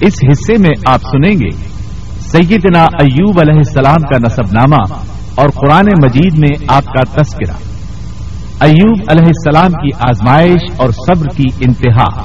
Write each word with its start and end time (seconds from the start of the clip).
اس 0.00 0.12
حصے 0.32 0.52
میں 0.58 0.92
آپ 0.92 1.00
سنیں 1.02 1.32
گے، 1.32 1.50
سیدنا 2.20 2.82
ایوب 2.82 3.40
علیہ 3.40 3.54
السلام 3.54 4.00
کا 4.00 4.18
نصب 4.18 4.52
نامہ 4.52 5.02
اور 5.34 5.48
قرآن 5.48 5.86
مجید 6.04 6.38
میں 6.38 6.64
آپ 6.68 6.84
کا 6.84 7.22
تذکرہ۔ 7.22 7.54
ایوب 8.60 8.98
علیہ 9.08 9.26
السلام 9.26 9.70
کی 9.70 9.88
آزمائش 9.98 10.70
اور 10.76 10.90
صبر 10.90 11.26
کی 11.36 11.44
انتہا۔ 11.60 12.22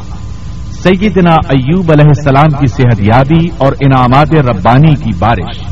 سیدنا 0.84 1.32
ایوب 1.32 1.92
علیہ 1.92 2.06
السلام 2.06 2.60
کی 2.60 2.68
صحت 2.68 3.00
یابی 3.00 3.48
اور 3.58 3.74
انعامات 3.80 4.34
ربانی 4.34 4.96
کی 4.96 5.10
بارش۔ 5.20 5.64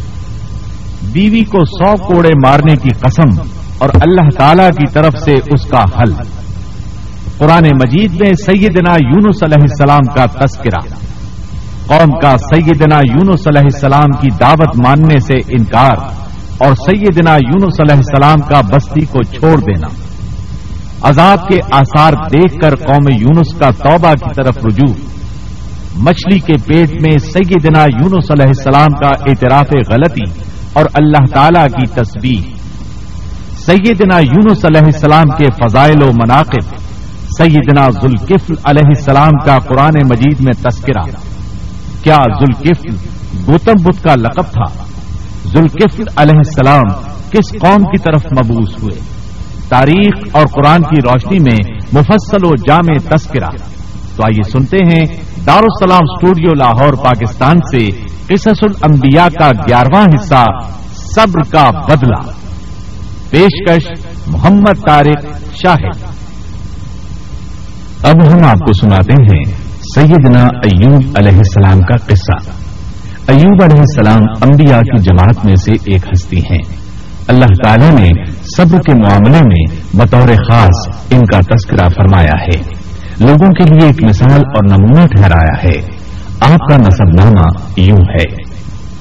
بیوی 1.04 1.43
کو 1.43 1.66
سو 1.66 2.05
کوڑے 2.05 2.29
مارنے 2.47 2.75
کی 2.75 2.89
قسم 2.89 3.41
اور 3.77 3.89
اللہ 3.93 4.38
تعالی 4.38 4.70
کی 4.77 4.91
طرف 4.93 5.13
سے 5.25 5.34
اس 5.34 5.66
کا 5.66 5.84
حل۔ 5.84 6.13
قرآن 7.38 7.63
مجید 7.63 8.21
میں 8.21 8.34
سیدنا 8.34 8.91
یونس 8.91 9.43
علیہ 9.43 9.61
السلام 9.61 10.16
کا 10.16 10.45
تذکرہ۔ 10.45 11.08
قوم 11.89 12.19
کا 12.19 12.37
سیدنا 12.37 12.97
یونس 12.97 13.47
علیہ 13.47 13.61
السلام 13.61 14.11
کی 14.21 14.27
دعوت 14.39 14.86
ماننے 14.86 15.19
سے 15.19 15.33
انکار 15.47 15.97
اور 16.57 16.73
سیدنا 16.73 17.36
یونس 17.36 17.79
علیہ 17.79 17.95
السلام 17.95 18.39
کا 18.39 18.61
بستی 18.61 19.05
کو 19.05 19.23
چھوڑ 19.23 19.59
دینا۔ 19.59 19.87
عذاب 21.01 21.47
کے 21.47 21.57
آثار 21.71 22.14
دیکھ 22.14 22.55
کر 22.61 22.75
قوم 22.75 23.07
یونس 23.19 23.54
کا 23.59 23.69
توبہ 23.71 24.14
کی 24.14 24.33
طرف 24.36 24.57
رجوع۔ 24.65 24.93
مچھلی 25.95 26.39
کے 26.39 26.54
پیٹ 26.65 27.01
میں 27.01 27.17
سیدنا 27.17 27.83
یونس 27.83 28.31
علیہ 28.31 28.47
السلام 28.47 28.93
کا 28.93 29.07
اعتراف 29.07 29.67
غلطی 29.89 30.42
اور 30.73 30.86
اللہ 30.93 31.25
تعالی 31.33 31.69
کی 31.69 31.87
تصویر 31.87 32.56
سیدنا 33.66 34.19
یونس 34.19 34.66
علیہ 34.66 34.86
السلام 34.86 35.30
کے 35.38 35.45
فضائل 35.45 36.03
و 36.03 36.11
مناقب۔ 36.11 36.78
سیدنا 37.38 37.89
ذوالکفل 37.89 38.53
علیہ 38.64 38.88
السلام 38.88 39.31
کا 39.45 39.59
قرآن 39.59 39.94
مجید 40.09 40.39
میں 40.39 40.69
تذکرہ۔ 40.69 41.28
کیا 42.03 42.16
ذوالکفل 42.16 42.95
گوتم 43.47 43.83
بدھ 43.83 44.03
کا 44.03 44.16
لقب 44.16 44.52
تھا؟ 44.52 44.83
ذوالکفل 45.47 46.03
علیہ 46.16 46.38
السلام 46.38 47.09
کس 47.30 47.52
قوم 47.52 47.83
کی 47.83 47.97
طرف 47.97 48.25
مبوس 48.25 48.83
ہوئے؟ 48.83 49.00
تاریخ 49.69 50.28
اور 50.31 50.45
قرآن 50.45 50.81
کی 50.81 51.02
روشنی 51.02 51.39
میں 51.39 51.78
مفصل 51.94 52.45
و 52.45 52.56
جامع 52.56 53.16
تذکرہ۔ 53.16 53.50
تو 54.16 54.23
آئیے 54.23 54.50
سنتے 54.50 54.78
ہیں 54.78 55.06
دارالسلام 55.45 56.00
اسٹوڈیو 56.03 56.53
لاہور، 56.53 56.94
پاکستان 56.94 57.58
سے 57.58 57.91
قصص 58.28 58.63
الانبیاء 58.63 59.28
کا 59.28 59.52
گیارہواں 59.67 60.06
حصہ، 60.16 60.45
صبر 60.95 61.52
کا 61.52 61.72
بدلہ۔ 61.72 62.31
پیشکش 63.30 64.08
محمد 64.28 64.88
طارق 64.88 65.25
شاہد۔ 65.56 66.03
اب 68.03 68.34
ہم 68.34 68.45
آپ 68.45 68.59
کو 68.59 68.73
سناتے 68.73 69.23
ہیں۔ 69.23 69.69
سیدنا 69.95 70.40
ایوب 70.40 71.04
علیہ 71.16 71.38
السلام 71.38 71.80
کا 71.80 71.95
قصہ۔ 71.95 72.52
ایوب 73.28 73.64
علیہ 73.64 73.80
السلام 73.80 74.22
انبیاء 74.42 74.80
کی 74.80 75.02
جماعت 75.02 75.46
میں 75.46 75.56
سے 75.56 75.72
ایک 75.72 76.02
ہستی 76.14 76.40
ہیں۔ 76.40 76.76
اللہ 77.28 77.46
تعالی 77.46 77.90
نے 77.90 78.31
صبر 78.58 78.80
کے 78.80 78.94
معاملے 78.94 79.38
میں 79.38 79.81
بطور 79.94 80.28
خاص 80.28 80.96
ان 81.12 81.20
کا 81.20 81.40
تذکرہ 81.40 81.90
فرمایا 81.90 82.44
ہے۔ 82.44 82.73
لوگوں 83.20 83.52
کے 83.52 83.64
لیے 83.64 83.88
ایک 83.88 84.04
مثال 84.04 84.40
اور 84.40 84.78
نمونہ 84.78 85.08
ٹھہرایا 85.08 85.64
ہے۔ 85.64 85.81
آپ 86.40 86.59
کا 86.70 86.78
نصب 86.78 87.24
نامہ 87.24 87.46
یوں 87.78 87.98
ہے۔ 87.98 88.44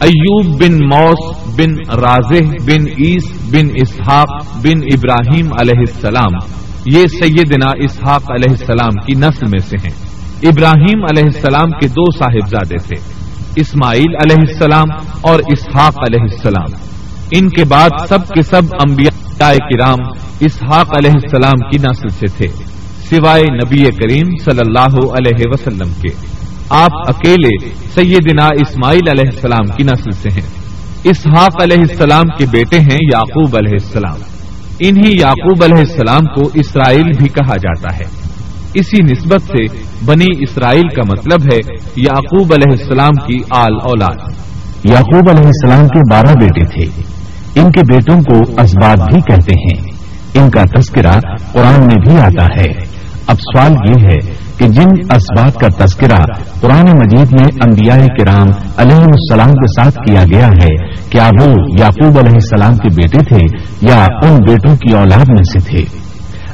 ایوب 0.00 0.62
بن 0.62 0.74
موس 0.74 1.36
بن 1.46 2.00
رازح 2.00 2.50
بن 2.66 2.86
عیس 2.86 3.30
بن 3.50 3.68
اسحاق 3.74 4.30
بن 4.56 4.78
ابراہیم 4.92 5.46
علیہ 5.60 5.78
السلام، 5.78 6.32
یہ 6.86 7.06
سیدنا 7.06 7.70
اسحاق 7.76 8.22
علیہ 8.30 8.50
السلام 8.50 9.06
کی 9.06 9.12
نسل 9.14 9.46
میں 9.50 9.58
سے 9.58 9.76
ہیں۔ 9.84 10.07
ابراہیم 10.42 11.02
علیہ 11.02 11.24
السلام 11.24 11.70
کے 11.70 11.88
دو 11.88 12.18
صاحبزادے 12.18 12.76
تھے، 12.76 13.14
اسماعیل 13.56 14.14
علیہ 14.24 14.36
السلام 14.48 14.86
اور 15.20 15.38
اسحاق 15.38 15.98
علیہ 15.98 16.20
السلام۔ 16.20 16.76
ان 17.30 17.48
کے 17.48 17.64
بعد 17.64 17.90
سب 18.08 18.28
کے 18.28 18.42
سب 18.42 18.62
انبیاء 18.88 19.52
کرام 19.52 19.98
اسحاق 20.40 20.96
علیہ 20.96 21.10
السلام 21.10 21.70
کی 21.70 21.78
نسل 21.78 22.08
سے 22.08 22.26
تھے، 22.36 22.46
سوائے 23.10 23.42
نبی 23.42 23.84
کریم 23.84 24.26
صلی 24.44 24.60
اللہ 24.66 25.12
علیہ 25.12 25.44
وسلم 25.46 25.92
کے۔ 26.02 26.26
آپ 26.70 26.90
اکیلے 26.92 27.70
سیدنا 27.94 28.46
اسماعیل 28.46 29.08
علیہ 29.10 29.30
السلام 29.34 29.76
کی 29.76 29.82
نسل 29.82 30.10
سے 30.10 30.28
ہیں۔ 30.28 30.50
اسحاق 31.04 31.62
علیہ 31.62 31.78
السلام 31.78 32.24
کے 32.38 32.46
بیٹے 32.50 32.78
ہیں 32.80 32.98
یعقوب 33.14 33.56
علیہ 33.56 33.72
السلام۔ 33.72 34.18
انہی 34.80 35.12
یعقوب 35.20 35.64
علیہ 35.64 35.78
السلام 35.78 36.24
کو 36.24 36.50
اسرائیل 36.54 37.10
بھی 37.18 37.28
کہا 37.28 37.56
جاتا 37.56 37.96
ہے۔ 37.96 38.27
اسی 38.78 39.02
نسبت 39.02 39.42
سے 39.42 39.64
بنی 40.04 40.26
اسرائیل 40.40 40.88
کا 40.88 41.02
مطلب 41.12 41.40
ہے 41.52 41.58
یعقوب 41.96 42.52
علیہ 42.52 42.78
السلام 42.80 43.14
کی 43.14 43.36
آل 43.50 43.74
اولاد۔ 43.82 44.30
یعقوب 44.84 45.30
علیہ 45.30 45.46
السلام 45.46 45.88
کے 45.88 46.00
بارہ 46.10 46.32
بیٹے 46.40 46.64
تھے۔ 46.64 47.02
ان 47.60 47.70
کے 47.70 47.80
بیٹوں 47.80 48.20
کو 48.20 48.60
اسباب 48.60 48.98
بھی 49.12 49.20
کہتے 49.20 49.52
ہیں۔ 49.58 49.98
ان 50.34 50.50
کا 50.50 50.62
تذکرہ 50.80 51.20
قرآن 51.52 51.80
میں 51.80 51.96
بھی 52.06 52.18
آتا 52.18 52.46
ہے۔ 52.56 52.98
اب 53.26 53.36
سوال 53.40 53.72
یہ 53.72 54.08
ہے 54.08 54.48
کہ 54.58 54.68
جن 54.68 54.86
اسباب 55.10 55.54
کا 55.54 55.86
تذکرہ 55.86 56.42
قرآن 56.60 56.82
مجید 56.82 57.32
میں 57.32 57.50
انبیاء 57.66 58.06
کرام 58.18 58.48
علیہ 58.76 58.96
السلام 58.96 59.52
کے 59.52 59.82
ساتھ 59.82 59.98
کیا 60.06 60.24
گیا 60.32 60.48
ہے، 60.48 60.86
کیا 61.10 61.30
وہ 61.40 61.46
یعقوب 61.80 62.18
علیہ 62.18 62.32
السلام 62.32 62.76
کے 62.76 62.88
بیٹے 62.88 63.18
تھے 63.18 63.58
یا 63.80 64.04
ان 64.04 64.36
بیٹوں 64.36 64.76
کی 64.76 64.94
اولاد 64.94 65.24
میں 65.28 65.42
سے 65.42 65.70
تھے؟ 65.70 65.97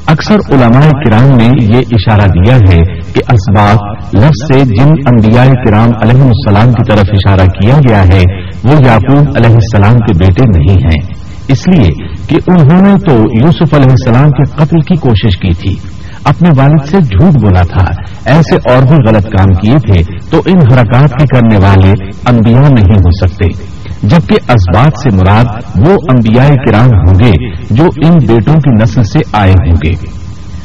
اکثر 0.07 0.35
علماء 0.35 0.89
کرام 0.91 1.37
نے 1.37 1.51
یہ 1.61 1.79
اشارہ 1.79 2.29
دیا 2.29 2.57
ہے 2.57 3.01
کہ 3.13 3.21
اسباب 3.33 3.77
لفظ 4.15 4.53
سے 4.53 4.65
جن 4.65 4.89
انبیاء 4.89 5.45
کرام 5.45 5.91
علیہ 6.03 6.23
السلام 6.23 6.73
کی 6.73 6.93
طرف 6.93 7.05
اشارہ 7.13 7.47
کیا 7.47 7.79
گیا 7.89 8.03
ہے، 8.03 8.23
وہ 8.65 8.75
یعقوب 8.87 9.29
علیہ 9.37 9.51
السلام 9.51 9.99
کے 9.99 10.13
بیٹے 10.19 10.59
نہیں 10.59 10.77
ہیں۔ 10.85 11.15
اس 11.49 11.69
لیے 11.69 11.91
کہ 12.29 12.37
انہوں 12.47 12.83
نے 12.83 12.95
تو 13.07 13.13
یوسف 13.13 13.75
علیہ 13.75 13.91
السلام 13.91 14.31
کے 14.31 14.45
قتل 14.45 14.81
کی 14.81 14.95
کوشش 14.95 15.37
کی 15.37 15.53
تھی۔ 15.55 15.77
اپنے 16.25 16.51
والد 16.57 16.85
سے 16.85 16.97
جھوٹ 16.97 17.33
بولا 17.43 17.63
تھا۔ 17.63 18.03
ایسے 18.25 18.57
اور 18.57 18.83
بھی 18.83 18.97
غلط 19.09 19.25
کام 19.25 19.53
کیے 19.53 19.75
تھے، 19.75 20.19
تو 20.31 20.43
ان 20.47 20.73
حرکات 20.73 21.11
کے 21.11 21.25
کرنے 21.27 21.57
والے 21.57 21.91
انبیاء 22.27 22.61
نہیں 22.61 22.97
ہو 22.97 23.27
سکتے۔ 23.27 23.74
جبکہ 24.09 24.37
اسباب 24.49 24.97
سے 24.97 25.17
مراد 25.17 25.45
وہ 25.77 25.93
انبیاء 25.93 26.49
کرام 26.49 26.87
ہوں 26.87 27.15
گے 27.25 27.33
جو 27.71 27.85
ان 27.85 28.19
بیٹوں 28.19 28.55
کی 28.55 28.83
نسل 28.83 29.03
سے 29.03 29.19
آئے 29.33 29.51
ہوں 29.51 29.77
گے۔ 29.85 30.25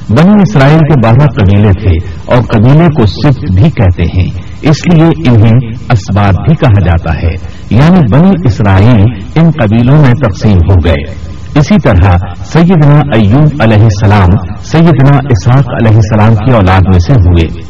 بنی 0.10 0.32
اسرائیل 0.42 0.80
کے 0.80 1.00
بارہ 1.04 1.26
قبیلے 1.26 1.72
تھے 1.72 2.12
اور 2.26 2.44
قبیلے 2.44 2.86
کو 2.86 3.06
صرف 3.06 3.36
بھی 3.56 3.70
کہتے 3.70 4.04
ہیں۔ 4.04 4.30
اس 4.62 4.76
لیے 4.94 5.06
انہیں 5.06 5.72
اسباب 5.90 6.34
بھی 6.34 6.56
کہا 6.56 6.86
جاتا 6.86 7.22
ہے۔ 7.22 7.32
یعنی 7.70 8.00
بنی 8.12 8.32
اسرائیل 8.46 9.06
ان 9.36 9.52
قبیلوں 9.52 10.02
میں 10.02 10.14
تقسیم 10.14 10.58
ہو 10.70 10.76
گئے۔ 10.86 11.30
اسی 11.56 11.76
طرح 11.84 12.18
سیدنا 12.36 12.96
ایوب 12.96 13.62
علیہ 13.62 13.84
السلام 13.84 14.58
سیدنا 14.64 15.18
اسحاق 15.18 15.70
علیہ 15.70 15.96
السلام 15.96 16.36
کی 16.36 16.52
اولاد 16.52 16.80
میں 16.80 17.00
سے 17.00 17.14
ہوئے۔ 17.14 17.62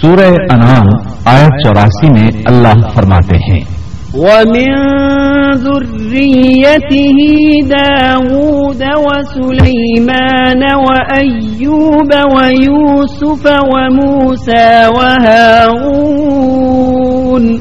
سورہ 0.00 0.52
انعام 0.52 0.86
آیت 1.24 1.64
چوراسی 1.64 2.20
میں 2.20 2.30
اللہ 2.46 2.88
فرماتے 2.94 3.36
ہیں۔ 3.36 3.60
وَمِن 4.14 5.15
ذُرِّيَّتِهِ 5.56 7.50
دَاوُودَ 7.68 8.84
وَسُلَيْمَانَ 8.96 10.74
وَأَيُّوبَ 10.74 12.34
وَيُوسُفَ 12.34 13.48
وَمُوسَى 13.62 14.86
وَهَارُونَ 14.86 17.54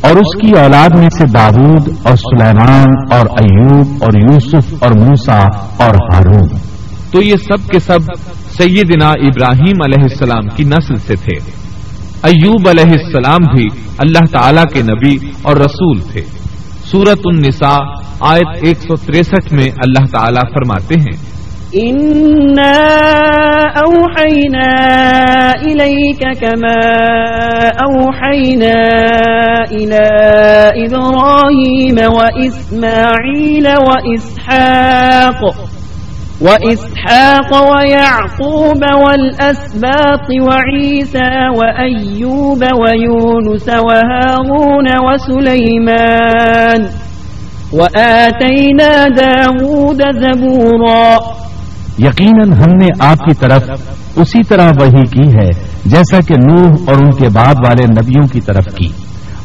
اور 0.00 0.16
اس 0.16 0.40
کی 0.40 0.50
اولاد 0.50 0.98
میں 0.98 1.10
سے 1.10 1.24
داود 1.24 1.88
اور 2.02 2.16
سلیمان 2.16 2.86
اور 3.10 3.20
ایوب 3.20 3.86
اور 4.00 4.14
یوسف 4.14 4.74
اور 4.78 4.90
موسا 4.90 5.44
اور 5.76 5.88
ہارون۔ 5.88 6.48
تو 7.12 7.22
یہ 7.22 7.36
سب 7.36 7.68
کے 7.68 7.80
سب 7.80 7.98
سیدنا 8.58 9.08
ابراہیم 9.08 9.76
علیہ 9.84 10.02
السلام 10.02 10.42
کی 10.56 10.64
نسل 10.64 10.96
سے 10.96 11.14
تھے۔ 11.14 11.38
ایوب 12.22 12.68
علیہ 12.68 12.82
السلام 12.82 13.56
بھی 13.56 13.66
اللہ 13.98 14.32
تعالی 14.32 14.60
کے 14.72 14.82
نبی 14.82 15.18
اور 15.42 15.56
رسول 15.56 16.00
تھے۔ 16.12 16.22
سورت 16.90 17.20
النساء، 17.24 17.84
آیت 18.20 18.64
ایک 18.64 18.78
سو 18.78 18.96
تریسٹھ 18.96 19.52
میں 19.52 19.64
اللہ 19.64 20.06
تعالیٰ 20.16 20.42
فرماتے 20.42 21.00
ہیں۔ 21.00 21.36
أوحينا 23.76 24.70
إليك 25.64 26.22
كما 26.40 26.96
أوحينا 27.88 28.76
إلى 29.70 30.06
إبراهيم 30.86 31.96
وإسماعيل 32.14 33.66
وإسحاق 33.86 35.44
وإسحاق 36.40 37.50
ويعقوب 37.52 38.82
والأسباط 39.02 40.28
وعيسى 40.48 41.32
وأيوب 41.56 42.62
ويونس 42.62 43.68
وهارون 43.68 44.86
وسليمان 45.06 46.80
وآتينا 47.72 49.04
داود 49.16 50.02
زبورا 50.14 51.16
یقیناً 51.98 52.52
ہم 52.52 52.76
نے 52.76 52.86
آپ 52.98 53.18
کی 53.18 53.34
طرف 53.34 53.62
اسی 54.16 54.42
طرح 54.48 54.70
وہی 54.80 55.04
کی 55.04 55.28
ہے 55.28 55.50
جیسا 55.84 56.20
کہ 56.20 56.34
نوح 56.34 56.76
اور 56.86 56.94
ان 56.94 57.10
کے 57.10 57.28
بعد 57.28 57.54
والے 57.54 57.86
نبیوں 57.86 58.26
کی 58.28 58.40
طرف 58.40 58.64
کی۔ 58.64 58.88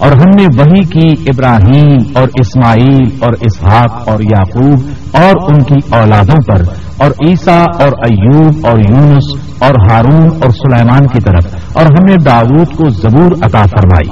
اور 0.01 0.11
ہم 0.11 0.29
نے 0.35 0.45
وہی 0.57 0.83
کی 0.83 1.07
ابراہیم 1.29 2.17
اور 2.17 2.27
اسماعیل 2.35 3.03
اور 3.19 3.33
اسحاق 3.41 4.07
اور 4.09 4.19
یعقوب 4.21 5.15
اور 5.15 5.41
ان 5.49 5.63
کی 5.63 5.79
اولادوں 5.93 6.39
پر، 6.47 6.61
اور 6.97 7.11
عیسیٰ 7.27 7.63
اور 7.79 7.91
ایوب 8.07 8.65
اور 8.67 8.79
یونس 8.79 9.29
اور 9.59 9.75
ہارون 9.89 10.27
اور 10.41 10.49
سلیمان 10.51 11.07
کی 11.07 11.19
طرف، 11.19 11.55
اور 11.73 11.85
ہم 11.85 12.09
نے 12.09 12.15
داود 12.25 12.75
کو 12.75 12.89
زبور 13.01 13.31
عطا 13.41 13.63
فرمائی۔ 13.65 14.09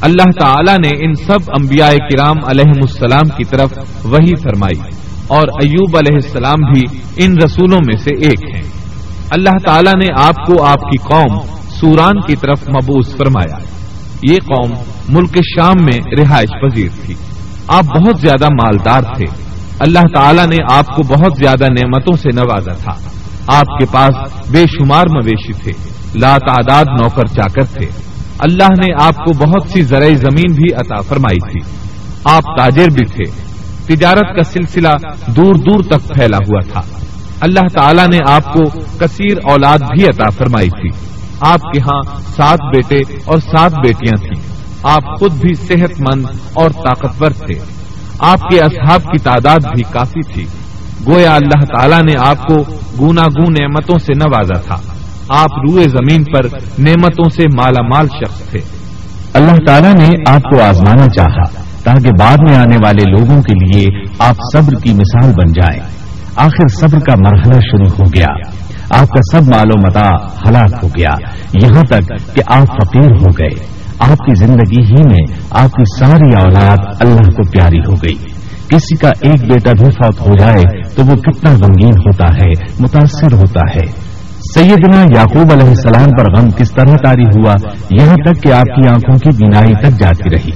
اللہ 0.00 0.30
تعالی 0.40 0.76
نے 0.82 0.90
ان 1.04 1.14
سب 1.14 1.50
انبیاء 1.58 1.92
کرام 2.10 2.36
علیہ 2.46 2.72
السلام 2.82 3.28
کی 3.36 3.44
طرف 3.44 3.78
وہی 4.04 4.34
فرمائی، 4.42 4.80
اور 5.28 5.48
ایوب 5.62 5.96
علیہ 5.96 6.18
السلام 6.24 6.70
بھی 6.72 6.84
ان 7.16 7.36
رسولوں 7.44 7.78
میں 7.86 7.98
سے 8.04 8.14
ایک 8.20 8.44
ہیں۔ 8.54 8.62
اللہ 9.30 9.58
تعالیٰ 9.64 9.94
نے 9.94 10.12
آپ 10.20 10.46
کو 10.46 10.62
آپ 10.64 10.80
کی 10.82 10.96
قوم 11.04 11.38
سوران 11.70 12.20
کی 12.20 12.36
طرف 12.36 12.68
مبوس 12.68 13.16
فرمایا۔ 13.16 13.58
یہ 14.22 14.36
قوم 14.36 14.70
ملک 15.08 15.38
شام 15.56 15.74
میں 15.82 15.98
رہائش 16.18 16.48
پذیر 16.62 16.88
تھی۔ 17.04 17.14
آپ 17.68 17.84
بہت 17.84 18.20
زیادہ 18.20 18.44
مالدار 18.44 19.02
تھے۔ 19.02 19.26
اللہ 19.80 19.98
تعالیٰ 19.98 20.46
نے 20.46 20.56
آپ 20.70 20.86
کو 20.86 21.02
بہت 21.02 21.32
زیادہ 21.38 21.64
نعمتوں 21.64 22.16
سے 22.16 22.28
نوازا 22.34 22.72
تھا۔ 22.72 22.92
آپ 23.46 23.78
کے 23.78 23.86
پاس 23.92 24.14
بے 24.50 24.64
شمار 24.66 25.06
مویشی 25.06 25.52
تھے۔ 25.52 25.70
لا 26.14 26.38
تعداد 26.38 26.84
نوکر 26.84 27.26
چاکر 27.26 27.64
تھے۔ 27.64 27.86
اللہ 28.38 28.86
نے 28.86 29.04
آپ 29.04 29.16
کو 29.16 29.32
بہت 29.32 29.68
سی 29.68 29.82
زرعی 29.82 30.14
زمین 30.14 30.52
بھی 30.54 30.74
عطا 30.74 31.02
فرمائی 31.02 31.52
تھی۔ 31.52 31.76
آپ 32.24 32.42
تاجر 32.42 32.88
بھی 32.90 33.04
تھے۔ 33.04 33.50
تجارت 33.86 34.36
کا 34.36 34.42
سلسلہ 34.42 34.88
دور 35.26 35.54
دور 35.54 35.82
تک 35.82 36.14
پھیلا 36.14 36.36
ہوا 36.36 36.60
تھا۔ 36.72 36.80
اللہ 37.40 37.68
تعالیٰ 37.74 38.06
نے 38.06 38.18
آپ 38.28 38.44
کو 38.44 38.64
کثیر 38.98 39.36
اولاد 39.50 39.78
بھی 39.78 40.04
عطا 40.04 40.30
فرمائی 40.30 40.68
تھی۔ 40.68 41.19
آپ 41.40 41.60
کے 41.62 41.80
ہاں 41.80 42.02
سات 42.36 42.58
بیٹے 42.74 43.14
اور 43.24 43.38
سات 43.38 43.72
بیٹیاں 43.72 44.16
تھیں۔ 44.16 44.42
آپ 44.82 45.18
خود 45.18 45.32
بھی 45.32 45.54
صحت 45.54 46.00
مند 46.00 46.24
اور 46.52 46.70
طاقتور 46.70 47.30
تھے۔ 47.30 47.54
آپ 48.18 48.40
کے 48.40 48.58
اصحاب 48.58 49.02
کی 49.02 49.18
تعداد 49.18 49.58
بھی 49.74 49.82
کافی 49.90 50.32
تھی۔ 50.32 50.46
گویا 51.06 51.34
اللہ 51.34 51.64
تعالیٰ 51.64 52.02
نے 52.02 52.12
آپ 52.18 52.46
کو 52.46 52.54
گونا 52.98 53.22
گون 53.22 53.54
نعمتوں 53.60 53.98
سے 53.98 54.12
نوازا 54.12 54.60
تھا۔ 54.60 54.76
آپ 55.28 55.50
روئے 55.52 55.88
زمین 55.88 56.24
پر 56.24 56.44
نعمتوں 56.78 57.30
سے 57.30 57.42
مالا 57.56 57.82
مال 57.82 58.06
شخص 58.06 58.50
تھے۔ 58.50 58.60
اللہ 59.32 59.56
تعالیٰ 59.66 59.94
نے 59.94 60.08
آپ 60.28 60.42
کو 60.42 60.62
آزمانا 60.62 61.08
چاہا 61.08 61.62
تاکہ 61.84 62.10
بعد 62.20 62.36
میں 62.48 62.56
آنے 62.56 62.76
والے 62.84 63.10
لوگوں 63.10 63.42
کے 63.42 63.64
لیے 63.64 63.86
آپ 64.18 64.36
صبر 64.52 64.72
کی 64.74 64.92
مثال 64.92 65.32
بن 65.32 65.52
جائیں۔ 65.52 65.80
آخر 66.36 66.68
صبر 66.68 66.98
کا 66.98 67.14
مرحلہ 67.16 67.60
شروع 67.60 67.88
ہو 67.98 68.04
گیا۔ 68.16 68.50
آپ 68.90 69.08
کا 69.08 69.38
سب 69.38 69.48
مال 69.48 69.68
و 69.74 69.86
متا 69.86 70.08
ہلاک 70.48 70.84
ہو 70.84 70.88
گیا۔ 70.88 71.14
یہاں 71.62 71.82
تک 71.82 72.08
کہ 72.34 72.42
آپ 72.46 72.66
فقیر 72.66 73.10
ہو 73.20 73.30
گئے۔ 73.38 73.80
آپ 73.98 74.18
کی 74.18 74.34
زندگی 74.34 74.82
ہی 74.82 75.02
میں 75.02 75.36
آپ 75.50 75.70
کی 75.70 75.98
ساری 75.98 76.32
اولاد 76.44 76.76
اللہ 77.00 77.30
کو 77.30 77.50
پیاری 77.50 77.78
ہو 77.78 77.92
گئی۔ 77.92 78.40
کسی 78.68 78.96
کا 78.96 79.08
ایک 79.08 79.52
بیٹا 79.52 79.72
بھی 79.72 79.90
فوت 79.90 80.20
ہو 80.20 80.34
جائے 80.38 80.82
تو 80.96 81.04
وہ 81.04 81.14
کتنا 81.14 81.50
غمگین 81.52 81.92
ہوتا 81.92 82.24
ہے، 82.24 82.50
متاثر 82.80 83.32
ہوتا 83.32 83.60
ہے۔ 83.74 84.10
سیدنا 84.54 85.02
یعقوب 85.20 85.52
علیہ 85.52 85.68
السلام 85.68 86.10
پر 86.10 86.36
غم 86.36 86.50
کس 86.50 86.70
طرح 86.70 86.96
تاری 87.04 87.24
ہوا، 87.24 87.54
یہاں 87.90 88.16
تک 88.16 88.42
کہ 88.42 88.52
آپ 88.52 88.64
کی 88.64 88.88
آنکھوں 88.88 89.18
کی 89.18 89.44
بینائی 89.44 89.74
تک 89.74 90.00
جاتی 90.00 90.30
رہی۔ 90.30 90.50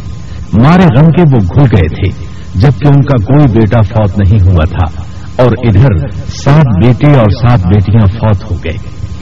مارے 0.63 0.83
غم 0.83 1.07
کے 1.07 1.23
وہ 1.23 1.39
گھل 1.39 1.77
گئے 1.77 1.89
تھے، 1.89 2.27
جبکہ 2.55 2.89
ان 2.89 3.03
کا 3.03 3.25
کوئی 3.25 3.47
بیٹا 3.53 3.81
فوت 3.83 4.19
نہیں 4.19 4.51
ہوا 4.51 4.65
تھا۔ 4.65 5.14
اور 5.37 5.47
ادھر 5.47 6.09
سات 6.29 6.87
بیٹے 6.87 7.13
اور 7.13 7.49
سات 7.49 7.67
بیٹیاں 7.67 8.07
فوت 8.07 8.51
ہو 8.51 8.57
گئے۔ 8.65 8.77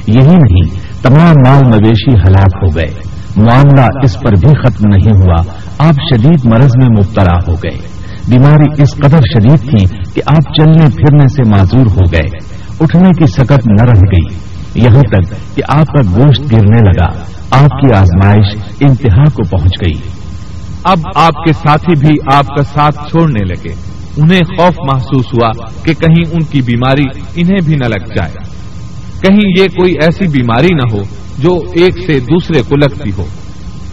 یہی 0.06 0.36
نہیں، 0.36 0.80
تمام 1.02 1.34
مال 1.46 1.60
مویشی 1.64 2.14
ہلاک 2.14 2.50
ہو 2.62 2.76
گئے۔ 2.76 3.12
معاملہ 3.36 3.86
اس 4.04 4.20
پر 4.20 4.30
بھی 4.30 4.48
ختم 4.48 4.88
نہیں 4.94 5.20
ہوا۔ 5.22 5.42
آپ 5.88 5.94
شدید 5.94 6.44
مرض 6.44 6.70
میں 6.78 6.88
مبتلا 6.98 7.36
ہو 7.48 7.54
گئے۔ 7.54 7.78
بیماری 8.28 8.82
اس 8.82 8.94
قدر 8.94 9.18
شدید 9.18 9.60
تھی 9.60 10.04
کہ 10.14 10.22
آپ 10.26 10.54
چلنے 10.54 10.86
پھرنے 10.86 11.28
سے 11.28 11.50
معذور 11.50 11.86
ہو 11.86 12.12
گئے۔ 12.12 12.52
اٹھنے 12.80 13.08
کی 13.08 13.26
سکت 13.26 13.66
نہ 13.66 13.84
رہ 13.84 14.00
گئی۔ 14.00 14.38
یہاں 14.74 15.00
تک 15.00 15.56
کہ 15.56 15.62
آپ 15.68 15.86
کا 15.86 16.02
گوشت 16.16 16.52
گرنے 16.52 16.78
لگا۔ 16.78 17.24
آپ 17.50 17.70
کی 17.70 17.94
آزمائش 17.94 18.46
انتہا 18.80 19.24
کو 19.24 19.48
پہنچ 19.48 19.72
گئی۔ 19.86 20.08
اب 20.84 20.98
آپ 21.14 21.44
کے 21.44 21.52
ساتھی 21.52 22.06
بھی 22.06 22.14
آپ 22.32 22.46
کا 22.46 22.62
ساتھ 22.62 22.94
چھوڑنے 22.94 23.44
لگے۔ 23.44 24.01
انہیں 24.16 24.40
خوف 24.40 24.74
محسوس 24.92 25.26
ہوا 25.26 25.50
کہ 25.82 25.94
کہیں 25.94 26.32
ان 26.32 26.44
کی 26.44 26.60
بیماری 26.60 27.20
انہیں 27.36 27.64
بھی 27.64 27.74
نہ 27.74 27.88
لگ 27.88 28.06
جائے۔ 28.16 28.32
کہیں 29.22 29.62
یہ 29.62 29.68
کوئی 29.68 29.92
ایسی 29.92 30.28
بیماری 30.28 30.74
نہ 30.74 30.92
ہو 30.92 31.02
جو 31.38 31.54
ایک 31.74 31.94
سے 32.06 32.20
دوسرے 32.20 32.62
کو 32.68 32.76
لگتی 32.76 33.10
ہو۔ 33.18 33.24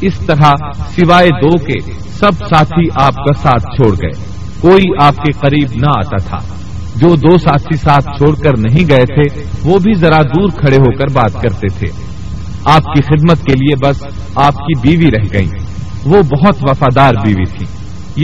اس 0.02 0.20
طرح 0.20 0.56
سوائے 0.74 1.30
دو 1.30 1.58
کے 1.58 1.80
سب 2.10 2.32
ساتھی 2.50 2.88
آپ 2.96 3.16
کا 3.16 3.34
ساتھ 3.34 3.64
چھوڑ 3.64 3.94
گئے۔ 3.94 4.26
کوئی 4.62 4.84
آپ 5.02 5.16
کے 5.16 5.32
قریب 5.32 5.68
نہ 5.76 5.90
آتا 5.98 6.18
تھا۔ 6.18 6.56
جو 6.96 7.16
دو 7.16 7.38
ساتھی 7.38 7.78
ساتھ 7.78 8.06
چھوڑ 8.06 8.36
کر 8.36 8.58
نہیں 8.58 8.90
گئے 8.90 9.06
تھے، 9.06 9.44
وہ 9.64 9.80
بھی 9.80 9.94
ذرا 9.94 10.22
دور 10.22 10.50
کھڑے 10.50 10.76
ہو 10.76 10.92
کر 10.92 11.14
بات 11.14 11.42
کرتے 11.42 11.68
تھے۔ 11.80 11.88
آپ 12.66 12.84
کی 12.84 13.02
خدمت 13.02 13.46
کے 13.46 13.54
لیے 13.54 13.90
بس 13.90 14.04
آپ 14.36 14.56
کی 14.56 14.80
بیوی 14.82 15.08
رہ 15.08 15.24
گئی 15.34 15.50
وہ 16.06 16.22
بہت 16.22 16.56
وفادار 16.62 17.14
بیوی 17.26 17.46
تھی 17.46 17.66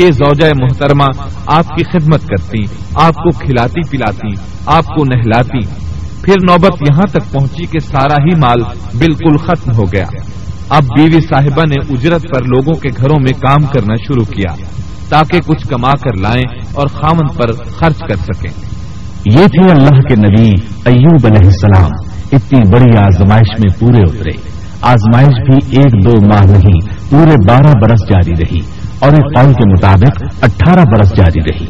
یہ 0.03 0.12
زوجہ 0.12 0.45
محترمہ 0.62 1.27
آپ 1.47 1.68
کی 1.68 1.83
خدمت 1.83 2.21
کرتی، 2.21 2.63
آپ 2.95 3.13
کو 3.13 3.30
کھلاتی 3.30 3.89
پلاتی، 3.89 4.31
آپ 4.65 4.86
کو 4.86 5.03
نہلاتی۔ 5.03 5.59
پھر 6.21 6.33
نوبت 6.50 6.81
یہاں 6.89 7.03
تک 7.12 7.31
پہنچی 7.31 7.65
کہ 7.65 7.80
سارا 7.80 8.24
ہی 8.24 8.39
مال 8.39 8.62
بالکل 8.97 9.38
ختم 9.38 9.71
ہو 9.77 9.83
گیا۔ 9.83 10.06
اب 10.69 10.83
بیوی 10.97 11.21
صاحبہ 11.21 11.62
نے 11.62 11.94
اجرت 11.94 12.21
پر 12.21 12.44
لوگوں 12.44 12.74
کے 12.74 12.89
گھروں 12.97 13.19
میں 13.19 13.33
کام 13.39 13.65
کرنا 13.65 13.94
شروع 14.07 14.25
کیا، 14.25 14.56
تاکہ 15.09 15.39
کچھ 15.39 15.68
کما 15.68 15.92
کر 15.92 16.19
لائیں 16.21 16.57
اور 16.74 16.88
خامن 16.88 17.27
پر 17.27 17.53
خرچ 17.53 18.00
کر 18.00 18.15
سکیں۔ 18.15 18.51
یہ 19.25 19.48
تھے 19.48 19.71
اللہ 19.71 20.01
کے 20.01 20.15
نبی 20.15 20.50
ایوب 20.86 21.25
علیہ 21.25 21.48
السلام۔ 21.48 21.91
اتنی 22.31 22.69
بڑی 22.71 22.98
آزمائش 22.98 23.59
میں 23.59 23.80
پورے 23.80 24.01
اترے۔ 24.01 24.31
آزمائش 24.81 25.50
بھی 25.50 25.77
ایک 25.77 26.06
دو 26.06 26.25
ماہ 26.25 26.45
نہیں، 26.45 26.80
پورے 27.09 27.36
بارہ 27.48 27.71
برس 27.81 28.09
جاری 28.09 28.44
رہی۔ 28.44 28.84
اور 29.00 29.12
ایک 29.12 29.38
قول 29.38 29.53
کے 29.53 29.71
مطابق 29.71 30.24
اٹھارہ 30.42 30.86
برس 30.86 31.15
جاری 31.15 31.51
رہی۔ 31.51 31.65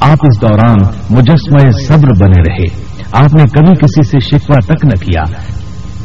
آپ 0.00 0.18
اس 0.22 0.42
دوران 0.42 0.76
مجسمہ 1.10 1.70
صبر 1.70 2.08
بنے 2.20 2.42
رہے۔ 2.48 2.88
آپ 3.12 3.34
نے 3.34 3.44
کبھی 3.52 3.74
کسی 3.74 4.08
سے 4.08 4.20
شکوا 4.20 4.58
تک 4.66 4.84
نہ 4.84 5.04
کیا۔ 5.04 5.24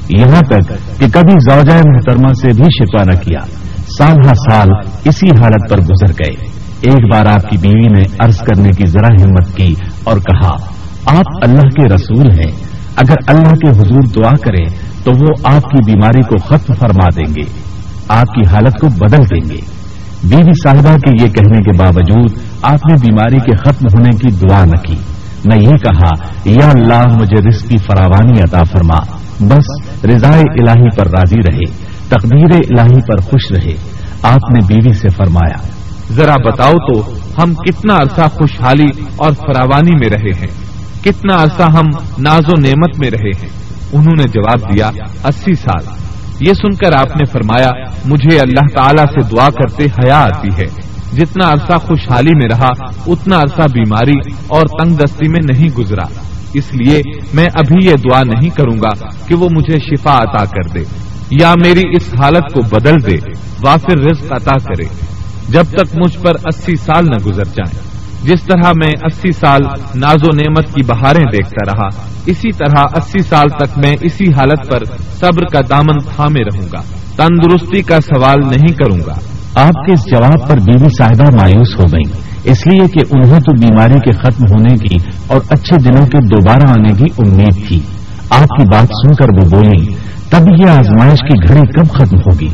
یہاں 0.10 0.42
تک 0.42 0.70
کہ 1.00 1.06
کبھی 1.14 1.54
زوجہ 1.54 1.75
محترمہ 1.75 2.34
سے 2.34 2.48
بھی 2.48 2.64
شکوا 2.64 3.04
نہ 3.04 3.16
کیا۔ 3.16 3.40
سال 3.98 4.16
ہر 4.28 4.36
سال 4.36 4.68
اسی 5.06 5.28
حالت 5.28 5.70
پر 5.70 5.78
گزر 5.78 6.12
گئے۔ 6.12 6.54
ایک 6.81 7.12
بار 7.12 7.26
آپ 7.26 7.50
کی 7.50 7.57
بیوی 7.57 7.95
نے 7.95 8.02
عرض 8.19 8.38
کرنے 8.38 8.69
کی 8.69 8.86
ذرا 8.86 9.07
ہمت 9.07 9.57
کی 9.57 9.76
اور 10.04 10.18
کہا، 10.18 10.52
آپ 11.06 11.26
اللہ 11.42 11.62
کے 11.62 11.94
رسول 11.94 12.31
ہیں۔ 12.31 12.52
اگر 12.95 13.16
اللہ 13.28 13.56
کے 13.56 13.69
حضور 13.69 14.02
دعا 14.16 14.31
کریں 14.31 14.66
تو 15.04 15.12
وہ 15.12 15.28
آپ 15.44 15.62
کی 15.62 15.92
بیماری 15.92 16.21
کو 16.21 16.36
ختم 16.38 16.74
فرما 16.74 17.07
دیں 17.16 17.36
گے۔ 17.36 17.52
آپ 18.07 18.33
کی 18.33 18.45
حالت 18.45 18.80
کو 18.80 18.88
بدل 18.88 19.18
دیں 19.18 19.50
گے۔ 19.50 19.82
بیوی 20.23 20.51
صاحبہ 20.63 20.97
کے 20.97 21.23
یہ 21.23 21.27
کہنے 21.27 21.57
کے 21.57 21.77
باوجود 21.77 22.31
آپ 22.61 22.92
نے 22.92 22.94
بیماری 22.94 23.39
کے 23.39 23.56
ختم 23.56 23.85
ہونے 23.85 24.09
کی 24.09 24.27
دعا 24.31 24.65
نہ 24.65 24.81
کی، 24.81 24.95
نہ 25.45 25.56
یہ 25.56 25.71
کہا، 25.71 26.09
یا 26.45 26.69
اللہ 26.69 27.18
مجھے 27.18 27.49
رزق 27.49 27.69
کی 27.69 27.77
فراوانی 27.77 28.42
عطا 28.42 28.63
فرما۔ 28.63 29.18
بس 29.39 29.89
رضائے 30.06 30.42
الہی 30.42 30.95
پر 30.95 31.07
راضی 31.07 31.35
رہے، 31.35 31.71
تقدیر 32.09 32.56
الہی 32.56 33.01
پر 33.01 33.21
خوش 33.21 33.51
رہے۔ 33.51 33.73
آپ 34.21 34.51
نے 34.53 34.59
بیوی 34.68 34.94
سے 34.94 35.09
فرمایا، 35.09 35.68
ذرا 36.13 36.35
بتاؤ 36.49 36.71
تو 36.71 37.18
ہم 37.44 37.53
کتنا 37.53 37.94
عرصہ 37.95 38.27
خوشحالی 38.27 39.03
اور 39.15 39.31
فراوانی 39.31 39.92
میں 39.99 40.09
رہے 40.09 40.39
ہیں؟ 40.39 40.63
کتنا 41.03 41.44
عرصہ 41.44 41.71
ہم 41.71 41.89
ناز 42.18 42.44
و 42.47 42.61
نعمت 42.61 42.99
میں 42.99 43.11
رہے 43.11 43.42
ہیں؟ 43.42 43.49
انہوں 43.94 44.15
نے 44.18 44.23
جواب 44.23 44.73
دیا، 44.73 44.92
اسی 45.23 45.56
سال۔ 45.56 45.83
یہ 46.47 46.54
سن 46.54 46.76
کر 46.76 47.00
آپ 47.00 47.18
نے 47.18 47.26
فرمایا، 47.26 47.69
مجھے 48.06 48.40
اللہ 48.40 48.76
تعالیٰ 48.76 49.06
سے 49.06 49.35
دعا 49.35 49.50
کرتے 49.50 49.83
حیا 49.83 50.19
آتی 50.19 50.47
ہے۔ 50.47 50.66
جتنا 51.14 51.50
عرصہ 51.50 51.78
خوشحالی 51.78 52.31
میں 52.35 52.47
رہا، 52.52 52.85
اتنا 53.07 53.38
عرصہ 53.38 53.62
بیماری 53.62 54.31
اور 54.47 54.62
تنگ 54.62 54.95
دستی 54.95 55.30
میں 55.30 55.54
نہیں 55.54 55.76
گزرا۔ 55.78 56.04
اس 56.54 56.73
لیے 56.73 57.02
میں 57.33 57.45
ابھی 57.45 57.88
یہ 57.88 57.95
دعا 57.95 58.23
نہیں 58.23 58.50
کروں 58.50 58.78
گا 58.81 59.06
کہ 59.28 59.35
وہ 59.35 59.50
مجھے 59.52 59.78
شفا 59.80 60.18
عطا 60.18 60.45
کر 60.45 60.68
دے، 60.73 60.83
یا 61.31 61.54
میری 61.66 61.81
اس 61.95 62.14
حالت 62.19 62.54
کو 62.54 62.76
بدل 62.76 63.06
دے، 63.06 63.18
وافر 63.62 63.97
رزق 63.97 64.31
عطا 64.31 64.57
کرے۔ 64.57 64.85
جب 65.50 65.64
تک 65.64 65.95
مجھ 65.95 66.18
پر 66.18 66.31
اسی 66.45 66.76
سال 66.76 67.06
نہ 67.06 67.26
گزر 67.26 67.45
جائیں۔ 67.45 67.93
جس 68.23 68.44
طرح 68.44 68.69
میں 68.69 68.92
اسی 69.06 69.31
سال 69.31 69.61
ناز 69.95 70.19
و 70.23 70.35
نعمت 70.35 70.73
کی 70.73 70.81
بہاریں 70.87 71.23
دیکھتا 71.23 71.71
رہا، 71.71 71.87
اسی 72.25 72.51
طرح 72.51 72.83
اسی 72.95 73.19
سال 73.19 73.49
تک 73.49 73.77
میں 73.77 73.95
اسی 74.01 74.25
حالت 74.25 74.71
پر 74.71 74.97
صبر 75.19 75.45
کا 75.45 75.59
دامن 75.69 75.97
تھامے 76.15 76.39
رہوں 76.44 76.68
گا، 76.73 76.81
تندرستی 77.15 77.81
کا 77.81 78.01
سوال 78.01 78.39
نہیں 78.39 78.73
کروں 78.73 78.99
گا۔ 79.07 79.13
آپ 79.56 79.85
کے 79.85 79.94
اس 79.94 79.99
جواب 80.11 80.49
پر 80.49 80.57
بیوی 80.57 80.87
صاحبہ 80.97 81.23
مایوس 81.23 81.80
ہو 81.80 81.83
گئی 81.83 82.11
اس 82.44 82.68
لیے 82.68 82.87
کہ 82.87 83.15
انہیں 83.15 83.39
تو 83.39 83.51
بیماری 83.51 83.94
کے 83.94 84.11
ختم 84.11 84.44
ہونے 84.51 84.77
کی 84.77 84.95
اور 85.27 85.39
اچھے 85.49 85.77
دنوں 85.77 86.06
کے 86.06 86.18
دوبارہ 86.27 86.69
آنے 86.69 86.94
کی 86.94 87.06
امید 87.18 87.68
تھی۔ 87.68 87.80
آپ 88.30 88.47
کی 88.57 88.63
بات 88.63 88.85
سن 88.85 89.15
کر 89.15 89.25
وہ 89.25 89.49
بولی 89.49 89.95
تب 90.30 90.63
یہ 90.63 90.69
آزمائش 90.69 91.19
کی 91.19 91.47
گھڑی 91.47 91.61
کب 91.61 91.94
ختم 91.94 92.18
ہوگی؟ 92.18 92.47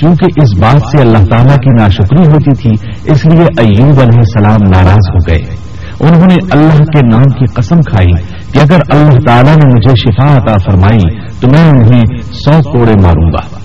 چونکہ 0.00 0.40
اس 0.42 0.58
بات 0.58 0.80
سے 0.90 0.98
اللہ 0.98 1.18
تعالیٰ 1.18 1.56
کی 1.56 1.70
ناشکری 1.78 2.26
ہوتی 2.26 2.54
تھی، 2.54 2.70
اس 3.04 3.26
لیے 3.26 3.42
ایوب 3.58 4.00
علیہ 4.00 4.18
السلام 4.18 4.58
ناراض 4.62 5.08
ہو 5.14 5.18
گئے۔ 5.18 5.70
انہوں 6.00 6.26
نے 6.26 6.36
اللہ 6.50 6.78
کے 6.78 7.06
نام 7.06 7.22
کی 7.22 7.44
قسم 7.54 7.80
کھائی 7.80 8.12
کہ 8.52 8.58
اگر 8.58 8.80
اللہ 8.90 9.18
تعالیٰ 9.26 9.56
نے 9.56 9.66
مجھے 9.66 9.90
شفا 9.90 10.36
عطا 10.36 10.56
فرمائی 10.56 11.18
تو 11.40 11.48
میں 11.48 11.70
انہیں 11.70 12.22
سو 12.22 12.72
کوڑے 12.72 12.92
ماروں 13.02 13.32
گا۔ 13.32 13.60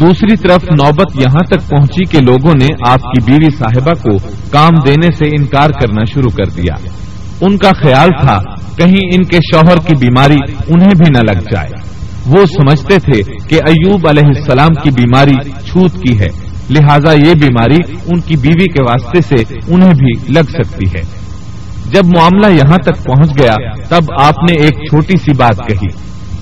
دوسری 0.00 0.36
طرف 0.36 0.64
نوبت 0.64 1.22
یہاں 1.22 1.46
تک 1.46 1.68
پہنچی 1.68 2.04
کہ 2.04 2.18
لوگوں 2.20 2.54
نے 2.60 2.66
آپ 2.88 3.00
کی 3.00 3.24
بیوی 3.24 3.50
صاحبہ 3.50 3.92
کو 4.02 4.28
کام 4.50 4.72
دینے 4.86 5.06
سے 5.18 5.24
انکار 5.38 5.70
کرنا 5.70 6.04
شروع 6.14 6.30
کر 6.30 6.50
دیا۔ 6.56 6.74
ان 7.40 7.56
کا 7.56 7.70
خیال 7.82 8.08
تھا، 8.20 8.38
کہیں 8.76 9.14
ان 9.14 9.24
کے 9.24 9.36
شوہر 9.36 9.76
کی 9.76 9.94
بیماری 9.94 10.52
انہیں 10.68 10.94
بھی 10.98 11.20
نہ 11.20 11.32
لگ 11.32 11.40
جائے۔ 11.40 11.94
وہ 12.26 12.46
سمجھتے 12.46 12.98
تھے 12.98 13.22
کہ 13.48 13.54
ایوب 13.54 14.08
علیہ 14.08 14.26
السلام 14.26 14.74
کی 14.82 14.90
بیماری 14.90 15.50
چھوت 15.74 16.02
کی 16.02 16.18
ہے۔ 16.18 16.54
لہذا 16.70 17.12
یہ 17.12 17.34
بیماری 17.34 17.92
ان 18.06 18.20
کی 18.20 18.36
بیوی 18.36 18.66
کے 18.66 18.82
واسطے 18.82 19.20
سے 19.20 19.54
انہیں 19.68 19.94
بھی 19.94 20.32
لگ 20.32 20.50
سکتی 20.50 20.98
ہے۔ 20.98 21.02
جب 21.90 22.06
معاملہ 22.06 22.46
یہاں 22.46 22.78
تک 22.78 23.04
پہنچ 23.04 23.40
گیا، 23.40 23.54
تب 23.88 24.02
آپ 24.20 24.34
نے 24.50 24.62
ایک 24.62 24.74
چھوٹی 24.74 25.18
سی 25.18 25.32
بات 25.36 25.68
کہی۔ 25.68 25.86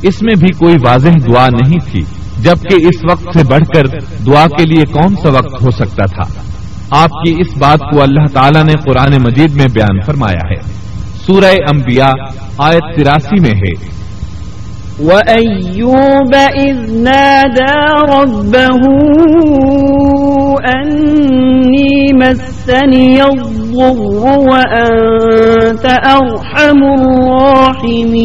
اس 0.03 0.23
میں 0.23 0.35
بھی 0.35 0.53
کوئی 0.59 0.75
واضح 0.87 1.09
دعا 1.09 1.49
نہیں 1.49 1.91
تھی، 1.91 2.01
جبکہ 2.41 2.75
اس 2.75 3.13
وقت 3.13 3.39
سے 3.39 3.45
بڑھ 3.45 3.65
کر 3.75 3.85
دعا 4.27 4.47
کے 4.47 4.67
لیے 4.67 4.85
کون 4.85 5.17
سا 5.23 5.29
وقت 5.29 5.63
ہو 5.63 5.71
سکتا 5.71 6.05
تھا۔ 6.07 6.43
آپ 6.91 7.11
کی 7.11 7.35
اس 7.39 7.57
بات 7.59 7.79
کو 7.79 8.03
اللہ 8.03 8.27
تعالیٰ 8.33 8.65
نے 8.65 8.73
قرآن 8.73 9.13
مجید 9.23 9.51
میں 9.55 9.67
بیان 9.75 10.01
فرمایا 10.07 10.51
ہے۔ 10.51 10.83
سورہ 11.27 11.55
انبیاء 11.75 12.11
آیت 12.59 12.99
تراسی 12.99 13.41
میں 13.41 13.51
ہے۔ 13.51 14.02
وأيوب 15.01 16.35
إذ 16.35 16.79
نادى 17.03 17.77
ربه 18.19 18.83
أني 20.77 21.95
مسني 22.23 23.23
الضر 23.23 24.23
وأنت 24.39 25.87
أرحم 25.87 26.81
الراحمين 26.99 28.23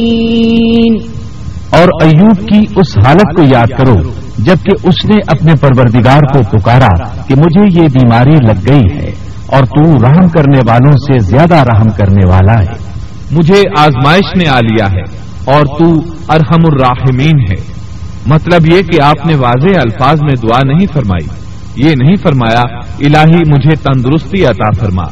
اور 1.70 1.90
ایوب 2.02 2.50
کی 2.50 2.60
اس 2.76 2.98
حالت 3.06 3.36
کو 3.36 3.42
یاد 3.42 3.68
کرو 3.78 3.96
جبکہ 4.38 4.88
اس 4.88 5.10
نے 5.10 5.16
اپنے 5.28 5.52
پروردگار 5.62 6.22
کو 6.34 6.58
پکارا 6.58 7.22
کہ 7.28 7.36
مجھے 7.36 7.82
یہ 7.82 7.88
بیماری 7.88 8.36
لگ 8.48 8.70
گئی 8.70 8.98
ہے 8.98 9.12
اور 9.48 9.64
تو 9.64 9.96
رحم 9.96 10.28
کرنے 10.28 10.60
والوں 10.68 10.92
سے 10.92 11.20
زیادہ 11.20 11.56
رحم 11.56 11.90
کرنے 11.90 12.28
والا 12.30 12.54
ہے۔ 12.54 12.78
مجھے 13.32 13.62
آزمائش 13.78 14.38
نے 14.38 14.50
آ 14.50 14.60
لیا 14.60 14.86
ہے۔ 14.86 15.28
اور 15.48 15.66
تو 15.66 15.86
ارحم 16.30 16.64
الراحمین 16.72 17.40
ہے۔ 17.40 17.74
مطلب 18.26 18.74
یہ 18.74 18.82
کہ 18.82 19.02
آپ 19.02 19.26
نے 19.26 19.36
واضح 19.36 19.80
الفاظ 19.80 20.22
میں 20.22 20.36
دعا 20.44 20.60
نہیں 20.64 20.88
فرمائی۔ 20.94 21.28
یہ 21.76 21.96
نہیں 21.96 22.16
فرمایا، 22.16 22.62
الہی 23.00 23.38
مجھے 23.38 23.76
تندرستی 23.76 24.46
عطا 24.46 24.72
فرما۔ 24.72 25.04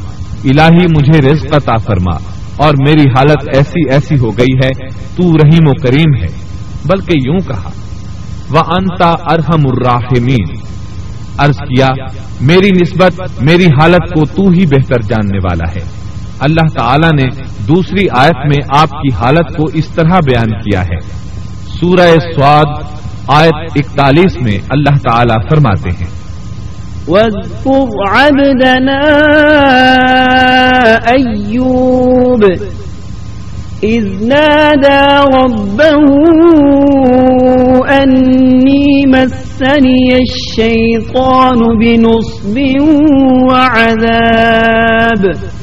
الہی 0.44 0.86
مجھے 0.96 1.30
رزق 1.30 1.54
عطا 1.56 1.76
فرما۔ 1.76 2.16
اور 2.56 2.74
میری 2.86 3.08
حالت 3.08 3.56
ایسی 3.56 3.90
ایسی 3.90 4.18
ہو 4.18 4.30
گئی 4.38 4.56
ہے، 4.64 4.88
تو 4.88 5.32
رحیم 5.32 5.64
و 5.66 5.72
کریم 5.82 6.14
ہے۔ 6.22 6.46
بلکہ 6.84 7.28
یوں 7.28 7.38
کہا 7.38 7.70
وہ 8.50 8.58
انتا 8.58 9.10
ارحم 9.10 9.60
الراحمین 9.64 10.66
عرض 11.38 11.56
کیا، 11.56 11.86
میری 12.40 12.70
نسبت، 12.80 13.20
میری 13.42 13.66
حالت 13.66 14.14
کو 14.14 14.24
تو 14.24 14.50
ہی 14.50 14.66
بہتر 14.66 15.00
جاننے 15.00 15.38
والا 15.38 15.70
ہے۔ 15.76 16.05
اللہ 16.40 16.78
تعالی 16.78 17.22
نے 17.22 17.28
دوسری 17.68 18.06
آیت 18.10 18.36
میں 18.36 18.62
آپ 18.68 18.90
کی 18.90 19.12
حالت 19.12 19.56
کو 19.56 19.64
اس 19.74 19.88
طرح 19.88 20.04
بیان 20.04 20.50
کیا 20.50 20.82
ہے۔ 20.82 20.98
سورہ 21.80 22.14
سواد 22.34 22.82
آیت 23.28 23.54
اکتالیس 23.74 24.42
میں 24.42 24.58
اللہ 24.70 25.08
تعالی 25.08 25.34
فرماتے 25.50 25.90
ہیں۔ 25.90 26.06
وَاذْكُرْ 27.08 28.16
عَبْدَنَا 28.16 29.10
أَيُّوبِ 31.10 32.44
إِذْ 33.84 34.26
نَادَى 34.26 35.42
رَبَّهُ 35.42 36.06
أَنِّي 38.02 39.06
مَسَّنِيَ 39.06 40.14
الشَّيْطَانُ 40.14 41.78
بِنُصْبٍ 41.78 42.58
وَعَذَابٍ 43.52 45.55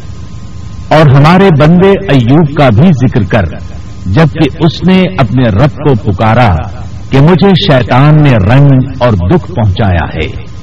اور 0.93 1.05
ہمارے 1.15 1.49
بندے 1.59 1.89
ایوب 1.89 2.57
کا 2.57 2.69
بھی 2.69 2.87
ذکر 2.87 3.21
کر، 3.23 3.43
جبکہ 4.05 4.65
اس 4.65 4.83
نے 4.87 5.01
اپنے 5.17 5.49
رب 5.49 5.69
کو 5.69 6.11
پکارا 6.11 6.55
کہ 7.09 7.21
مجھے 7.21 7.49
شیطان 7.49 8.15
نے 8.23 8.31
رنگ 8.31 8.67
اور 8.99 9.13
دکھ 9.13 9.51
پہنچایا 9.51 10.07
ہے۔ 10.13 10.53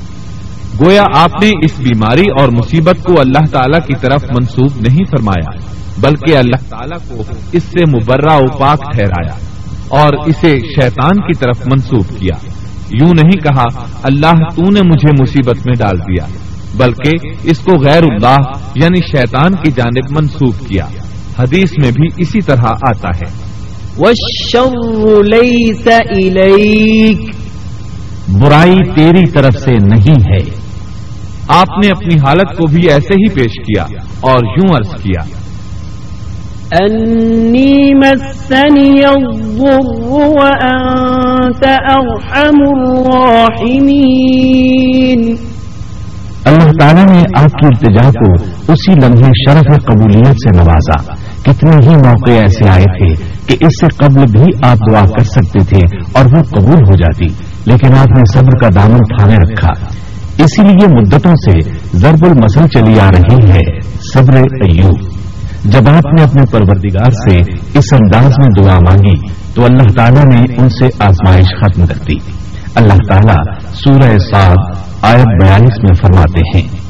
گویا 0.84 1.02
آپ 1.14 1.30
نے 1.42 1.48
اس 1.48 1.78
بیماری 1.78 2.24
اور 2.40 2.48
مصیبت 2.48 3.04
کو 3.04 3.20
اللہ 3.20 3.46
تعالی 3.50 3.78
کی 3.86 3.94
طرف 4.00 4.24
منسوب 4.24 4.70
نہیں 4.80 5.04
فرمایا، 5.10 5.58
بلکہ 5.98 6.36
اللہ 6.36 6.70
تعالی 6.70 7.14
کو 7.14 7.22
اس 7.52 7.62
سے 7.62 7.90
مبرہ 7.90 8.36
و 8.36 8.58
پاک 8.58 8.92
ٹھہرایا 8.92 9.34
اور 9.88 10.12
اسے 10.26 10.58
شیطان 10.58 11.20
کی 11.20 11.38
طرف 11.38 11.66
منسوب 11.66 12.04
کیا۔ 12.18 12.36
یوں 13.00 13.10
نہیں 13.16 13.30
کہا، 13.30 13.82
اللہ 14.02 14.32
تو 14.32 14.62
نے 14.62 14.80
مجھے 14.84 15.22
مصیبت 15.22 15.66
میں 15.66 15.74
ڈال 15.78 15.98
دیا۔ 15.98 16.26
بلکہ 16.74 17.28
اس 17.42 17.58
کو 17.58 17.78
غیر 17.78 18.02
اللہ 18.02 18.36
یعنی 18.74 19.00
شیطان 19.00 19.54
کی 19.54 19.70
جانب 19.70 20.20
منسوخ 20.20 20.66
کیا۔ 20.66 20.86
حدیث 21.38 21.72
میں 21.82 21.90
بھی 21.90 22.06
اسی 22.16 22.40
طرح 22.40 22.62
آتا 22.62 23.08
ہے۔ 23.08 23.50
برائی 28.40 28.94
تیری 28.94 29.30
طرف 29.30 29.54
سے 29.54 29.70
نہیں 29.70 30.32
ہے۔ 30.32 30.38
آپ 31.48 31.68
نے 31.84 31.90
اپنی 31.90 32.26
حالت 32.26 32.58
کو 32.58 32.66
بھی 32.66 32.90
ایسے 32.90 33.06
ہی 33.14 33.28
پیش 33.28 33.54
کیا 33.56 33.84
اور 34.20 34.44
یوں 34.44 34.76
عرض 34.76 35.02
کیا۔ 35.02 35.20
انی 36.80 37.94
مسنی 37.94 39.00
وانت 40.10 41.68
ارحم 41.68 42.76
الراحمین 42.76 45.36
اللہ 46.44 46.70
تعالیٰ 46.80 47.06
نے 47.06 47.24
آپ 47.36 47.50
کی 47.50 47.66
التجا 47.66 48.10
کو 48.10 48.32
اسی 48.72 48.92
لمحے 48.92 49.30
شرف 49.46 49.84
قبولیت 49.84 50.26
سے 50.26 50.56
نوازا۔ 50.56 51.14
کتنے 51.42 51.88
ہی 51.88 51.96
موقع 51.96 52.30
ایسے 52.30 52.68
آئے 52.68 52.84
تھے 52.84 53.24
کہ 53.46 53.64
اس 53.64 53.80
سے 53.80 54.04
قبل 54.04 54.24
بھی 54.32 54.68
آپ 54.68 54.76
دعا 54.90 55.00
کر 55.00 55.22
سکتے 55.22 55.58
تھے 55.58 55.96
اور 56.12 56.24
وہ 56.24 56.42
قبول 56.42 56.74
ہو 56.74 56.96
جاتی۔ 56.96 57.26
لیکن 57.66 57.94
آپ 57.94 58.06
نے 58.06 58.38
صبر 58.38 58.58
کا 58.58 58.68
دامن 58.74 58.96
تھانے 58.96 59.34
رکھا۔ 59.34 59.72
اسی 60.38 60.62
لیے 60.62 60.86
مدتوں 60.88 61.34
سے 61.34 61.78
ضرب 61.94 62.26
المسل 62.26 62.68
چلی 62.68 63.00
آ 63.00 63.10
رہی 63.10 63.52
ہے۔ 63.52 63.80
صبر 64.14 64.34
ایوب۔ 64.36 64.98
جب 65.64 65.88
آپ 65.88 66.06
نے 66.06 66.22
اپنے 66.22 66.42
پروردگار 66.50 67.10
سے 67.10 67.38
اس 67.78 67.92
انداز 67.92 68.24
میں 68.24 68.62
دعا 68.62 68.78
مانگی، 68.78 69.32
تو 69.54 69.64
اللہ 69.64 69.92
تعالیٰ 69.96 70.24
نے 70.24 70.54
ان 70.58 70.68
سے 70.68 70.86
آزمائش 70.98 71.46
ختم 71.60 71.86
کر 71.86 72.04
دی۔ 72.08 72.14
اللہ 72.74 72.94
تعالیٰ 73.08 73.58
سورہ 73.72 74.18
سات 74.18 74.89
آیت 75.02 75.42
بیالیس 75.42 75.84
میں 75.84 75.94
فرماتے 75.94 76.58
ہیں۔ 76.58 76.80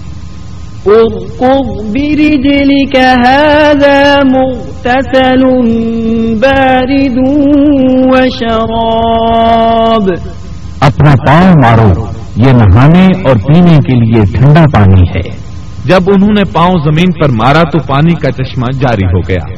اپنا 10.80 11.14
پاؤں 11.26 11.54
مارو 11.62 12.04
یہ 12.36 12.52
نہانے 12.52 13.06
اور 13.24 13.36
پینے 13.36 13.76
کے 13.76 14.04
لیے 14.04 14.22
ٹھنڈا 14.32 14.64
پانی 14.72 15.00
ہے۔ 15.00 15.50
جب 15.84 16.00
انہوں 16.06 16.32
نے 16.38 16.44
پاؤں 16.44 16.74
زمین 16.84 17.22
پر 17.22 17.28
مارا 17.28 17.62
تو 17.62 17.78
پانی 17.86 18.14
کا 18.14 18.32
چشمہ 18.32 18.66
جاری 18.72 19.06
ہو 19.06 19.20
گیا۔ 19.28 19.52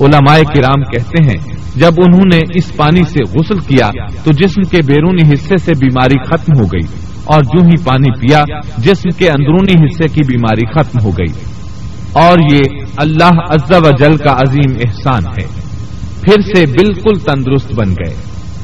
علماء 0.00 0.38
کرام 0.54 0.82
کہتے 0.82 1.24
ہیں 1.24 1.56
جب 1.76 1.92
انہوں 2.06 2.22
نے 2.32 2.38
اس 2.54 2.76
پانی 2.76 3.02
سے 3.02 3.20
غسل 3.34 3.58
کیا 3.58 3.90
تو 4.24 4.32
جسم 4.32 4.62
کے 4.62 4.78
بیرونی 4.86 5.34
حصے 5.34 5.56
سے 5.56 5.72
بیماری 5.80 6.26
ختم 6.26 6.60
ہو 6.60 6.64
گئی۔ 6.64 7.13
اور 7.24 7.42
جو 7.42 7.64
ہی 7.64 7.84
پانی 7.84 8.20
پیا، 8.20 8.44
جسم 8.78 9.08
کے 9.18 9.28
اندرونی 9.28 9.72
حصے 9.72 10.08
کی 10.08 10.20
بیماری 10.26 10.66
ختم 10.66 10.98
ہو 11.04 11.10
گئی۔ 11.10 11.54
اور 12.12 12.38
یہ 12.52 12.60
اللہ 12.96 13.30
عز 13.50 13.72
و 13.72 13.90
جل 13.98 14.16
کا 14.16 14.32
عظیم 14.32 14.76
احسان 14.84 15.22
ہے۔ 15.26 15.46
پھر 16.20 16.56
سے 16.56 16.66
بالکل 16.66 17.18
تندرست 17.18 17.72
بن 17.72 17.90
گئے۔ 17.90 18.14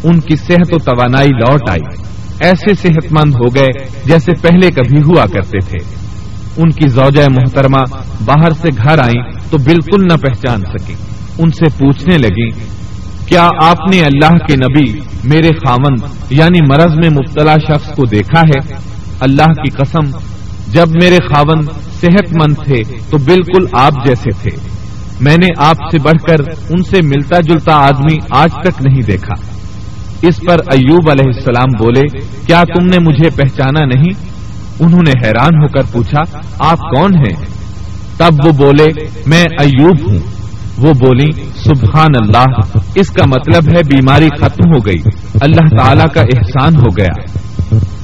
ان 0.05 0.21
کی 0.21 0.37
صحت 0.37 0.75
و 0.75 0.79
توانائی 0.79 1.29
لوٹ 1.29 1.71
آئی۔ 1.71 2.03
ایسے 2.41 2.75
صحت 2.75 3.13
مند 3.13 3.35
ہو 3.35 3.55
گئے 3.55 3.85
جیسے 4.05 4.33
پہلے 4.43 4.71
کبھی 4.71 5.03
ہوا 5.03 5.27
کرتے 5.27 5.59
تھے۔ 5.59 5.95
ان 6.57 6.71
کی 6.71 6.89
زوجہ 6.89 7.29
محترمہ 7.29 7.79
باہر 8.25 8.51
سے 8.51 8.69
گھر 8.83 8.99
آئیں 8.99 9.23
تو 9.51 9.59
بالکل 9.59 10.03
نہ 10.03 10.17
پہچان 10.17 10.61
سکی 10.61 10.95
ان 11.39 11.51
سے 11.51 11.65
پوچھنے 11.79 12.19
لگی 12.19 12.49
کیا 13.31 13.49
آپ 13.63 13.79
نے 13.93 14.01
اللہ 14.01 14.37
کے 14.47 14.57
نبی 14.57 15.01
میرے 15.25 15.51
خاون 15.53 15.95
یعنی 16.31 16.59
مرض 16.63 16.95
میں 16.95 17.11
مبتلا 17.11 17.57
شخص 17.59 17.97
کو 17.97 18.05
دیکھا 18.05 18.41
ہے؟ 18.41 18.75
اللہ 19.21 19.47
کی 19.47 19.71
قسم، 19.71 20.19
جب 20.69 20.89
میرے 21.03 21.17
خاون 21.17 21.63
صحت 22.01 22.33
مند 22.33 22.65
تھے 22.65 22.83
تو 23.11 23.19
بالکل 23.19 23.67
آپ 23.73 23.93
جیسے 24.07 24.31
تھے۔ 24.43 24.51
میں 25.21 25.37
نے 25.37 25.47
آپ 25.57 25.77
سے 25.91 25.99
بڑھ 25.99 26.29
کر 26.29 26.37
ان 26.69 26.83
سے 26.83 27.03
ملتا 27.03 27.41
جلتا 27.41 27.73
آدمی 27.73 28.17
آج 28.31 28.51
تک 28.53 28.83
نہیں 28.87 29.03
دیکھا۔ 29.03 29.35
اس 30.23 30.41
پر 30.41 30.57
ایوب 30.73 31.11
علیہ 31.11 31.27
السلام 31.27 31.77
بولے، 31.79 32.19
کیا 32.47 32.63
تم 32.63 32.87
نے 32.87 32.99
مجھے 32.99 33.31
پہچانا 33.31 33.85
نہیں؟ 33.85 34.31
انہوں 34.81 35.03
نے 35.07 35.13
حیران 35.25 35.55
ہو 35.55 35.67
کر 35.67 35.83
پوچھا، 35.93 36.21
آپ 36.59 36.79
کون 36.79 37.15
ہیں؟ 37.15 37.47
تب 38.17 38.47
وہ 38.47 38.53
بولے، 38.53 38.87
میں 39.27 39.45
ایوب 39.59 40.11
ہوں۔ 40.11 40.19
وہ 40.83 40.93
بولی 40.93 41.31
سبحان 41.65 42.11
اللہ. 42.23 42.79
اس 42.95 43.11
کا 43.11 43.25
مطلب 43.27 43.77
ہے 43.77 43.81
بیماری 43.83 44.29
ختم 44.39 44.73
ہو 44.75 44.87
گئی، 44.87 44.99
اللہ 45.41 45.83
تعالیٰ 45.83 46.07
کا 46.15 46.21
احسان 46.21 46.75
ہو 46.75 46.97
گیا۔ 46.97 47.15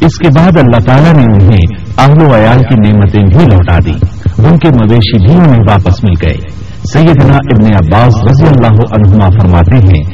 اس 0.01 0.19
کے 0.19 0.29
بعد 0.37 0.53
اللہ 0.59 0.81
تعالیٰ 0.87 1.13
نے 1.13 1.35
انہیں 1.35 1.67
اہل 1.99 2.23
و 2.23 2.35
عیال 2.35 2.59
کی 2.59 2.91
نعمتیں 2.91 3.21
بھی 3.21 3.45
لوٹا 3.45 3.79
دی 3.85 3.93
ان 4.39 4.59
کے 4.59 4.69
مویشی 4.69 5.27
بھی 5.27 5.35
انہیں 5.35 5.63
واپس 5.69 6.05
مل 6.05 6.13
گئے۔ 6.23 6.67
سیدنا 6.93 7.37
ابن 7.37 7.65
عباس 7.75 8.15
رضی 8.31 8.47
اللہ 8.47 8.77
عنہما 8.97 9.29
فرماتے 9.29 9.77
ہیں، 9.77 10.05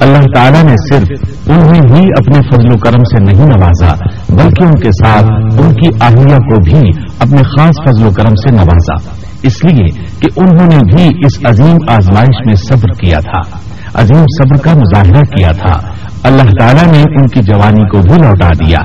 اللہ 0.00 0.24
تعالیٰ 0.34 0.62
نے 0.62 0.74
صرف 0.90 1.08
انہیں 1.46 1.96
ہی 1.96 2.04
اپنے 2.04 2.40
فضل 2.52 2.72
و 2.72 2.76
کرم 2.76 2.98
سے 2.98 3.24
نہیں 3.24 3.46
نوازا، 3.46 3.92
بلکہ 4.28 4.64
ان 4.64 4.74
کے 4.74 4.88
ساتھ 4.88 5.24
ان 5.60 5.74
کی 5.74 5.88
اہلیہ 6.00 6.36
کو 6.36 6.60
بھی 6.70 6.88
اپنے 7.18 7.42
خاص 7.42 7.74
فضل 7.88 8.06
و 8.06 8.10
کرم 8.10 8.34
سے 8.34 8.54
نوازا۔ 8.54 9.19
اس 9.42 9.64
لیے 9.64 10.04
کہ 10.20 10.40
انہوں 10.40 10.66
نے 10.66 10.78
بھی 10.94 11.04
اس 11.04 11.38
عظیم 11.44 11.76
آزمائش 11.88 12.46
میں 12.46 12.54
صبر 12.54 13.04
کیا 13.04 13.20
تھا۔ 13.20 13.56
عظیم 13.94 14.22
صبر 14.22 14.56
کا 14.56 14.72
مظاہرہ 14.74 15.20
کیا 15.20 15.52
تھا۔ 15.52 15.92
اللہ 16.22 16.42
تعالیٰ 16.42 16.92
نے 16.92 17.02
ان 17.02 17.26
کی 17.26 17.40
جوانی 17.42 17.88
کو 17.88 17.98
بھی 17.98 18.22
لوٹا 18.22 18.48
دیا۔ 18.48 18.78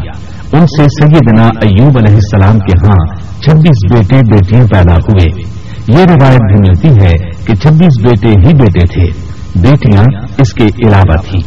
ان 0.53 0.67
سے 0.67 0.83
سیدنا 0.83 1.43
ایوب 1.43 1.97
علیہ 1.97 2.15
السلام 2.15 2.59
کے 2.59 2.87
ہاں 2.87 3.15
چھبیس 3.41 3.93
بیٹے 3.93 4.15
بیٹیاں 4.15 4.63
پیدا 4.73 4.95
ہوئے۔ 4.95 5.41
یہ 5.87 6.05
روایت 6.05 6.39
بھی 6.39 6.69
ملتی 6.69 7.05
ہے 7.05 7.13
کہ 7.45 7.55
چھبیس 7.55 8.07
بیٹے 8.07 8.29
ہی 8.29 8.53
بیٹے 8.53 8.79
تھے۔ 8.79 9.35
بیٹیاں 9.55 10.03
اس 10.37 10.53
کے 10.53 10.63
علاوہ 10.63 11.17
تھی 11.29 11.39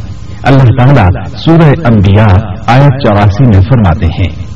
اللہ 0.43 0.85
تعالیٰ 0.85 1.25
سورہ 1.45 1.87
انبیاء 1.87 2.37
آیت 2.67 3.07
چوراسی 3.07 3.43
میں 3.43 3.61
فرماتے 3.61 4.05
ہیں۔ 4.05 4.48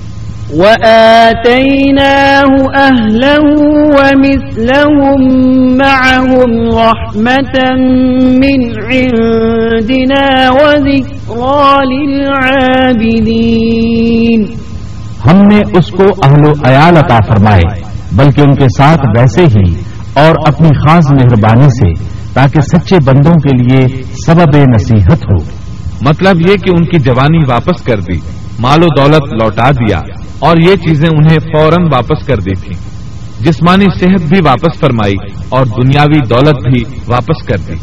وآتيناه 0.52 2.44
أهله 2.76 3.46
ومثلهم 3.98 5.22
معهم 5.78 6.52
رحمة 6.80 7.56
من 8.44 8.60
عندنا 8.92 10.26
وذكرى 10.52 11.72
للعابدين 11.92 13.04
ہم 15.26 15.38
نے 15.38 15.60
اس 15.78 15.88
کو 15.90 16.06
اہل 16.24 16.44
و 16.46 16.52
عیال 16.68 16.98
عطا 16.98 17.18
فرمائے 17.28 17.66
بلکہ 18.12 18.42
ان 18.42 18.56
کے 18.56 18.68
ساتھ 18.78 19.02
ویسے 19.18 19.44
ہی 19.44 19.74
اور 20.14 20.36
اپنی 20.48 20.70
خاص 20.70 21.06
مہربانی 21.12 21.70
سے 21.70 21.90
تاکہ 22.34 22.62
سچے 22.62 22.98
بندوں 23.06 23.34
کے 23.34 23.58
لیے 23.58 24.04
سبب 24.26 24.58
نصیحت 24.58 25.24
ہو۔ 25.24 25.44
مطلب 26.02 26.42
یہ 26.42 26.56
کہ 26.56 26.70
ان 26.70 26.86
کی 26.86 27.00
جوانی 27.00 27.38
واپس 27.48 27.84
کر 27.84 28.00
دی 28.00 28.18
مال 28.60 28.84
و 28.84 28.88
دولت 28.98 29.34
لوٹا 29.44 29.72
دیا۔ 29.72 30.02
اور 30.44 30.58
یہ 30.58 30.76
چیزیں 30.76 31.10
انہیں 31.10 31.40
فوراً 31.40 31.88
واپس 31.92 32.26
کر 32.26 32.36
دی 32.36 32.54
تھی 32.54 32.76
جسمانی 33.42 33.86
صحت 34.00 34.22
بھی 34.22 34.42
واپس 34.46 34.80
فرمائی 34.80 35.14
اور 35.50 35.66
دنیاوی 35.66 36.20
دولت 36.30 36.74
بھی 36.74 36.84
واپس 37.08 37.48
کر 37.48 37.58
دی۔ 37.68 37.74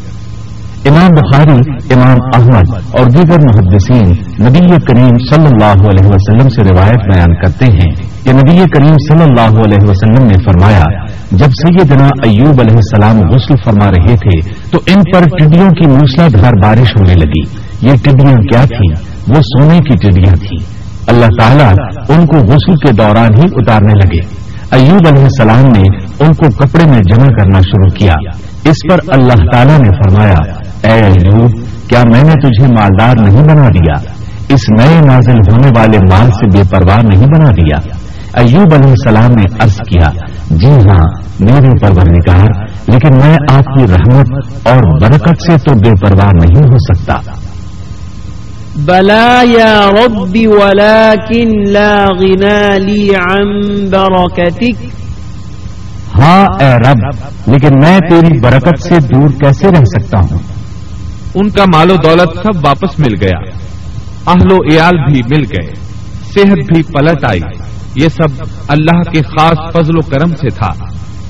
امام 0.89 1.09
بخاری، 1.09 1.71
امام 1.93 2.17
احمد 2.33 2.73
اور 2.99 3.05
دیگر 3.05 3.37
محدثین 3.39 4.09
نبی 4.45 4.59
کریم 4.59 5.17
صلی 5.17 5.45
اللہ 5.45 5.87
علیہ 5.87 6.07
وسلم 6.07 6.49
سے 6.49 6.73
روایت 6.73 7.15
بیان 7.15 7.35
کرتے 7.35 7.65
ہیں 7.65 7.95
کہ 8.23 8.33
نبی 8.33 8.57
کریم 8.57 8.95
صلی 9.09 9.23
اللہ 9.23 9.59
علیہ 9.59 9.89
وسلم 9.89 10.25
نے 10.25 10.43
فرمایا، 10.43 10.83
جب 11.31 11.45
سیدنا 11.45 12.07
ایوب 12.23 12.59
علیہ 12.59 12.75
السلام 12.75 13.29
غسل 13.29 13.55
فرما 13.65 13.91
رہے 13.91 14.15
تھے، 14.15 14.53
تو 14.71 14.79
ان 14.87 15.01
پر 15.13 15.23
ٹڈیوں 15.39 15.69
کی 15.69 15.87
موسلا 15.87 16.27
دھار 16.33 16.51
بارش 16.63 16.89
ہونے 16.99 17.13
لگی۔ 17.13 17.41
یہ 17.81 17.93
ٹڈیاں 18.03 18.35
کیا 18.35 18.65
تھیں؟ 18.65 19.05
وہ 19.27 19.41
سونے 19.41 19.77
کی 19.77 19.95
ٹڈیاں 19.95 20.35
تھیں۔ 20.35 20.80
اللہ 21.11 21.25
تعالیٰ 21.25 21.71
ان 22.09 22.25
کو 22.25 22.37
غسل 22.37 22.75
کے 22.75 22.91
دوران 22.91 23.37
ہی 23.37 23.43
اتارنے 23.55 23.93
لگے۔ 23.93 24.41
ایوب 24.71 25.07
علیہ 25.07 25.23
السلام 25.23 25.65
نے 25.65 25.97
ان 26.19 26.33
کو 26.33 26.49
کپڑے 26.57 26.85
میں 26.85 26.99
جمع 26.99 27.27
کرنا 27.27 27.61
شروع 27.61 27.89
کیا۔ 27.89 28.13
اس 28.63 28.75
پر 28.89 29.13
اللہ 29.13 29.51
تعالیٰ 29.51 29.79
نے 29.79 29.87
فرمایا، 29.87 30.37
اے 30.83 31.01
ایوب، 31.01 31.51
کیا 31.89 32.03
میں 32.03 32.23
نے 32.23 32.33
تجھے 32.33 32.67
مالدار 32.67 33.15
نہیں 33.23 33.43
بنا 33.43 33.67
دیا؟ 33.67 34.11
اس 34.49 34.59
نئے 34.79 35.01
نازل 35.05 35.53
ہونے 35.53 35.67
والے 35.77 35.97
مال 35.97 36.31
سے 36.31 36.57
بے 36.57 36.61
پرواہ 36.69 36.97
نہیں 37.03 37.25
بنا 37.25 37.51
دیا۔ 37.51 37.93
ایوب 38.33 38.73
علیہ 38.73 38.89
السلام 38.89 39.31
نے 39.31 39.43
عرض 39.59 39.77
کیا 39.77 40.09
جی 40.49 40.71
ہاں 40.71 41.21
میرے 41.39 41.69
پرور 41.81 42.03
نکار 42.09 42.47
لیکن 42.87 43.17
میں 43.17 43.37
آپ 43.49 43.63
کی 43.63 43.83
رحمت 43.83 44.27
اور 44.67 44.99
برکت 45.01 45.41
سے 45.41 45.57
تو 45.57 45.75
بے 45.75 45.89
پرواہ 45.89 46.29
نہیں 46.33 46.63
ہو 46.63 46.93
سکتا۔ 46.93 47.40
بلا 48.75 49.41
يا 49.43 49.89
رب 49.89 50.35
ولكن 50.35 51.69
لا 51.71 52.05
غنى 52.19 52.79
لي 52.79 53.09
عن 53.09 53.61
بركتك 53.89 54.87
ہاں 56.19 56.45
اے 56.59 56.73
رب 56.73 56.97
لیکن 57.47 57.69
میں 57.83 57.99
تیری 58.09 58.39
برکت 58.39 58.83
سے 58.83 58.95
دور 58.99 59.29
کیسے 59.29 59.67
رہ 59.67 59.83
سکتا 59.83 60.19
ہوں؟ 60.19 60.39
ان 61.35 61.49
کا 61.49 61.63
مال 61.75 61.91
و 61.91 61.95
دولت 61.95 62.37
سب 62.43 62.65
واپس 62.65 62.99
مل 62.99 63.15
گیا۔ 63.21 63.39
اہل 64.27 64.51
و 64.51 64.55
عیال 64.55 65.11
بھی 65.11 65.21
مل 65.23 65.43
گئے۔ 65.43 65.73
صحت 66.35 66.73
بھی 66.73 66.83
پلٹ 66.83 67.25
آئی۔ 67.29 67.41
یہ 67.95 68.07
سب 68.07 68.43
اللہ 68.67 69.01
کے 69.01 69.21
خاص 69.21 69.73
فضل 69.73 69.97
و 69.97 70.01
کرم 70.01 70.29
سے 70.29 70.49
تھا۔ 70.49 70.85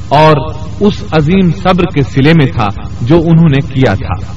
اور 0.10 0.36
اس 0.80 1.04
عظیم 1.12 1.52
صبر 1.64 1.84
کے 1.84 2.04
سلے 2.04 2.34
میں 2.34 2.46
تھا 2.46 2.68
جو 3.02 3.16
انہوں 3.16 3.50
نے 3.50 3.74
کیا 3.74 3.94
تھا۔ 3.94 4.32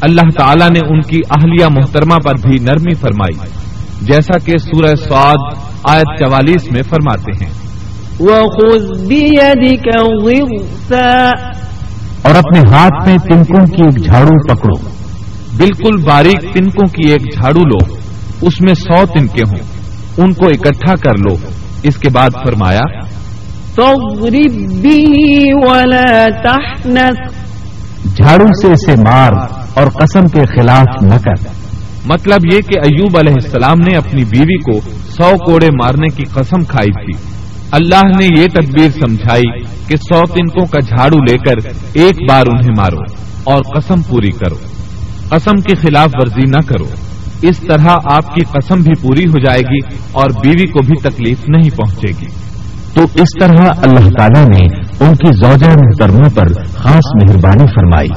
اللہ 0.00 0.30
تعالیٰ 0.38 0.70
نے 0.70 0.78
ان 0.88 1.00
کی 1.00 1.20
اہلیہ 1.30 1.66
محترمہ 1.66 2.16
پر 2.24 2.48
بھی 2.48 2.64
نرمی 2.64 2.94
فرمائی 2.94 3.48
جیسا 4.02 4.38
کہ 4.38 4.58
سورہ 4.58 4.96
سعد 4.96 5.54
آیت 5.88 6.18
چوالیس 6.18 6.72
میں 6.72 6.82
فرماتے 6.82 7.44
ہیں۔ 7.44 7.52
اور 12.22 12.34
اپنے 12.34 12.60
ہاتھ 12.70 13.08
میں 13.08 13.18
تنکوں 13.18 13.66
کی 13.66 13.82
ایک 13.82 14.04
جھاڑو 14.04 14.54
پکڑو۔ 14.54 14.88
بالکل 15.56 16.02
باریک 16.02 16.40
تنکوں 16.54 16.88
کی 16.88 17.12
ایک 17.12 17.32
جھاڑو 17.34 17.68
لو 17.68 17.94
اس 18.42 18.60
میں 18.60 18.74
سو 18.74 19.06
تنکے 19.06 19.42
ہوں 19.48 19.66
ان 20.16 20.32
کو 20.32 20.46
اکٹھا 20.46 20.94
کر 20.94 21.30
لو۔ 21.30 21.36
اس 21.82 21.96
کے 21.96 22.08
بعد 22.10 22.30
فرمایا 22.46 23.00
جھاڑو 28.14 28.46
سے 28.46 28.72
اسے 28.72 28.96
مار 28.96 29.32
اور 29.74 29.86
قسم 29.86 30.28
کے 30.28 30.40
خلاف 30.40 31.02
نہ 31.02 31.14
کر۔ 31.14 31.48
مطلب 32.06 32.54
یہ 32.54 32.60
کہ 32.60 32.78
ایوب 32.78 33.18
علیہ 33.18 33.32
السلام 33.32 33.78
نے 33.78 33.96
اپنی 33.96 34.24
بیوی 34.24 34.56
کو 34.56 34.80
سو 34.90 35.36
کوڑے 35.44 35.66
مارنے 35.66 36.06
کی 36.16 36.22
قسم 36.24 36.64
کھائی 36.64 36.92
تھی۔ 36.92 37.28
اللہ 37.70 38.02
نے 38.20 38.40
یہ 38.40 38.46
تدبیر 38.46 38.90
سمجھائی 38.90 39.64
کہ 39.86 39.96
سو 39.96 40.20
تنکوں 40.26 40.66
کا 40.66 40.78
جھاڑو 40.80 41.18
لے 41.18 41.36
کر 41.36 41.70
ایک 41.92 42.30
بار 42.30 42.44
انہیں 42.46 42.70
مارو 42.78 43.00
اور 43.44 43.62
قسم 43.62 44.02
پوری 44.02 44.30
کرو۔ 44.30 44.56
قسم 45.28 45.60
کی 45.60 45.74
خلاف 45.74 46.10
ورزی 46.14 46.46
نہ 46.46 46.66
کرو۔ 46.66 46.86
اس 47.42 47.58
طرح 47.58 47.88
آپ 47.88 48.34
کی 48.34 48.40
قسم 48.44 48.80
بھی 48.80 48.92
پوری 49.02 49.24
ہو 49.24 49.38
جائے 49.38 49.60
گی 49.60 49.96
اور 50.12 50.30
بیوی 50.30 50.66
کو 50.66 50.82
بھی 50.82 51.00
تکلیف 51.00 51.38
نہیں 51.48 51.70
پہنچے 51.70 52.12
گی۔ 52.20 52.26
تو 52.94 53.06
اس 53.14 53.28
طرح 53.40 53.66
اللہ 53.82 54.08
تعالیٰ 54.18 54.44
نے 54.44 54.85
ان 55.00 55.12
کی 55.14 55.32
زوجہ 55.32 55.70
محترموں 55.70 56.30
پر 56.36 56.62
خاص 56.74 57.02
مہربانی 57.14 57.66
فرمائی۔ 57.66 58.08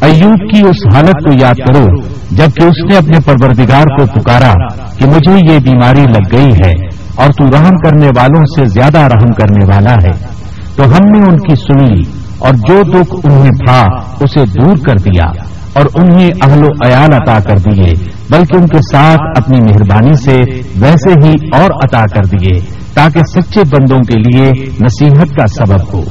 ایوب 0.00 0.40
کی 0.50 0.60
اس 0.60 0.94
حالت 0.94 1.24
کو 1.24 1.32
یاد 1.40 1.54
کرو، 1.54 1.86
جبکہ 2.32 2.64
اس 2.64 2.90
نے 2.90 2.96
اپنے 2.96 3.18
پروردگار 3.24 3.84
کو 3.84 4.20
پکارا 4.20 4.52
کہ 4.98 5.06
مجھے 5.06 5.54
یہ 5.54 5.58
بیماری 5.58 6.02
لگ 6.02 6.36
گئی 6.36 6.50
ہے۔ 6.66 6.95
اور 7.16 7.30
تو 7.30 7.44
رحم 7.44 7.76
کرنے 7.76 8.06
والوں 8.06 8.44
سے 8.44 8.64
زیادہ 8.64 8.98
رحم 8.98 9.32
کرنے 9.32 9.64
والا 9.64 9.92
ہے۔ 9.92 10.36
تو 10.76 10.84
ہم 10.84 11.12
نے 11.12 11.28
ان 11.28 11.36
کی 11.36 11.54
سن 11.54 11.94
لی 11.94 12.02
اور 12.38 12.54
جو 12.54 12.82
دکھ 12.82 13.16
انہیں 13.24 13.50
تھا 13.50 13.82
اسے 14.20 14.44
دور 14.60 14.76
کر 14.76 14.94
دیا 14.94 15.24
اور 15.72 15.86
انہیں 15.94 16.30
اہل 16.42 16.64
و 16.64 16.68
عیال 16.86 17.14
عطا 17.14 17.38
کر 17.40 17.56
دیے، 17.56 17.92
بلکہ 18.30 18.56
ان 18.56 18.66
کے 18.66 18.78
ساتھ 18.78 19.42
اپنی 19.42 19.60
مہربانی 19.60 20.14
سے 20.14 20.36
ویسے 20.76 21.10
ہی 21.24 21.32
اور 21.52 21.70
عطا 21.84 22.04
کر 22.14 22.24
دیے 22.24 22.60
تاکہ 22.94 23.40
سچے 23.40 23.60
بندوں 23.60 23.98
کے 23.98 24.18
لیے 24.18 24.50
نصیحت 24.80 25.28
کا 25.28 25.46
سبب 25.46 25.94
ہو۔ 25.94 26.02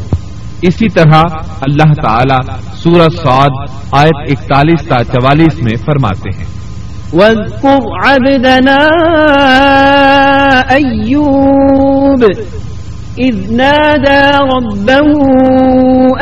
اسی 0.61 0.89
طرح 0.89 1.21
اللہ 1.61 1.93
تعالی 1.93 2.51
سورہ 2.83 3.09
سعد 3.23 3.69
آیت 3.91 4.31
اکتالیس 4.31 4.87
تا 4.87 5.03
چوالیس 5.03 5.63
میں 5.63 5.75
فرماتے 5.85 6.37
ہیں۔ 6.37 6.64
واذكر 7.13 7.81
عبدنا 8.03 8.79
أيوب 10.71 12.23
إذ 13.19 13.35
نادى 13.55 14.37
ربه 14.55 15.09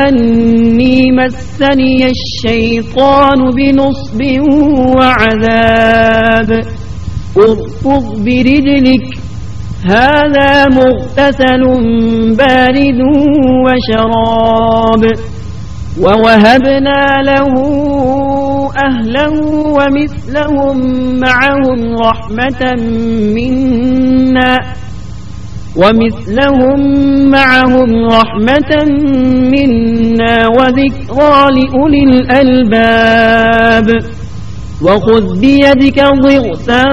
أني 0.08 1.12
مسني 1.12 2.12
الشيطان 2.14 3.40
بنصب 3.58 4.22
وعذاب. 4.98 6.52
ارفض 7.38 8.06
برجلك، 8.26 9.08
هذا 9.90 10.66
مغتسل 10.70 11.64
بارد 12.38 13.00
وشراب. 13.66 15.04
ووهبنا 16.02 17.02
له 17.26 17.54
أهله 18.88 19.36
ومثلهم 19.78 20.78
معهم 21.20 21.80
رحمة 21.96 22.62
منا 23.36 24.58
ومثلهم 25.76 26.80
معهم 27.30 27.90
رحمة 28.06 28.72
منا 29.54 30.48
وذكرى 30.48 31.36
لأولي 31.58 32.04
الألباب 32.04 33.88
وخذ 34.82 35.40
بيدك 35.40 36.00
ضغثا 36.24 36.84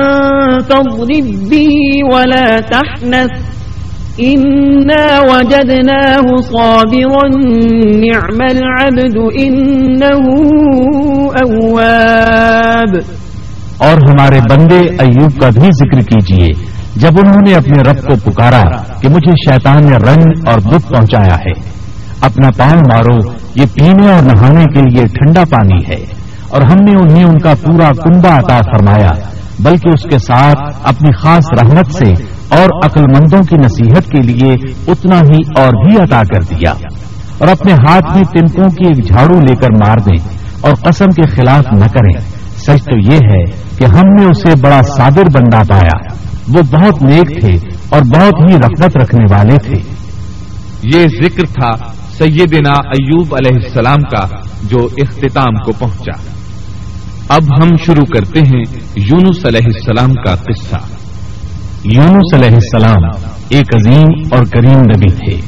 فاضرب 0.68 1.26
به 1.50 1.74
ولا 2.12 2.60
تحنث 2.60 3.30
إنا 4.20 5.20
وجدناه 5.20 6.36
صابرا 6.36 7.28
نعم 8.06 8.40
العبد 8.42 9.16
إنه 9.38 10.24
أواب. 11.30 12.96
اور 13.78 14.08
ہمارے 14.08 14.40
بندے 14.50 14.78
ایوب 14.78 15.40
کا 15.40 15.48
بھی 15.48 15.68
ذکر 15.74 16.00
کیجیے۔ 16.00 16.48
جب 16.96 17.10
انہوں 17.18 17.40
نے 17.46 17.54
اپنے 17.54 17.82
رب 17.82 17.96
کو 17.96 18.30
پکارا 18.30 18.82
کہ 19.00 19.08
مجھے 19.08 19.30
شیطان 19.30 19.84
نے 19.84 19.96
رنگ 19.96 20.48
اور 20.48 20.60
دکھ 20.60 20.92
پہنچایا 20.92 21.34
ہے، 21.34 21.70
اپنا 22.20 22.50
پاؤں 22.56 22.80
مارو، 22.92 23.32
یہ 23.54 23.64
پینے 23.74 24.12
اور 24.12 24.22
نہانے 24.22 24.64
کے 24.64 24.80
لیے 24.90 25.06
ٹھنڈا 25.06 25.42
پانی 25.50 25.84
ہے۔ 25.88 26.06
اور 26.48 26.62
ہم 26.62 26.76
نے 26.84 26.92
انہیں 26.92 27.24
ان 27.24 27.38
کا 27.38 27.54
پورا 27.62 27.90
کنبا 28.04 28.38
عطا 28.38 28.58
فرمایا، 28.58 29.10
بلکہ 29.58 29.88
اس 29.88 30.02
کے 30.02 30.18
ساتھ 30.18 30.58
اپنی 30.82 31.10
خاص 31.12 31.62
رحمت 31.62 31.86
سے 31.94 32.12
اور 32.48 32.86
عقل 32.86 33.00
مندوں 33.00 33.42
کی 33.42 33.56
نصیحت 33.56 34.04
کے 34.04 34.22
لیے 34.22 34.72
اتنا 34.88 35.20
ہی 35.20 35.62
اور 35.62 35.86
بھی 35.86 35.96
عطا 35.96 36.22
کر 36.22 36.42
دیا۔ 36.42 36.72
اور 37.38 37.48
اپنے 37.48 37.72
ہاتھ 37.72 38.16
میں 38.16 38.22
تنکوں 38.22 38.70
کی 38.70 38.86
ایک 38.86 39.08
جھاڑو 39.08 39.40
لے 39.40 39.54
کر 39.54 39.70
مار 39.70 39.96
دیں۔ 39.98 40.39
اور 40.60 40.74
قسم 40.74 41.06
کے 41.06 41.26
خلاف 41.26 41.64
نہ 41.72 41.86
کریں۔ 41.86 42.20
سچ 42.56 42.84
تو 42.84 42.98
یہ 43.12 43.18
ہے 43.30 43.44
کہ 43.78 43.84
ہم 43.84 44.14
نے 44.18 44.24
اسے 44.24 44.60
بڑا 44.60 44.82
صابر 44.96 45.22
بندہ 45.34 45.58
پایا۔ 45.68 46.14
وہ 46.48 46.62
بہت 46.62 47.02
نیک 47.02 47.40
تھے 47.40 47.56
اور 47.88 48.00
بہت 48.00 48.50
ہی 48.50 48.56
رغبت 48.56 48.96
رکھنے 48.96 49.24
والے 49.30 49.58
تھے۔ 49.58 49.82
یہ 50.82 51.06
ذکر 51.08 51.44
تھا 51.44 51.92
سیدنا 52.18 52.70
ایوب 52.70 53.34
علیہ 53.34 53.66
السلام 53.66 53.96
کا 53.96 54.26
جو 54.62 54.78
اختتام 54.96 55.54
کو 55.56 55.72
پہنچا۔ 55.78 56.30
اب 57.28 57.42
ہم 57.62 57.68
شروع 57.86 58.04
کرتے 58.04 58.40
ہیں 58.40 58.62
یونس 58.96 59.46
علیہ 59.46 59.64
السلام 59.64 60.14
کا 60.14 60.34
قصہ۔ 60.34 60.76
یونس 61.84 62.34
علیہ 62.34 62.54
السلام 62.54 63.30
ایک 63.48 63.74
عظیم 63.74 64.06
اور 64.30 64.44
کریم 64.44 64.78
نبی 64.78 65.12
تھے۔ 65.12 65.40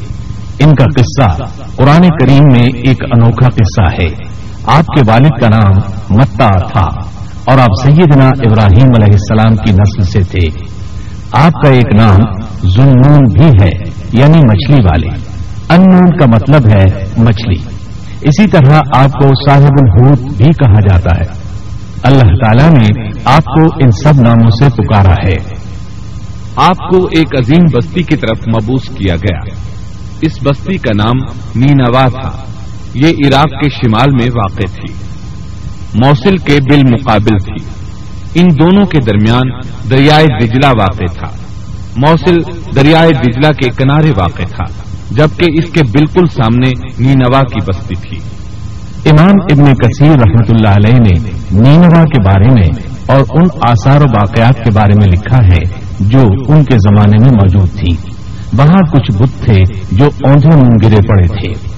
ان 0.65 0.75
کا 0.75 0.85
قصہ 0.85 1.45
قرآن 1.77 2.03
کریم 2.21 2.45
میں 2.53 2.67
ایک 2.75 3.03
انوکھا 3.03 3.49
قصہ 3.49 4.03
ہے۔ 4.03 4.32
آپ 4.67 4.87
کے 4.87 5.11
والد 5.11 5.41
کا 5.41 5.49
نام 5.49 5.73
متا 6.11 6.49
تھا 6.49 7.09
اور 7.45 7.59
آپ 7.59 7.85
سیدنا 7.85 8.25
ابراہیم 8.25 8.89
علیہ 8.97 9.13
السلام 9.13 9.57
کی 9.57 9.73
نسل 9.73 10.03
سے 10.03 10.21
تھے۔ 10.21 10.69
آپ 11.33 11.53
کا 11.53 11.69
ایک 11.69 11.95
نام 11.95 12.19
زنون 12.69 13.19
بھی 13.33 13.47
ہے 13.47 13.91
یعنی 14.13 14.39
مچھلی 14.39 14.83
والے۔ 14.83 15.09
ان 15.69 16.17
کا 16.19 16.27
مطلب 16.27 16.67
ہے 16.67 17.05
مچھلی۔ 17.17 17.57
اسی 18.21 18.47
طرح 18.47 18.81
آپ 18.97 19.11
کو 19.13 19.51
صاحب 19.51 19.73
الحوت 19.83 20.21
بھی 20.21 20.45
کہا 20.45 20.81
جاتا 20.81 21.17
ہے۔ 21.17 21.43
اللہ 22.03 22.23
تعالیٰ 22.23 22.71
نے 22.71 23.11
آپ 23.25 23.45
کو 23.45 23.61
ان 23.61 23.91
سب 23.91 24.21
ناموں 24.21 24.51
سے 24.51 24.69
پکارا 24.69 25.15
ہے۔ 25.29 25.37
آپ 26.57 26.77
کو 26.79 27.09
ایک 27.11 27.39
عظیم 27.39 27.65
بستی 27.75 28.03
کی 28.03 28.17
طرف 28.17 28.39
مبوس 28.49 28.89
کیا 28.89 29.17
گیا۔ 29.17 29.39
اس 30.21 30.33
بستی 30.43 30.77
کا 30.77 30.91
نام 30.97 31.17
نینوا 31.57 32.07
تھا۔ 32.09 32.52
یہ 32.95 33.09
عراق 33.09 33.51
کے 33.51 33.69
شمال 33.71 34.11
میں 34.11 34.31
واقع 34.35 34.75
تھی۔ 34.75 34.93
موصل 35.95 36.37
کے 36.37 36.59
بالمقابل 36.71 37.39
تھی۔ 37.39 37.65
ان 38.35 38.47
دونوں 38.61 38.87
کے 38.87 38.99
درمیان 39.07 39.51
دریائے 39.91 40.27
دجلا 40.41 40.69
واقع 40.69 41.13
تھا۔ 41.19 41.29
موصل 41.97 42.37
دریائے 42.77 43.11
دجلا 43.11 43.49
کے 43.49 43.71
کنارے 43.71 44.11
واقع 44.11 44.43
تھا، 44.43 44.65
جبکہ 45.11 45.47
اس 45.55 45.73
کے 45.73 45.81
بالکل 45.83 46.27
سامنے 46.27 46.69
نینوا 46.99 47.41
کی 47.41 47.61
بستی 47.69 47.95
تھی۔ 47.95 48.19
امام 49.11 49.35
ابن 49.51 49.75
کثیر 49.75 50.11
رحمت 50.11 50.51
اللہ 50.51 50.69
علیہ 50.69 50.99
نے 50.99 51.31
نینوا 51.51 52.05
کے 52.05 52.23
بارے 52.23 52.51
میں 52.51 52.69
اور 53.07 53.21
ان 53.31 53.47
آثار 53.69 54.01
و 54.01 54.05
واقعات 54.05 54.65
کے 54.65 54.71
بارے 54.75 54.95
میں 54.95 55.13
لکھا 55.13 55.39
ہے 55.39 55.81
جو 56.01 56.21
ان 56.49 56.65
کے 56.65 56.77
زمانے 56.77 57.25
میں 57.25 57.31
موجود 57.31 57.69
تھی 57.71 57.97
وہاں 58.59 58.93
کچھ 58.93 59.17
بت 59.17 59.45
تھے 59.45 59.63
جو 59.93 60.05
اوندھے 60.05 60.57
من 60.57 60.71
گرے 60.83 61.09
پڑے 61.09 61.27
تھے۔ 61.27 61.72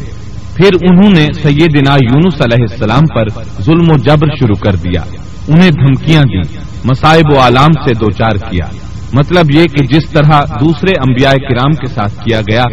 پھر 0.55 0.69
انہوں 0.81 1.09
نے 1.09 1.27
سیدنا 1.33 1.93
یونس 1.93 2.41
علیہ 2.41 2.65
السلام 2.71 3.03
پر 3.15 3.27
ظلم 3.61 3.91
و 3.91 3.97
جبر 3.97 4.27
شروع 4.39 4.55
کر 4.55 4.75
دیا۔ 4.75 5.01
انہیں 5.47 5.71
دھمکیاں 5.71 6.21
دی 6.21 6.57
مسائب 6.83 7.33
و 7.33 7.39
عالام 7.39 7.71
سے 7.71 7.93
دو 7.93 8.11
چار 8.11 8.51
کیا۔ 8.51 8.65
مطلب 9.13 9.45
یہ 9.51 9.63
کہ 9.63 9.85
جس 9.85 10.09
طرح 10.09 10.43
دوسرے 10.59 10.91
انبیاء 11.07 11.31
کرام 11.31 11.71
کے 11.71 11.87
ساتھ 11.87 12.25
کیا 12.25 12.41
گیا، 12.41 12.63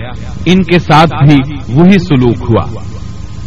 ان 0.44 0.62
کے 0.62 0.78
ساتھ 0.78 1.28
بھی 1.28 1.54
وہی 1.68 1.98
سلوک 1.98 2.50
ہوا۔ 2.50 2.64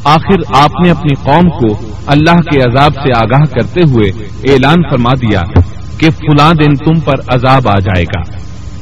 آخر 0.05 0.63
آپ 0.63 0.71
نے 0.83 0.91
اپنی 0.91 1.15
قوم 1.23 1.49
کو 1.49 1.87
اللہ 2.07 2.35
کے 2.35 2.59
عذاب 2.59 2.93
سے 2.93 3.11
آگاہ 3.15 3.39
کرتے 3.39 3.81
ہوئے 3.89 4.09
اعلان 4.53 4.89
فرما 4.89 5.09
دیا 5.21 5.41
کہ 5.97 6.09
فلاں 6.09 6.53
دن 6.53 6.75
تم 6.75 6.99
پر 6.99 7.13
عذاب 7.27 7.67
آ 7.67 7.79
جائے 7.79 8.03
گا۔ 8.03 8.21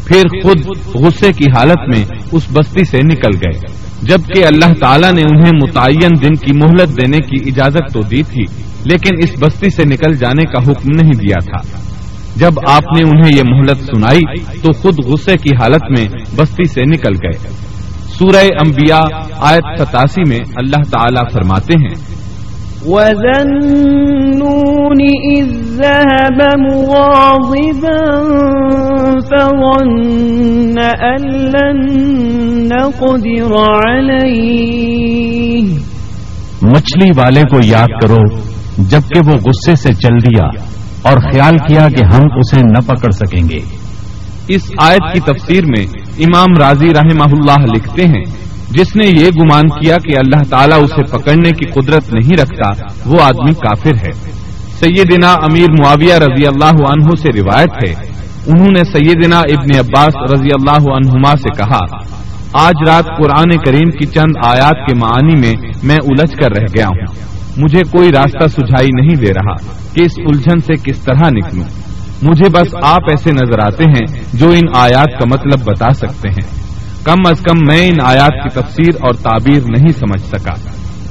پھر 0.08 0.22
خود 0.44 0.66
غصے 0.96 1.34
کی 1.34 1.46
حالت 1.58 1.98
میں 1.98 2.06
اس 2.32 2.48
بستی 2.54 2.86
سے 2.86 2.98
نکل 3.04 3.36
گئے۔ 3.36 3.60
جبکہ 4.02 4.46
اللہ 4.46 4.74
تعالیٰ 4.74 5.12
نے 5.12 5.22
انہیں 5.32 5.52
متعین 5.62 6.10
دن 6.22 6.34
کی 6.34 6.54
مہلت 6.54 7.02
دینے 7.02 7.18
کی 7.18 7.50
اجازت 7.50 7.94
تو 7.94 8.02
دی 8.02 8.24
تھی، 8.24 8.44
لیکن 8.86 9.16
اس 9.18 9.30
بستی 9.40 9.70
سے 9.70 9.84
نکل 9.86 10.16
جانے 10.16 10.46
کا 10.46 10.72
حکم 10.72 10.90
نہیں 11.02 11.14
دیا 11.14 11.58
تھا۔ 11.58 11.78
جب 12.36 12.52
آپ 12.68 12.84
نے 12.98 13.04
انہیں 13.04 13.38
یہ 13.38 13.44
مہلت 13.44 13.78
سنائی 13.80 14.36
تو 14.62 14.72
خود 14.72 15.06
غصے 15.06 15.38
کی 15.38 15.50
حالت 15.62 16.00
میں 16.00 16.06
بستی 16.36 16.68
سے 16.68 16.82
نکل 16.82 17.14
گئے۔ 17.14 17.63
سورہ 18.20 18.44
انبیاء 18.66 19.20
آیت 19.40 19.82
ستاسی 19.82 20.30
میں 20.30 20.40
اللہ 20.56 20.84
تعالی 20.92 21.30
فرماتے 21.34 21.74
ہیں۔ 21.74 22.14
وذا 22.86 23.42
النون 23.42 25.02
إذ 25.36 25.52
ذهب 25.54 26.42
مغاضبا 26.60 28.00
فظن 29.20 30.80
أن 30.80 31.28
لن 31.28 31.80
نقدر 32.68 33.54
عليه۔ 33.80 34.44
مچھلی 36.62 37.10
والے 37.18 37.42
کو 37.42 37.60
یاد 37.64 37.88
کرو 38.02 38.40
جبکہ 38.78 39.22
وہ 39.28 39.34
غصے 39.34 39.76
سے 39.76 39.94
چل 39.94 40.18
دیا 40.18 40.46
اور 41.02 41.18
خیال 41.18 41.58
کیا 41.58 41.88
کہ 41.90 42.16
ہم 42.16 42.22
اسے 42.36 42.62
نہ 42.62 42.80
پکڑ 42.88 43.10
سکیں 43.12 43.50
گے۔ 43.50 43.60
اس 44.48 44.62
آیت 44.78 45.14
کی 45.14 45.20
تفسیر 45.20 45.64
میں 45.66 46.03
امام 46.20 46.58
راضی 46.60 46.90
رحمہ 46.90 47.24
اللہ 47.24 47.66
لکھتے 47.76 48.04
ہیں، 48.04 48.24
جس 48.70 48.96
نے 48.96 49.08
یہ 49.08 49.28
گمان 49.28 49.70
کیا 49.70 49.98
کہ 49.98 50.18
اللہ 50.18 50.44
تعالیٰ 50.50 50.84
اسے 50.84 51.18
پکڑنے 51.18 51.50
کی 51.50 51.66
قدرت 51.66 52.14
نہیں 52.14 52.42
رکھتا، 52.42 52.70
وہ 53.06 53.22
آدمی 53.22 53.54
کافر 53.54 53.96
ہے۔ 53.96 54.34
سیدنا 54.80 55.34
امیر 55.34 55.72
معاویہ 55.72 56.14
رضی 56.14 56.46
اللہ 56.46 56.90
عنہ 56.90 57.10
سے 57.22 57.30
روایت 57.36 57.70
ہے۔ 57.70 58.14
انہوں 58.46 58.72
نے 58.72 58.84
سیدنا 58.84 59.40
ابن 59.40 59.80
عباس 59.80 60.34
رضی 60.34 60.50
اللہ 60.54 60.92
عنہما 60.92 61.36
سے 61.36 61.54
کہا، 61.58 61.98
آج 62.54 62.74
رات 62.88 63.06
قرآن 63.06 63.58
کریم 63.66 63.90
کی 63.90 64.06
چند 64.06 64.46
آیات 64.46 64.88
کے 64.88 64.96
معنی 64.96 65.40
میں 65.40 65.54
میں 65.84 65.96
الجھ 65.96 66.36
کر 66.36 66.52
رہ 66.52 66.66
گیا 66.78 66.88
ہوں۔ 66.88 67.34
مجھے 67.58 67.82
کوئی 67.92 68.12
راستہ 68.12 68.48
سجھائی 68.48 68.90
نہیں 68.96 69.16
دے 69.16 69.34
رہا 69.34 69.54
کہ 69.94 70.02
اس 70.02 70.12
الجھن 70.18 70.60
سے 70.60 70.92
کس 70.92 70.98
طرح 71.00 71.30
نکلوں۔ 71.30 71.93
مجھے 72.22 72.50
بس 72.50 72.76
آپ 72.82 73.02
ایسے 73.10 73.32
نظر 73.32 73.60
آتے 73.60 73.84
ہیں 73.84 74.22
جو 74.34 74.50
ان 74.50 74.68
آیات 74.76 75.20
کا 75.20 75.26
مطلب 75.26 75.66
بتا 75.66 75.94
سکتے 75.94 76.30
ہیں۔ 76.30 76.64
کم 77.04 77.18
از 77.26 77.40
کم 77.40 77.58
میں 77.68 77.88
ان 77.88 77.98
آیات 78.04 78.44
کی 78.44 78.50
تفسیر 78.50 78.96
اور 79.02 79.14
تعبیر 79.14 79.62
نہیں 79.66 79.88
سمجھ 79.88 80.22
سکا۔ 80.22 80.54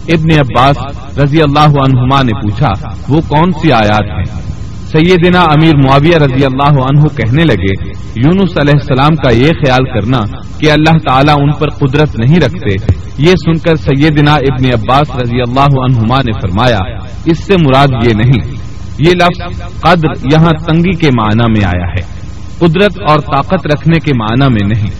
ابن 0.08 0.38
عباس 0.38 0.76
رضی 1.18 1.42
اللہ 1.42 1.68
عنہما 1.68 2.22
نے 2.22 2.40
پوچھا، 2.42 2.88
وہ 3.08 3.20
کون 3.28 3.52
سی 3.62 3.72
آیات 3.72 4.02
ہیں؟ 4.02 4.52
سیدنا 4.92 5.40
امیر 5.40 5.76
معاویہ 5.76 6.16
رضی 6.16 6.44
اللہ 6.44 6.80
عنہ 6.80 7.02
کہنے 7.16 7.44
لگے، 7.44 7.88
یونس 8.16 8.58
علیہ 8.58 8.72
السلام 8.74 9.16
کا 9.16 9.32
یہ 9.32 9.50
خیال 9.50 9.84
کرنا 9.84 10.20
کہ 10.58 10.70
اللہ 10.70 10.98
تعالیٰ 11.08 11.34
ان 11.38 11.52
پر 11.52 11.68
قدرت 11.68 12.18
نہیں 12.18 12.40
رکھتے۔ 12.40 12.94
یہ 13.18 13.32
سن 13.32 13.58
کر 13.58 13.76
سیدنا 13.76 14.34
ابن 14.34 14.66
عباس 14.66 15.16
رضی 15.22 15.40
اللہ 15.40 15.80
عنہما 15.80 16.16
نے 16.16 16.32
فرمایا، 16.32 16.78
اس 17.24 17.44
سے 17.44 17.54
مراد 17.56 18.06
یہ 18.06 18.12
نہیں۔ 18.14 18.61
یہ 19.06 19.10
لفظ 19.10 19.62
قدر 19.80 20.26
یہاں 20.32 20.52
تنگی 20.66 20.92
کے 20.92 21.10
معنی 21.10 21.52
میں 21.52 21.64
آیا 21.64 21.86
ہے۔ 21.86 22.22
قدرت 22.58 23.10
اور 23.10 23.18
طاقت 23.18 23.66
رکھنے 23.66 23.98
کے 23.98 24.14
معنی 24.14 24.52
میں 24.52 24.68
نہیں۔ 24.68 24.90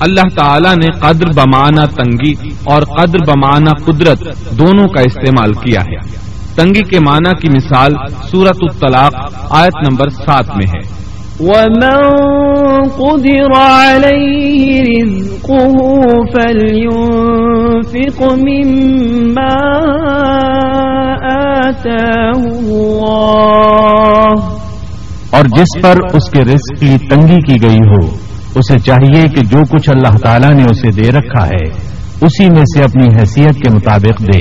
اللہ 0.00 0.28
تعالیٰ 0.36 0.76
نے 0.76 0.86
قدر 1.00 1.26
بمانہ 1.26 1.86
تنگی 1.86 2.32
اور 2.64 2.82
قدر 2.82 3.24
بمانہ 3.26 3.70
قدرت 3.84 4.20
دونوں 4.50 4.88
کا 4.88 5.00
استعمال 5.00 5.52
کیا 5.52 5.80
ہے۔ 5.80 5.96
تنگی 6.54 6.82
کے 6.82 7.00
معنی 7.00 7.30
کی 7.40 7.48
مثال 7.48 7.92
سورت 8.30 8.56
الطلاق 8.60 9.14
آیت 9.50 9.90
نمبر 9.90 10.08
سات 10.08 10.48
میں 10.48 10.66
ہے۔ 10.66 11.05
وَمَن 11.40 11.98
قُدِرَ 12.88 13.52
عَلَيْهِ 13.56 14.80
رِزْقُهُ 14.80 15.76
فَلْيُنفِقْ 16.32 17.18
مِمَّا 18.22 19.58
آتَاهُ 21.68 22.42
اللَّهُ 22.72 23.16
اور 25.30 25.44
جس 25.44 25.82
پر 25.82 25.94
اس 26.14 26.30
کے 26.30 26.40
رزق 26.42 26.80
کی 26.80 26.96
تنگی 27.10 27.52
کی 27.52 27.62
گئی 27.62 27.78
ہو 27.78 28.16
اسے 28.56 28.78
چاہیے 28.78 29.28
کہ 29.28 29.40
جو 29.44 29.58
کچھ 29.72 29.90
اللہ 29.90 30.16
تعالیٰ 30.16 30.52
نے 30.52 30.64
اسے 30.70 31.02
دے 31.02 31.18
رکھا 31.18 31.46
ہے 31.46 31.68
اسی 32.20 32.50
میں 32.50 32.62
سے 32.62 32.82
اپنی 32.82 33.06
حیثیت 33.20 33.54
کے 33.54 33.72
مطابق 33.74 34.20
دے۔ 34.20 34.40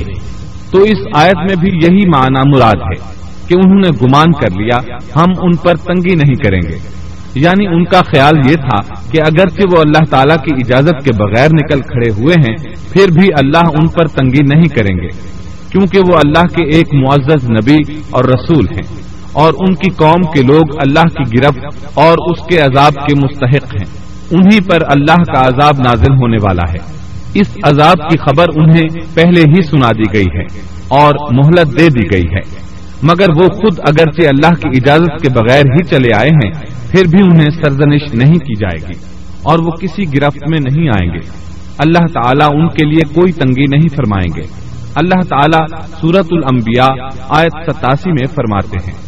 تو 0.72 0.78
اس 0.78 0.98
آیت 1.16 1.38
میں 1.38 1.56
بھی 1.56 1.70
یہی 1.84 2.10
معنی 2.10 2.56
مراد 2.56 2.76
ہے۔ 2.76 3.25
کہ 3.48 3.56
انہوں 3.66 3.80
نے 3.80 3.90
گمان 3.90 4.32
کر 4.32 4.60
لیا، 4.60 4.96
ہم 5.16 5.32
ان 5.42 5.56
پر 5.56 5.76
تنگی 5.76 6.16
نہیں 6.16 6.34
کریں 6.34 6.62
گے۔ 6.70 7.06
یعنی 7.36 7.68
ان 7.68 7.86
کا 7.86 8.00
خیال 8.00 8.38
یہ 8.38 8.54
تھا 8.54 8.94
کہ 9.12 9.22
اگرچہ 9.22 9.62
وہ 9.72 9.82
اللہ 9.82 10.06
تعالیٰ 10.10 10.38
کی 10.38 10.56
اجازت 10.56 11.06
کے 11.06 11.12
بغیر 11.20 11.48
نکل 11.48 11.82
کھڑے 11.82 12.24
ہوئے 12.24 12.50
ہیں، 12.50 12.56
پھر 12.94 13.20
بھی 13.20 13.28
اللہ 13.42 13.58
ان 13.58 13.88
پر 13.88 14.08
تنگی 14.08 14.56
نہیں 14.56 14.68
کریں 14.68 14.98
گے۔ 14.98 15.36
کیونکہ 15.72 16.00
وہ 16.00 16.18
اللہ 16.24 16.42
کے 16.42 16.64
ایک 16.64 16.94
معزز 16.94 17.50
نبی 17.50 17.94
اور 18.10 18.24
رسول 18.24 18.66
ہیں 18.66 19.02
اور 19.32 19.54
ان 19.54 19.76
کی 19.76 19.90
قوم 19.90 20.22
کے 20.22 20.42
لوگ 20.42 20.62
اللہ 20.88 21.02
کی 21.02 21.40
گرفت 21.40 21.86
اور 21.94 22.32
اس 22.32 22.48
کے 22.48 22.60
عذاب 22.60 22.94
کے 22.94 23.16
مستحق 23.24 23.76
ہیں۔ 23.76 24.06
انہی 24.32 24.60
پر 24.62 24.78
اللہ 24.82 25.16
کا 25.16 25.48
عذاب 25.48 25.76
نازل 25.80 26.14
ہونے 26.14 26.38
والا 26.44 26.72
ہے۔ 26.72 26.96
اس 27.34 27.58
عذاب 27.64 28.10
کی 28.10 28.18
خبر 28.18 28.46
انہیں 28.56 29.16
پہلے 29.16 29.42
ہی 29.42 29.62
سنا 29.62 29.92
دی 29.92 30.14
گئی 30.14 30.40
ہے 30.40 30.44
اور 30.88 31.14
مہلت 31.34 31.80
دے 31.80 31.88
دی 32.00 32.04
گئی 32.14 32.24
ہے۔ 32.24 32.65
مگر 33.04 33.30
وہ 33.30 33.48
خود 33.48 33.80
اگرچہ 33.80 34.28
اللہ 34.28 34.50
کی 34.50 34.68
اجازت 34.68 35.22
کے 35.22 35.30
بغیر 35.30 35.64
ہی 35.66 35.84
چلے 35.84 36.18
آئے 36.18 36.30
ہیں 36.30 36.52
پھر 36.92 37.04
بھی 37.12 37.20
انہیں 37.24 37.50
سرزنش 37.50 38.02
نہیں 38.14 38.34
کی 38.34 38.56
جائے 38.56 38.88
گی 38.88 39.00
اور 39.44 39.60
وہ 39.60 39.72
کسی 39.72 40.04
گرفت 40.14 40.50
میں 40.50 40.60
نہیں 40.72 40.88
آئیں 40.88 41.14
گے۔ 41.14 41.46
اللہ 41.78 42.06
تعالیٰ 42.14 42.48
ان 42.52 42.68
کے 42.68 42.86
لیے 42.86 43.14
کوئی 43.16 43.32
تنگی 43.32 43.66
نہیں 43.72 43.96
فرمائیں 43.96 44.38
گے۔ 44.38 44.48
اللہ 44.96 45.28
تعالیٰ 45.30 45.82
سورت 46.02 46.26
الانبیاء 46.32 47.06
آیت 47.30 47.72
ستاسی 47.72 48.12
میں 48.12 48.28
فرماتے 48.28 48.78
ہیں۔ 48.88 49.06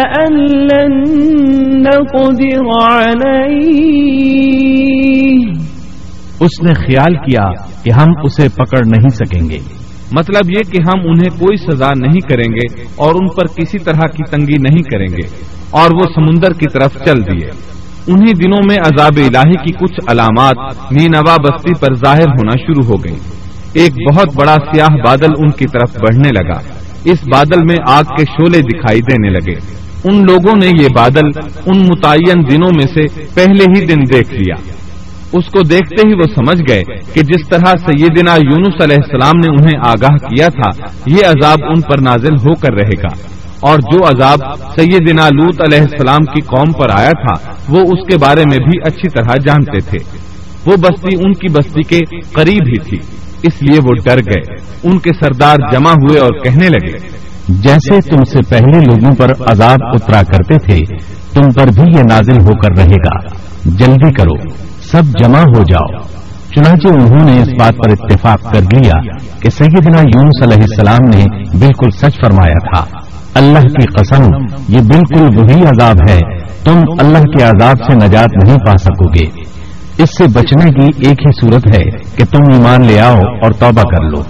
أن 0.00 0.36
لن 0.52 1.00
نقدر 1.82 2.58
عليه۔ 2.94 3.98
اس 6.40 6.62
نے 6.62 6.74
خیال 6.74 7.14
کیا 7.14 7.50
کہ 7.84 7.90
ہم 7.90 8.06
اسے 8.22 8.48
پکڑ 8.48 8.78
نہیں 8.86 9.08
سکیں 9.08 9.50
گے۔ 9.50 9.77
مطلب 10.12 10.50
یہ 10.50 10.70
کہ 10.70 10.78
ہم 10.86 11.00
انہیں 11.04 11.38
کوئی 11.38 11.56
سزا 11.56 11.88
نہیں 11.96 12.20
کریں 12.20 12.52
گے 12.52 12.82
اور 12.96 13.14
ان 13.14 13.28
پر 13.28 13.46
کسی 13.46 13.78
طرح 13.78 14.06
کی 14.06 14.30
تنگی 14.30 14.56
نہیں 14.58 14.82
کریں 14.82 15.06
گے 15.06 15.26
اور 15.70 15.90
وہ 15.94 16.02
سمندر 16.14 16.52
کی 16.52 16.66
طرف 16.72 17.04
چل 17.04 17.20
دیے۔ 17.20 17.50
انہی 18.06 18.32
دنوں 18.32 18.60
میں 18.68 18.76
عذاب 18.76 19.16
الہی 19.16 19.54
کی 19.54 19.72
کچھ 19.72 20.00
علامات 20.08 20.56
نینوا 20.92 21.36
بستی 21.42 21.74
پر 21.80 21.94
ظاہر 21.94 22.28
ہونا 22.28 22.52
شروع 22.52 22.84
ہو 22.84 23.04
گئی 23.04 23.14
ایک 23.72 24.14
بہت 24.14 24.34
بڑا 24.34 24.54
سیاہ 24.54 24.96
بادل 25.04 25.32
ان 25.38 25.50
کی 25.50 25.66
طرف 25.66 25.96
بڑھنے 26.00 26.28
لگا۔ 26.28 26.60
اس 27.04 27.28
بادل 27.28 27.62
میں 27.62 27.76
آگ 27.86 28.02
کے 28.02 28.24
شولے 28.24 28.58
دکھائی 28.58 29.00
دینے 29.00 29.28
لگے۔ 29.28 29.54
ان 30.04 30.16
لوگوں 30.16 30.56
نے 30.56 30.66
یہ 30.66 30.88
بادل 30.94 31.26
ان 31.66 31.78
متعین 31.78 32.50
دنوں 32.50 32.70
میں 32.74 32.86
سے 32.94 33.24
پہلے 33.34 33.80
ہی 33.80 33.86
دن 33.86 34.00
دیکھ 34.12 34.32
لیا۔ 34.34 34.54
اس 35.32 35.44
کو 35.46 35.60
دیکھتے 35.62 36.08
ہی 36.08 36.14
وہ 36.14 36.22
سمجھ 36.34 36.60
گئے 36.68 36.82
کہ 37.14 37.20
جس 37.20 37.48
طرح 37.48 37.64
سیدنا 37.64 38.34
یونس 38.34 38.82
علیہ 38.82 38.96
السلام 38.96 39.38
نے 39.38 39.50
انہیں 39.50 39.88
آگاہ 39.88 40.16
کیا 40.16 40.48
تھا، 40.48 40.86
یہ 41.06 41.26
عذاب 41.26 41.58
ان 41.62 41.80
پر 41.80 42.00
نازل 42.02 42.34
ہو 42.34 42.54
کر 42.54 42.74
رہے 42.74 43.02
گا۔ 43.02 43.38
اور 43.60 43.78
جو 43.78 44.06
عذاب 44.06 44.38
سیدنا 44.80 45.28
لوت 45.28 45.60
علیہ 45.60 45.80
السلام 45.80 46.24
کی 46.24 46.40
قوم 46.40 46.72
پر 46.72 46.88
آیا 46.92 47.10
تھا، 47.10 47.50
وہ 47.68 47.80
اس 47.80 48.10
کے 48.10 48.18
بارے 48.18 48.40
میں 48.40 48.56
بھی 48.56 48.78
اچھی 48.86 49.08
طرح 49.08 49.34
جانتے 49.46 49.78
تھے۔ 49.78 49.98
وہ 50.66 50.76
بستی 50.76 51.16
ان 51.24 51.32
کی 51.32 51.52
بستی 51.52 51.82
کے 51.82 52.20
قریب 52.32 52.66
ہی 52.66 52.78
تھی، 52.78 52.98
اس 53.42 53.62
لیے 53.62 53.80
وہ 53.84 53.94
ڈر 54.04 54.18
گئے۔ 54.18 54.54
ان 54.84 54.98
کے 54.98 55.10
سردار 55.12 55.56
جمع 55.72 55.90
ہوئے 55.90 56.18
اور 56.18 56.44
کہنے 56.44 56.68
لگے، 56.68 56.98
جیسے 57.48 58.10
تم 58.10 58.24
سے 58.24 58.38
پہلے 58.48 58.78
لوگوں 58.78 59.14
پر 59.14 59.30
عذاب 59.46 59.78
اترا 59.82 60.22
کرتے 60.22 60.54
تھے، 60.54 60.96
تم 61.32 61.50
پر 61.50 61.66
بھی 61.66 61.98
یہ 61.98 62.02
نازل 62.10 62.40
ہو 62.40 62.60
کر 62.60 62.76
رہے 62.76 62.96
گا۔ 62.96 63.38
جلدی 63.64 64.12
کرو۔ 64.12 64.68
سب 64.90 65.02
جمع 65.04 65.38
ہو 65.38 65.62
جاؤ۔ 65.62 66.02
چنانچہ 66.56 66.88
انہوں 66.88 67.30
نے 67.30 67.42
اس 67.42 67.48
بات 67.48 67.74
پر 67.76 67.90
اتفاق 67.90 68.52
کر 68.52 68.60
لیا 68.60 69.00
کہ 69.40 69.50
سیدنا 69.50 70.00
یونس 70.00 70.42
علیہ 70.42 70.62
السلام 70.62 71.08
نے 71.08 71.24
بالکل 71.58 71.90
سچ 71.90 72.20
فرمایا 72.20 72.82
تھا۔ 72.82 72.98
اللہ 73.34 73.58
کی 73.58 73.86
قسم، 73.86 74.22
یہ 74.68 74.80
بالکل 74.80 75.38
وہی 75.38 75.62
عذاب 75.62 75.96
ہے۔ 76.10 76.18
تم 76.64 76.78
اللہ 76.98 77.18
کے 77.18 77.44
عذاب 77.44 77.76
سے 77.76 77.94
نجات 77.94 78.46
نہیں 78.46 78.58
پا 78.66 78.76
سکو 78.76 79.08
گے۔ 79.08 79.24
اس 80.02 80.08
سے 80.18 80.24
بچنے 80.24 80.70
کی 80.70 81.08
ایک 81.08 81.20
ہی 81.20 81.40
صورت 81.40 81.66
ہے 81.66 81.90
کہ 82.16 82.24
تم 82.24 82.52
ایمان 82.52 82.86
لے 82.86 83.00
آؤ 83.00 83.16
اور 83.16 83.52
توبہ 83.52 83.82
کر 83.82 84.02
لو۔ 84.02 84.22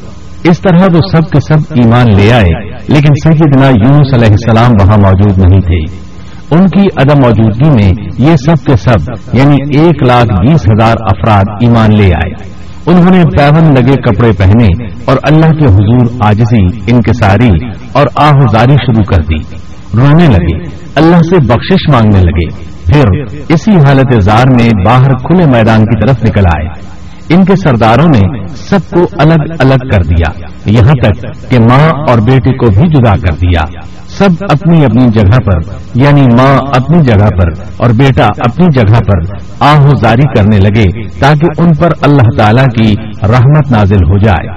اس 0.45 0.61
طرح 0.61 0.85
وہ 0.95 1.17
سب 1.17 1.31
کے 1.31 1.41
سب 1.41 1.59
ایمان 1.71 2.07
لے 2.17 2.33
آئے، 2.33 2.71
لیکن 2.89 3.33
سیدنا 3.33 3.67
یونس 3.67 4.15
علیہ 4.15 4.29
السلام 4.29 4.71
وہاں 4.81 4.99
موجود 4.99 5.39
نہیں 5.39 5.61
تھے۔ 5.61 6.08
ان 6.51 6.69
کی 6.69 6.83
عدم 6.97 7.21
موجودگی 7.23 7.71
میں 7.71 8.09
یہ 8.19 8.37
سب 8.37 8.65
کے 8.65 8.77
سب 8.77 9.11
یعنی 9.33 9.57
ایک 9.79 10.03
لاکھ 10.03 10.29
بیس 10.29 10.67
ہزار 10.67 10.95
افراد 11.01 11.45
ایمان 11.61 11.91
لے 11.97 12.07
آئے۔ 12.07 12.59
انہوں 12.87 13.11
نے 13.11 13.23
پیون 13.25 13.75
لگے 13.75 13.97
کپڑے 13.97 14.33
پہنے 14.39 14.85
اور 15.05 15.17
اللہ 15.23 15.47
کے 15.47 15.65
حضور 15.65 16.07
آجزی 16.21 16.93
انکساری 16.93 17.51
اور 17.93 18.07
آہذاری 18.17 18.73
شروع 18.73 19.03
کر 19.03 19.23
دی۔ 19.23 19.57
رونے 19.97 20.27
لگے، 20.27 20.65
اللہ 20.95 21.17
سے 21.17 21.37
بخشش 21.37 21.93
مانگنے 21.93 22.21
لگے۔ 22.23 22.69
پھر 22.87 23.05
اسی 23.49 23.77
حالت 23.77 24.23
زار 24.23 24.47
میں 24.61 24.71
باہر 24.85 25.13
کھلے 25.13 25.47
میدان 25.47 25.81
کی 25.81 26.07
طرف 26.07 26.23
نکل 26.23 26.43
آئے۔ 26.57 26.99
ان 27.35 27.45
کے 27.45 27.57
سرداروں 27.57 28.09
نے 28.09 28.47
سب 28.49 28.79
کو 28.91 29.07
الگ 29.19 29.53
الگ 29.59 29.89
کر 29.89 30.03
دیا، 30.03 30.47
یہاں 30.67 30.93
تک 30.93 31.51
کہ 31.51 31.59
ماں 31.61 31.91
اور 32.09 32.19
بیٹے 32.19 32.57
کو 32.57 32.67
بھی 32.67 32.89
جدا 32.89 33.13
کر 33.13 33.35
دیا۔ 33.35 33.81
سب 34.19 34.29
اپنی 34.41 34.85
اپنی 34.85 35.09
جگہ 35.09 35.39
پر 35.39 35.73
یعنی 35.95 36.23
ماں 36.23 36.59
اپنی 36.59 37.03
جگہ 37.03 37.29
پر 37.29 37.63
اور 37.77 37.91
بیٹا 37.91 38.25
اپنی 38.25 38.67
جگہ 38.75 39.01
پر 39.01 39.35
آہوزاری 39.61 40.35
کرنے 40.37 40.57
لگے 40.57 41.09
تاکہ 41.19 41.63
ان 41.63 41.75
پر 41.75 41.91
اللہ 42.03 42.39
تعالی 42.39 42.65
کی 42.77 42.95
رحمت 43.23 43.73
نازل 43.73 43.97
ہو 43.97 44.19
جائے۔ 44.19 44.49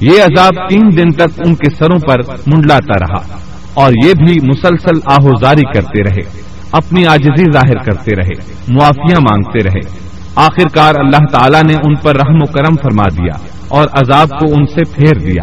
یہ 0.00 0.22
عذاب 0.22 0.68
تین 0.68 0.88
دن 0.96 1.10
تک 1.10 1.42
ان 1.46 1.54
کے 1.54 1.76
سروں 1.78 1.98
پر 1.98 2.20
منڈلاتا 2.46 2.98
رہا 3.00 3.38
اور 3.74 3.92
یہ 4.04 4.12
بھی 4.12 4.48
مسلسل 4.48 4.98
آہوزاری 5.06 5.72
کرتے 5.72 6.10
رہے، 6.10 6.40
اپنی 6.72 7.06
آجزی 7.06 7.44
ظاہر 7.52 7.76
کرتے 7.76 8.10
رہے، 8.16 8.52
معافیاں 8.68 9.20
مانگتے 9.20 9.68
رہے۔ 9.68 10.04
آخر 10.36 10.68
کار 10.68 10.94
اللہ 10.94 11.26
تعالیٰ 11.32 11.62
نے 11.62 11.74
ان 11.74 11.94
پر 11.94 12.16
رحم 12.16 12.36
و 12.36 12.46
کرم 12.46 12.74
فرما 12.82 13.04
دیا 13.08 13.46
اور 13.68 13.86
عذاب 13.92 14.28
کو 14.28 14.46
ان 14.52 14.66
سے 14.66 14.84
پھیر 14.84 15.14
دیا۔ 15.14 15.42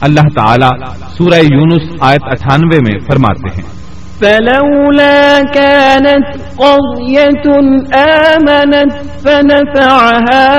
اللہ 0.00 0.20
تعالیٰ 0.20 0.70
سورہ 1.18 1.40
یونس 1.52 1.82
آیت 2.00 2.20
اٹھانوے 2.24 2.78
میں 2.78 2.98
فرماتے 2.98 3.48
ہیں۔ 3.56 3.76
فلولا 4.18 5.38
كانت 5.54 6.38
قرية 6.56 7.56
آمنت 7.98 8.92
فنفعها 9.22 10.54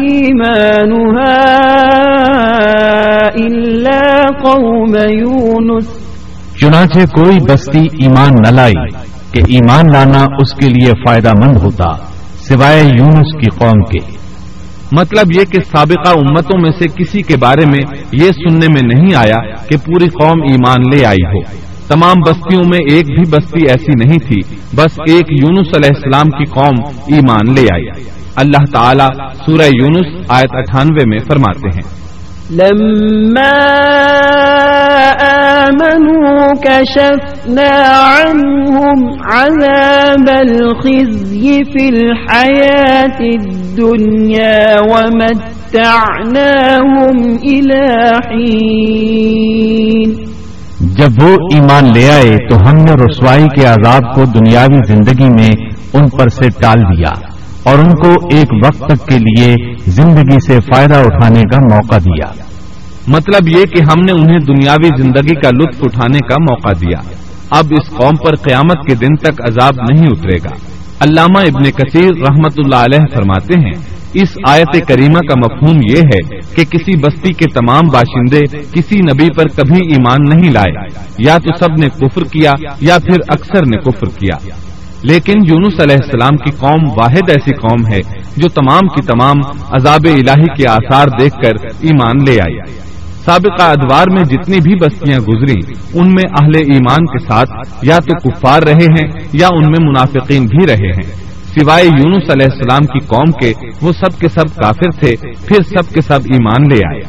إيمانها 0.00 1.36
إلا 3.34 4.22
قوم 4.42 4.94
يونس۔ 5.08 5.84
چنانچہ 6.60 6.98
کوئی 6.98 7.38
بستی 7.48 7.84
ایمان 7.84 8.28
نہ 8.28 8.50
لائی 8.50 8.90
کہ 9.32 9.40
ایمان 9.48 9.84
لانا 9.92 10.26
اس 10.38 10.54
کے 10.54 10.68
لیے 10.68 10.92
فائدہ 11.06 11.30
مند 11.44 11.56
ہوتا 11.56 11.96
سوائے 12.48 12.80
یونس 12.80 13.32
کی 13.40 13.50
قوم 13.58 13.84
کے۔ 13.84 14.25
مطلب 14.92 15.26
یہ 15.36 15.44
کہ 15.52 15.58
سابقہ 15.76 16.08
امتوں 16.08 16.60
میں 16.62 16.70
سے 16.70 16.88
کسی 16.88 17.22
کے 17.22 17.36
بارے 17.36 17.66
میں 17.66 17.96
یہ 18.12 18.30
سننے 18.30 18.66
میں 18.68 18.94
نہیں 18.94 19.14
آیا 19.16 19.54
کہ 19.66 19.76
پوری 19.86 20.08
قوم 20.08 20.42
ایمان 20.42 20.96
لے 20.96 21.06
آئی 21.06 21.26
ہو۔ 21.26 21.42
تمام 21.88 22.14
بستیوں 22.26 22.62
میں 22.64 22.78
ایک 22.90 23.06
بھی 23.06 23.30
بستی 23.30 23.64
ایسی 23.68 23.92
نہیں 24.04 24.18
تھی، 24.18 24.56
بس 24.76 25.00
ایک 25.08 25.24
یونس 25.42 25.68
علیہ 25.76 25.90
السلام 25.94 26.30
کی 26.30 26.44
قوم 26.44 26.80
ایمان 26.86 27.54
لے 27.54 27.66
آئی۔ 27.72 27.86
اللہ 28.36 28.64
تعالیٰ 28.72 29.08
سورہ 29.46 29.66
یونس 29.82 30.26
آیت 30.28 30.48
اٹھانوے 30.52 31.06
میں 31.06 31.18
فرماتے 31.18 31.68
ہیں۔ 31.68 32.06
لما 32.50 33.54
آمنوا 35.64 36.52
كشفنا 36.62 37.82
عنهم 38.18 39.08
عذاب 39.32 40.30
الخزي 40.30 41.62
في 41.62 41.88
الحياة 41.88 43.16
الدنيا۔ 43.20 43.65
ومتعناهم 44.80 45.48
إلى 47.48 48.06
حين. 48.28 50.12
جب 50.80 51.08
وہ 51.22 51.36
ایمان 51.54 51.92
لے 51.94 52.10
آئے 52.10 52.36
تو 52.48 52.56
ہم 52.56 52.76
نے 52.76 52.92
رسوائی 52.92 53.44
کے 53.44 53.66
عذاب 53.66 54.14
کو 54.14 54.24
دنیاوی 54.24 54.78
زندگی 54.86 55.28
میں 55.28 55.50
ان 55.92 56.08
پر 56.08 56.28
سے 56.28 56.48
ٹال 56.60 56.78
دیا 56.78 57.12
اور 57.62 57.78
ان 57.78 57.94
کو 57.94 58.10
ایک 58.10 58.66
وقت 58.66 58.78
تک 58.78 59.08
کے 59.08 59.18
لیے 59.18 59.54
زندگی 59.86 60.46
سے 60.46 60.58
فائدہ 60.60 60.94
اٹھانے 60.94 61.42
کا 61.42 61.58
موقع 61.60 61.96
دیا۔ 61.96 62.32
مطلب 63.08 63.48
یہ 63.48 63.64
کہ 63.64 63.82
ہم 63.82 64.00
نے 64.00 64.12
انہیں 64.12 64.38
دنیاوی 64.48 65.02
زندگی 65.02 65.34
کا 65.34 65.50
لطف 65.50 65.82
اٹھانے 65.82 66.18
کا 66.18 66.34
موقع 66.40 66.72
دیا۔ 66.80 66.98
اب 67.50 67.64
اس 67.70 67.96
قوم 67.96 68.16
پر 68.16 68.34
قیامت 68.34 68.88
کے 68.88 68.94
دن 68.94 69.16
تک 69.16 69.42
عذاب 69.48 69.74
نہیں 69.90 70.06
اترے 70.10 70.36
گا۔ 70.44 70.75
علامہ 71.00 71.38
ابن 71.38 71.70
کثیر 71.70 72.08
رحمت 72.08 72.52
اللہ 72.56 72.76
علیہ 72.76 73.14
فرماتے 73.14 73.60
ہیں، 73.60 73.72
اس 74.14 74.38
آیت 74.48 74.88
کریمہ 74.88 75.18
کا 75.18 75.34
مفہوم 75.38 75.80
یہ 75.90 75.98
ہے 75.98 76.40
کہ 76.54 76.64
کسی 76.64 76.96
بستی 76.98 77.32
کے 77.32 77.44
تمام 77.54 77.82
باشندے 77.92 78.40
کسی 78.74 78.96
نبی 78.96 79.28
پر 79.36 79.48
کبھی 79.48 79.80
ایمان 79.92 80.36
نہیں 80.36 80.52
لائے، 80.52 80.86
یا 81.18 81.38
تو 81.38 81.56
سب 81.56 81.80
نے 81.80 81.88
کفر 81.88 82.22
کیا 82.22 82.52
یا 82.80 82.98
پھر 82.98 83.20
اکثر 83.28 83.66
نے 83.66 83.76
کفر 83.76 84.06
کیا۔ 84.06 84.36
لیکن 85.02 85.32
یونس 85.48 85.80
علیہ 85.80 85.96
السلام 86.00 86.36
کی 86.36 86.50
قوم 86.50 86.90
واحد 86.98 87.30
ایسی 87.30 87.52
قوم 87.52 87.86
ہے 87.92 88.00
جو 88.36 88.48
تمام 88.48 88.88
کی 88.88 89.06
تمام 89.06 89.36
عذاب 89.70 90.00
الہی 90.04 90.62
کے 90.62 90.68
آثار 90.68 91.06
دیکھ 91.20 91.34
کر 91.34 91.66
ایمان 91.80 92.24
لے 92.24 92.40
آئی۔ 92.40 92.85
سابقہ 93.26 93.62
ادوار 93.62 94.04
میں 94.12 94.24
جتنی 94.24 94.60
بھی 94.60 94.74
بستیاں 94.74 95.18
گزری 95.18 95.72
ان 95.94 96.08
میں 96.08 96.30
اہل 96.42 96.52
ایمان 96.56 97.06
کے 97.06 97.18
ساتھ 97.18 97.50
یا 97.82 97.98
تو 97.98 98.30
کفار 98.30 98.62
رہے 98.62 98.72
ہیں 98.72 99.08
یا 99.32 99.46
ان 99.46 99.66
میں 99.66 99.88
منافقین 99.88 100.46
بھی 100.46 100.66
رہے 100.66 100.88
ہیں۔ 100.88 101.26
سوائے 101.46 101.84
یونس 101.84 102.30
علیہ 102.32 102.46
السلام 102.52 102.82
کی 102.82 102.98
قوم 102.98 103.32
کے، 103.32 103.52
وہ 103.82 103.92
سب 103.92 104.20
کے 104.20 104.28
سب 104.28 104.56
کافر 104.56 104.90
تھے، 105.00 105.16
پھر 105.46 105.62
سب 105.62 105.94
کے 105.94 106.00
سب 106.00 106.18
ایمان 106.24 106.68
لے 106.74 106.80
آئے۔ 106.88 107.00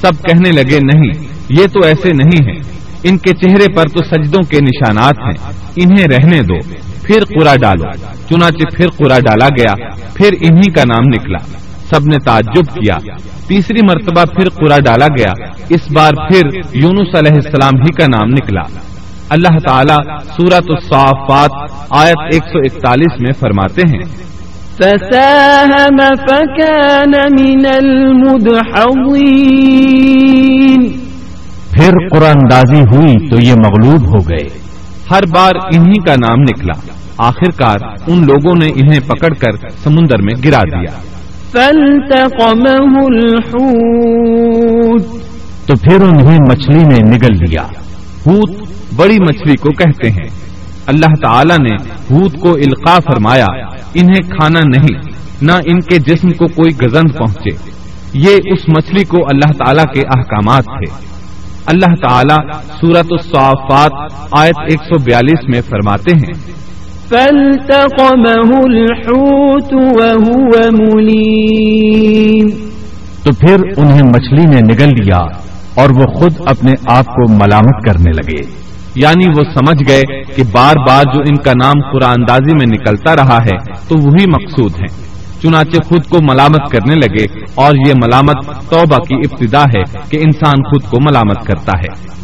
سب 0.00 0.12
کہنے 0.22 0.50
لگے، 0.50 0.78
نہیں، 0.78 1.26
یہ 1.50 1.66
تو 1.66 1.84
ایسے 1.84 2.12
نہیں 2.12 2.50
ہے 2.50 2.78
ان 3.02 3.18
کے 3.18 3.32
چہرے 3.32 3.74
پر 3.74 3.88
تو 3.88 4.04
سجدوں 4.04 4.42
کے 4.42 4.58
نشانات 4.60 5.14
ہیں۔ 5.18 5.52
انہیں 5.76 6.06
رہنے 6.06 6.42
دو۔ 6.42 6.72
پھر 7.02 7.24
قرا 7.24 7.56
ڈالو۔ 7.56 7.96
چنانچہ 8.28 8.76
پھر 8.76 8.88
قرا 8.88 9.18
ڈالا 9.18 9.48
گیا، 9.48 9.74
پھر 10.14 10.30
انہی 10.40 10.70
کا 10.70 10.84
نام 10.84 11.08
نکلا۔ 11.08 11.67
سب 11.94 12.04
نے 12.04 12.18
تعجب 12.18 12.74
کیا۔ 12.74 12.96
تیسری 13.46 13.78
مرتبہ 13.82 14.24
پھر 14.24 14.48
قرا 14.48 14.78
ڈالا 14.78 15.06
گیا۔ 15.06 15.32
اس 15.68 15.92
بار 15.92 16.12
پھر 16.12 16.60
یونس 16.72 17.14
علیہ 17.14 17.32
السلام 17.32 17.74
ہی 17.74 17.92
کا 17.92 18.04
نام 18.04 18.28
نکلا۔ 18.28 18.62
اللہ 19.28 19.58
تعالیٰ 19.68 20.18
سورت 20.22 20.64
الصافات 20.68 21.50
آیت 21.90 22.16
ایک 22.32 22.42
سو 22.42 22.58
اکتالیس 22.58 23.20
میں 23.20 23.32
فرماتے 23.40 23.80
ہیں۔ 23.80 24.28
فساهم 24.76 25.96
فكان 26.28 27.12
من 27.40 27.66
المدحضين 27.74 28.98
پھر 31.72 32.08
قرآن 32.08 32.30
اندازی 32.30 32.80
ہوئی 32.80 33.28
تو 33.28 33.40
یہ 33.40 33.52
مغلوب 33.52 34.06
ہو 34.06 34.28
گئے۔ 34.28 34.48
ہر 35.10 35.20
بار 35.34 35.52
انہی 35.54 36.04
کا 36.06 36.14
نام 36.14 36.40
نکلا۔ 36.40 36.92
آخر 37.18 37.50
کار 37.50 37.78
ان 38.06 38.26
لوگوں 38.26 38.54
نے 38.60 38.66
انہیں 38.66 39.00
پکڑ 39.00 39.34
کر 39.34 39.68
سمندر 39.84 40.22
میں 40.22 40.34
گرا 40.44 40.62
دیا۔ 40.62 41.17
فالتقمه 41.52 42.98
الحوت 43.04 45.02
تو 45.66 45.74
پھر 45.76 46.02
انہیں 46.02 46.38
مچھلی 46.50 46.78
نے 46.78 47.10
نگل 47.10 47.44
لیا۔ 47.44 47.62
ہوت 48.26 48.50
بڑی 48.96 49.16
مچھلی 49.20 49.56
کو 49.56 49.70
کہتے 49.70 50.10
ہیں۔ 50.10 50.28
اللہ 50.86 51.14
تعالی 51.22 51.54
نے 51.62 51.74
ہوت 52.14 52.40
کو 52.40 52.52
القا 52.54 52.98
فرمایا، 52.98 53.46
انہیں 53.94 54.30
کھانا 54.30 54.60
نہیں، 54.60 55.00
نہ 55.42 55.52
ان 55.52 55.80
کے 55.80 55.98
جسم 55.98 56.28
کو 56.28 56.46
کوئی 56.46 56.86
گزند 56.86 57.18
پہنچے۔ 57.18 57.70
یہ 58.14 58.30
اس 58.30 58.68
مچھلی 58.68 59.04
کو 59.04 59.16
اللہ 59.16 59.52
تعالیٰ 59.52 59.84
کے 59.94 60.00
احکامات 60.00 60.64
تھے۔ 60.64 61.08
اللہ 61.66 62.08
تعالیٰ 62.08 62.52
سورت 62.80 63.06
الصافات 63.10 64.12
آیت 64.30 64.54
ایک 64.58 64.80
سو 64.80 64.98
بیالیس 64.98 65.48
میں 65.48 65.60
فرماتے 65.60 66.16
ہیں 66.16 66.57
تو 73.24 73.30
پھر 73.32 73.56
انہیں 73.76 74.02
مچھلی 74.02 74.54
نے 74.54 74.60
نگل 74.60 75.04
لیا 75.04 75.20
اور 75.74 75.90
وہ 75.90 76.04
خود 76.14 76.32
اپنے 76.46 76.72
آپ 76.88 77.04
کو 77.04 77.32
ملامت 77.32 77.84
کرنے 77.86 78.10
لگے۔ 78.10 78.68
یعنی 78.94 79.28
وہ 79.28 79.42
سمجھ 79.54 79.88
گئے 79.88 80.22
کہ 80.36 80.42
بار 80.52 80.74
بار 80.86 81.02
جو 81.14 81.20
ان 81.20 81.36
کا 81.36 81.52
نام 81.64 81.92
قرآن 81.92 82.10
اندازی 82.10 82.54
میں 82.54 82.66
نکلتا 82.66 83.16
رہا 83.16 83.36
ہے 83.36 83.72
تو 83.88 83.96
وہی 84.02 84.26
مقصود 84.26 84.72
ہے 84.72 85.08
چنانچہ 85.42 85.80
خود 85.82 86.04
کو 86.04 86.18
ملامت 86.22 86.70
کرنے 86.70 86.94
لگے 86.94 87.24
اور 87.54 87.74
یہ 87.88 87.92
ملامت 88.04 88.70
توبہ 88.70 88.96
کی 88.96 89.14
ابتدا 89.14 89.62
ہے 89.62 89.82
کہ 90.10 90.16
انسان 90.16 90.56
خود 90.56 90.82
کو 90.82 90.96
ملامت 91.00 91.46
کرتا 91.46 91.72
ہے۔ 91.78 92.17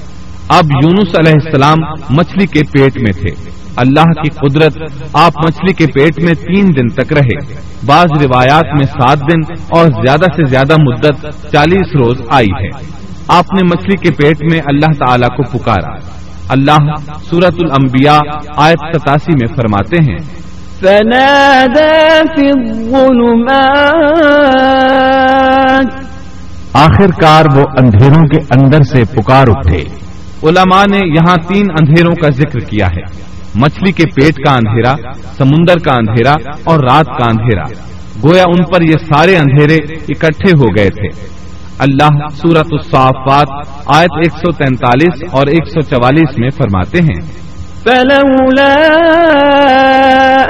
اب 0.48 0.64
یونس 0.64 1.18
علیہ 1.18 1.32
السلام 1.44 1.78
مچھلی 2.10 2.46
کے 2.46 2.60
پیٹ 2.72 2.96
میں 2.96 3.12
تھے۔ 3.12 3.50
اللہ 3.76 4.04
کی 4.04 4.28
قدرت 4.28 4.78
آپ 5.12 5.32
مچھلی 5.46 5.72
کے 5.72 5.86
پیٹ 5.86 6.22
میں 6.22 6.34
تین 6.34 6.66
دن 6.76 6.88
تک 6.88 7.12
رہے۔ 7.12 7.64
بعض 7.86 8.22
روایات 8.22 8.64
میں 8.64 8.84
سات 8.84 9.18
دن 9.20 9.52
اور 9.70 9.86
زیادہ 9.86 10.24
سے 10.36 10.44
زیادہ 10.44 10.74
مدت 10.80 11.26
چالیس 11.52 11.96
روز 12.00 12.22
آئی 12.30 12.64
ہے۔ 12.64 12.68
آپ 13.28 13.44
نے 13.54 13.62
مچھلی 13.62 13.96
کے 13.96 14.10
پیٹ 14.10 14.52
میں 14.52 14.60
اللہ 14.66 15.04
تعالی 15.06 15.26
کو 15.36 15.58
پکارا۔ 15.58 15.96
اللہ 16.48 16.94
سورت 17.30 17.54
الانبیاء 17.58 18.18
آیت 18.56 18.96
ستاسی 18.96 19.32
میں 19.32 19.56
فرماتے 19.56 19.96
ہیں 20.02 20.18
آخر 26.72 27.20
کار 27.20 27.44
وہ 27.54 27.64
اندھیروں 27.78 28.22
کے 28.22 28.40
اندر 28.50 28.82
سے 28.82 29.02
پکار 29.04 29.44
اٹھے۔ 29.48 30.03
علماء 30.44 30.84
نے 30.90 30.96
یہاں 30.96 31.36
تین 31.36 31.70
اندھیروں 31.70 32.14
کا 32.14 32.30
ذکر 32.30 32.58
کیا 32.58 32.86
ہے۔ 32.86 33.02
مچھلی 33.54 33.92
کے 33.92 34.04
پیٹ 34.14 34.34
کا 34.34 34.52
اندھیرا، 34.52 35.12
سمندر 35.12 35.78
کا 35.78 35.92
اندھیرا 35.92 36.34
اور 36.64 36.78
رات 36.78 37.06
کا 37.06 37.22
اندھیرا۔ 37.24 37.62
گویا 38.24 38.42
ان 38.42 38.64
پر 38.64 38.82
یہ 38.82 38.90
سارے 38.90 39.36
اندھیرے 39.36 39.78
اکٹھے 40.08 40.58
ہو 40.58 40.76
گئے 40.76 40.90
تھے۔ 40.90 41.08
اللہ 41.78 42.08
سورت 42.30 42.66
الصافات 42.72 43.46
آیت 43.86 44.12
143 44.12 45.22
اور 45.30 45.46
144 45.46 46.38
میں 46.38 46.50
فرماتے 46.50 46.98
ہیں۔ 46.98 47.20
فلولا 47.84 48.76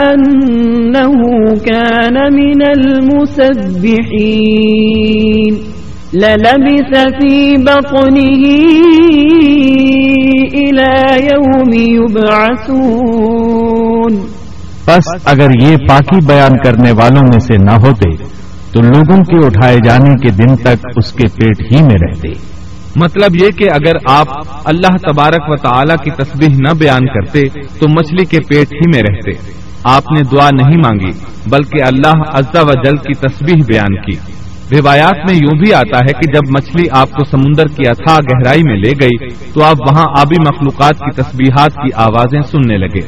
أنه 0.01 1.35
كان 1.65 2.15
من 2.15 2.63
المسبحين۔ 2.77 5.74
للبث 6.15 7.23
في 7.23 7.57
بطنه 7.57 8.43
إلى 10.55 11.21
يوم 11.21 11.75
يبعثون. 11.75 14.27
بس 14.87 15.05
اگر 15.25 15.51
یہ 15.61 15.77
پاکی 15.89 16.27
بیان 16.27 16.51
کرنے 16.65 16.93
والوں 16.93 17.23
میں 17.23 17.39
سے 17.39 17.57
نہ 17.57 17.71
ہوتے 17.71 18.17
تو 18.73 18.81
لوگوں 18.81 19.17
کے 19.17 19.47
اٹھائے 19.47 19.77
جانے 19.85 20.15
کے 20.15 20.31
دن 20.31 20.57
تک 20.57 20.87
اس 20.97 21.13
کے 21.13 21.37
پیٹ 21.37 21.73
ہی 21.73 21.83
میں 21.83 21.91
رہتے۔ 21.91 22.29
مطلب 22.97 23.43
یہ 23.43 23.51
کہ 23.51 23.65
اگر 23.73 23.93
آپ 24.09 24.27
اللہ 24.65 24.87
تبارک 24.87 25.43
و 25.49 25.57
تعالی 25.57 25.95
کی 26.05 26.11
تصویر 26.11 26.49
نہ 26.49 26.79
بیان 26.79 27.07
کرتے 27.07 27.41
تو 27.79 27.89
مچھلی 27.89 28.25
کے 28.25 28.39
پیٹ 28.49 28.73
ہی 28.73 28.91
میں 28.95 29.03
رہتے۔ 29.03 29.31
آپ 29.85 30.13
نے 30.13 30.21
دعا 30.33 30.51
نہیں 30.51 30.77
مانگی 30.77 31.13
بلکہ 31.51 31.79
اللہ 31.87 32.23
عزا 32.33 32.61
و 32.61 32.75
جل 32.85 32.97
کی 32.97 33.15
تصویر 33.15 33.67
بیان 33.67 33.97
کی۔ 33.97 34.44
روایات 34.73 35.15
میں 35.15 35.35
یوں 35.35 35.59
بھی 35.59 35.75
آتا 35.75 35.99
ہے 35.99 36.13
کہ 36.13 36.33
جب 36.33 36.41
مچھلی 36.59 36.85
آپ 36.91 37.11
کو 37.11 37.25
سمندر 37.25 37.67
کی 37.67 37.89
اتھا 37.89 38.19
گہرائی 38.21 38.63
میں 38.63 38.77
لے 38.77 38.93
گئی 39.01 39.29
تو 39.55 39.65
آپ 39.65 39.77
وہاں 39.81 40.05
آبی 40.19 40.37
مخلوقات 40.41 40.99
کی 40.99 41.23
تسبیحات 41.23 41.75
کی 41.75 41.89
آوازیں 41.95 42.41
سننے 42.41 42.77
لگے۔ 42.77 43.01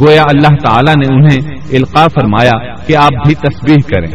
گویا 0.00 0.22
اللہ 0.22 0.56
تعالیٰ 0.64 0.94
نے 0.94 1.14
انہیں 1.14 1.54
القاع 1.72 2.06
فرمایا 2.06 2.74
کہ 2.86 2.96
آپ 2.96 3.26
بھی 3.26 3.34
تسبیح 3.34 3.74
کریں۔ 3.74 4.08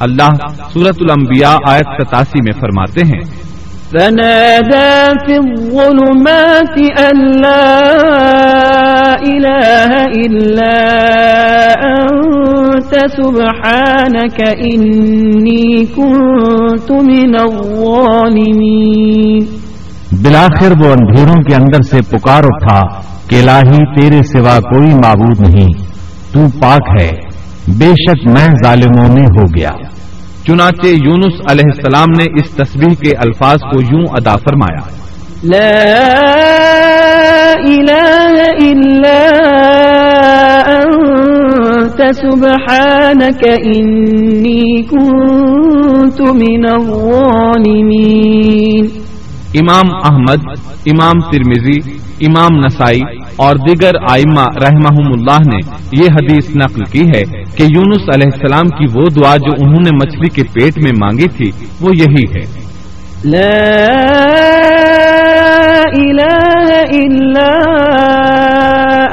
اللہ 0.00 0.28
سورت 0.72 0.96
الانبیاء 1.00 1.56
آیت 1.66 1.86
ستاسی 1.98 2.42
میں 2.42 2.60
فرماتے 2.60 3.00
ہیں 3.00 3.37
فنادى 3.92 5.18
في 5.26 5.36
الظلمات 5.36 7.00
أن 7.00 7.40
لا 7.40 9.22
إله 9.22 9.92
إلا 10.24 10.78
أنت 11.84 12.92
سبحانك 13.16 14.58
إني 14.58 15.86
كنت 15.96 16.90
من 16.90 17.40
الظالمين. 17.40 19.44
بلاخر 20.12 20.72
وہ 20.84 20.92
اندھیروں 20.92 21.42
کے 21.42 21.54
اندر 21.54 21.82
سے 21.82 21.98
پکار 22.10 22.44
اٹھا 22.44 22.80
کہ 23.28 23.40
الہی 23.40 24.00
تیرے 24.00 24.22
سوا 24.22 24.60
کوئی 24.60 24.94
معبود 24.94 25.40
نہیں، 25.40 25.68
تو 26.32 26.40
پاک 26.60 27.00
ہے، 27.00 27.10
بے 27.68 27.84
شک 27.84 28.26
میں 28.26 28.48
ظالموں 28.64 29.14
میں 29.14 29.22
ہو 29.22 29.56
گیا۔ 29.56 29.70
چنانچہ 30.48 30.86
یونس 30.86 31.40
علیہ 31.50 31.64
السلام 31.66 32.08
نے 32.18 32.24
اس 32.40 32.50
تصویر 32.50 33.00
کے 33.00 33.16
الفاظ 33.16 33.58
کو 33.72 33.80
یوں 33.80 34.06
ادا 34.10 34.36
فرمایا۔ 34.36 34.80
لا 35.44 37.52
الہ 37.52 38.52
الا 38.68 39.20
انت 40.68 42.02
سبحانك 42.20 43.44
انی 43.62 44.82
کنت 44.82 46.20
من 46.20 46.72
الظالمین 46.72 48.88
امام 49.54 49.86
احمد 50.04 50.44
امام 50.86 51.20
ترمیزی 51.20 51.98
امام 52.26 52.66
نسائی 52.66 53.17
اور 53.38 53.54
دیگر 53.54 53.92
آئمہ 54.10 54.44
رحمہ 54.62 55.12
اللہ 55.12 55.52
نے 55.52 55.58
یہ 55.92 56.02
حدیث 56.02 56.56
نقل 56.56 56.84
کی 56.84 57.00
ہے 57.00 57.22
کہ 57.56 57.62
یونس 57.62 58.14
علیہ 58.14 58.28
السلام 58.32 58.68
کی 58.68 58.86
وہ 58.94 59.02
دعا 59.16 59.36
جو 59.36 59.52
انہوں 59.58 59.82
نے 59.84 59.90
مچھلی 59.90 60.28
کے 60.28 60.42
پیٹ 60.52 60.82
میں 60.82 60.92
مانگی 61.00 61.26
تھی 61.26 61.50
وہ 61.80 61.96
یہی 61.96 62.34
ہے۔ 62.34 62.40
لا 63.24 63.58
الہ 65.92 66.82
الا 66.92 67.50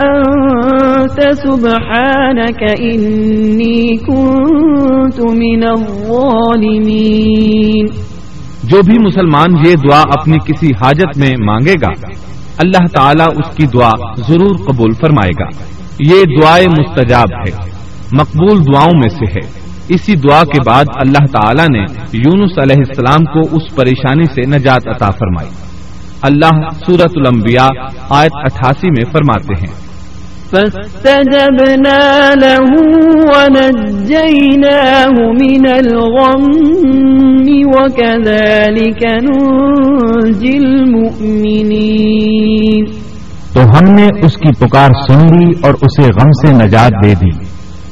انت 0.01 1.37
سبحانك 1.37 2.63
انی 2.79 3.97
کنت 3.97 5.19
من 5.19 5.63
الظالمین 5.69 7.87
جو 8.63 8.81
بھی 8.81 8.99
مسلمان 8.99 9.67
یہ 9.67 9.75
دعا 9.75 10.03
اپنی 10.19 10.37
کسی 10.37 10.67
حاجت 10.67 11.17
میں 11.17 11.45
مانگے 11.45 11.73
گا 11.81 11.89
اللہ 12.57 12.85
تعالیٰ 12.97 13.27
اس 13.27 13.55
کی 13.55 13.67
دعا 13.67 13.91
ضرور 14.27 14.55
قبول 14.55 14.91
فرمائے 14.91 15.43
گا۔ 15.43 15.47
یہ 15.99 16.41
دعائیں 16.41 16.67
مستجاب 16.67 17.27
ہے، 17.33 17.69
مقبول 18.11 18.63
دعاؤں 18.73 18.93
میں 18.93 19.09
سے 19.09 19.39
ہے۔ 19.39 19.65
اسی 19.89 20.15
دعا 20.15 20.43
کے 20.43 20.59
بعد 20.67 20.85
اللہ 20.95 21.25
تعالیٰ 21.31 21.67
نے 21.69 21.85
یونس 22.13 22.57
علیہ 22.57 22.83
السلام 22.87 23.25
کو 23.25 23.55
اس 23.55 23.75
پریشانی 23.75 24.23
سے 24.23 24.41
نجات 24.41 24.87
عطا 24.87 25.09
فرمائی۔ 25.09 25.49
اللہ 26.21 26.69
سورت 26.85 27.11
الانبیاء 27.15 27.67
آیت 28.09 28.31
اٹھاسی 28.33 28.89
میں 28.89 29.11
فرماتے 29.11 29.53
ہیں 29.61 29.85
فاستجبنا 30.51 32.35
له 32.35 32.65
ونجيناه 33.31 35.13
من 35.41 35.67
الغم 35.67 36.45
وكذلك 37.75 39.25
ننجي 39.25 40.57
المؤمنين. 40.57 42.85
تو 43.53 43.61
ہم 43.61 43.95
نے 43.95 44.07
اس 44.25 44.33
کی 44.33 44.49
پکار 44.59 44.89
سن 45.07 45.13
لی 45.13 45.53
اور 45.63 45.73
اسے 45.73 46.01
غم 46.01 46.31
سے 46.31 46.65
نجات 46.65 46.91
دے 47.03 47.13
دی 47.13 47.45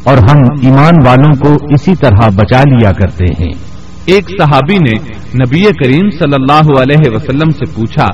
اور 0.03 0.17
ہم 0.17 0.37
ایمان 0.61 1.05
والوں 1.05 1.33
کو 1.33 1.57
اسی 1.69 1.95
طرح 1.95 2.29
بچا 2.35 2.61
لیا 2.61 2.91
کرتے 2.91 3.25
ہیں۔ 3.25 3.72
ایک 4.05 4.29
صحابی 4.29 4.75
نے 4.75 4.93
نبی 5.35 5.63
کریم 5.63 6.09
صلی 6.09 6.33
اللہ 6.33 6.81
علیہ 6.81 7.11
وسلم 7.13 7.49
سے 7.49 7.65
پوچھا، 7.75 8.05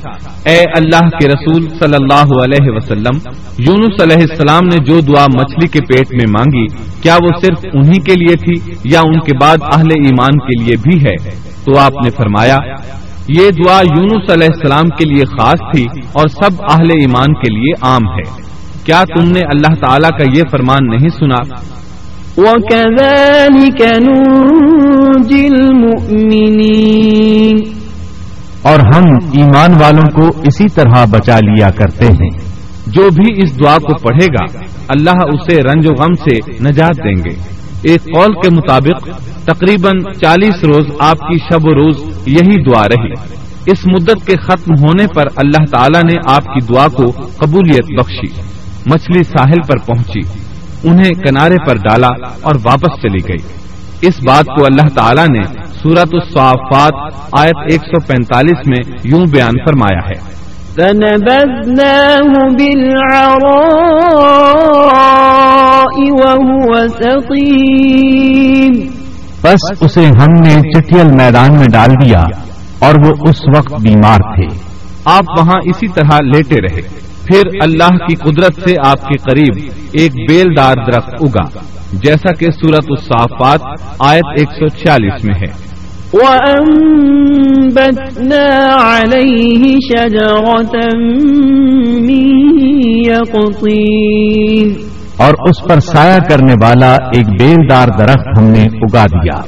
اے 0.45 0.57
اللہ 0.77 1.09
کے 1.09 1.27
رسول 1.27 1.69
صلی 1.69 1.95
اللہ 1.95 2.43
علیہ 2.43 2.71
وسلم، 2.71 3.17
یونس 3.57 4.01
علیہ 4.01 4.25
السلام 4.29 4.61
نے 4.65 4.83
جو 4.85 4.99
دعا 4.99 5.25
مچھلی 5.35 5.67
کے 5.67 5.79
پیٹ 5.79 6.11
میں 6.11 6.25
مانگی، 6.29 6.65
کیا 7.01 7.15
وہ 7.15 7.29
صرف 7.45 7.65
انہی 7.73 7.99
کے 7.99 8.13
لیے 8.13 8.35
تھی 8.35 8.71
یا 8.83 8.99
ان 8.99 9.19
کے 9.19 9.37
بعد 9.41 9.57
اہل 9.73 9.87
ایمان 9.91 10.39
کے 10.39 10.63
لیے 10.63 10.77
بھی 10.83 10.99
ہے؟ 11.05 11.29
تو 11.65 11.79
آپ 11.79 11.91
نے 12.03 12.09
فرمایا، 12.09 12.57
یہ 13.27 13.49
دعا 13.49 13.81
یونس 13.81 14.31
علیہ 14.31 14.47
السلام 14.53 14.89
کے 14.89 15.05
لیے 15.05 15.25
خاص 15.25 15.59
تھی 15.75 15.85
اور 16.11 16.27
سب 16.27 16.61
اہل 16.69 16.89
ایمان 16.91 17.33
کے 17.33 17.53
لیے 17.53 17.73
عام 17.81 18.03
ہے۔ 18.03 18.49
کیا 18.85 19.03
تم 19.03 19.29
نے 19.29 19.39
اللہ 19.39 19.75
تعالیٰ 19.75 20.09
کا 20.09 20.37
یہ 20.37 20.43
فرمان 20.51 20.79
نہیں 20.83 21.09
سنا؟ 21.09 21.55
وَكَذَلِكَ 22.37 23.85
نُنْجِي 23.85 25.47
الْمُؤْمِنِينَ۔ 25.47 27.59
اور 28.61 28.79
ہم 28.79 29.03
ایمان 29.33 29.81
والوں 29.81 30.01
کو 30.01 30.27
اسی 30.27 30.67
طرح 30.67 31.05
بچا 31.05 31.39
لیا 31.39 31.69
کرتے 31.69 32.05
ہیں۔ 32.05 32.29
جو 32.87 33.09
بھی 33.09 33.43
اس 33.43 33.59
دعا 33.59 33.77
کو 33.77 33.97
پڑھے 33.97 34.25
گا، 34.25 34.45
اللہ 34.87 35.09
اسے 35.09 35.63
رنج 35.63 35.89
و 35.89 35.93
غم 35.93 36.13
سے 36.13 36.63
نجات 36.63 36.97
دیں 36.97 37.15
گے۔ 37.15 37.35
ایک 37.81 38.03
قول 38.03 38.33
کے 38.33 38.55
مطابق، 38.55 39.09
تقریباً 39.45 39.99
چالیس 40.21 40.63
روز 40.63 40.85
آپ 40.99 41.19
کی 41.19 41.37
شب 41.37 41.59
و 41.63 41.73
روز 41.73 41.95
یہی 42.25 42.63
دعا 42.63 42.87
رہی 42.87 43.11
اس 43.65 43.87
مدت 43.87 44.27
کے 44.27 44.37
ختم 44.37 44.71
ہونے 44.71 45.05
پر 45.15 45.23
اللہ 45.35 45.63
تعالیٰ 45.71 46.03
نے 46.03 46.19
آپ 46.25 46.45
کی 46.45 46.73
دعا 46.73 46.87
کو 46.87 47.11
قبولیت 47.11 47.99
بخشی، 47.99 48.41
مچھلی 48.85 49.23
ساحل 49.23 49.67
پر 49.67 49.77
پہنچی۔ 49.77 50.48
انہیں 50.83 51.09
کنارے 51.09 51.55
پر 51.67 51.75
ڈالا 51.75 52.07
اور 52.41 52.55
واپس 52.63 53.01
چلی 53.01 53.27
گئی۔ 53.29 53.59
اس 54.01 54.19
بات 54.27 54.45
کو 54.45 54.65
اللہ 54.65 54.89
تعالیٰ 54.95 55.27
نے 55.27 55.41
سورت 55.83 56.09
الصافات 56.13 57.13
آیت 57.31 57.73
145 57.73 58.57
میں 58.67 58.97
یوں 59.03 59.25
بیان 59.31 59.53
فرمایا 59.65 60.09
ہے۔ 60.09 60.39
بس 69.43 69.59
اسے 69.81 70.05
ہم 70.05 70.41
نے 70.41 70.71
چٹیل 70.71 71.07
میدان 71.07 71.55
میں 71.55 71.67
ڈال 71.71 71.91
دیا 72.05 72.21
اور 72.79 72.93
وہ 73.05 73.13
اس 73.29 73.41
وقت 73.57 73.73
بیمار 73.81 74.17
تھے۔ 74.17 74.57
آپ 75.05 75.23
وہاں 75.39 75.59
اسی 75.65 75.87
طرح 75.87 76.17
لیٹے 76.23 76.55
رہے۔ 76.55 77.08
پھر 77.31 77.41
اللہ 77.61 77.97
کی 77.97 78.15
قدرت 78.15 78.69
سے 78.69 78.75
آپ 78.85 79.01
کے 79.01 79.17
قریب 79.17 79.71
ایک 79.91 80.13
بیل 80.29 80.45
دار 80.57 80.73
درخت 80.91 81.13
اگا 81.21 81.59
جیسا 81.93 82.33
کہ 82.33 82.51
سورت 82.51 82.85
الصافات 82.89 83.59
آیت 83.99 84.41
146 84.41 85.23
میں 85.23 85.35
ہے۔ 85.35 85.69
وأنبتنا 86.13 86.87
عليه 88.81 89.69
شجرة 89.89 90.69
من 92.01 92.59
اور 95.17 95.33
اس 95.49 95.63
پر 95.69 95.79
سایہ 95.79 96.19
کرنے 96.29 96.53
والا 96.53 96.93
ایک 96.93 97.27
بیلدار 97.39 97.87
درخت 97.87 98.37
ہم 98.37 98.43
نے 98.43 98.63
اگا 98.63 99.05
دیا۔ 99.05 99.41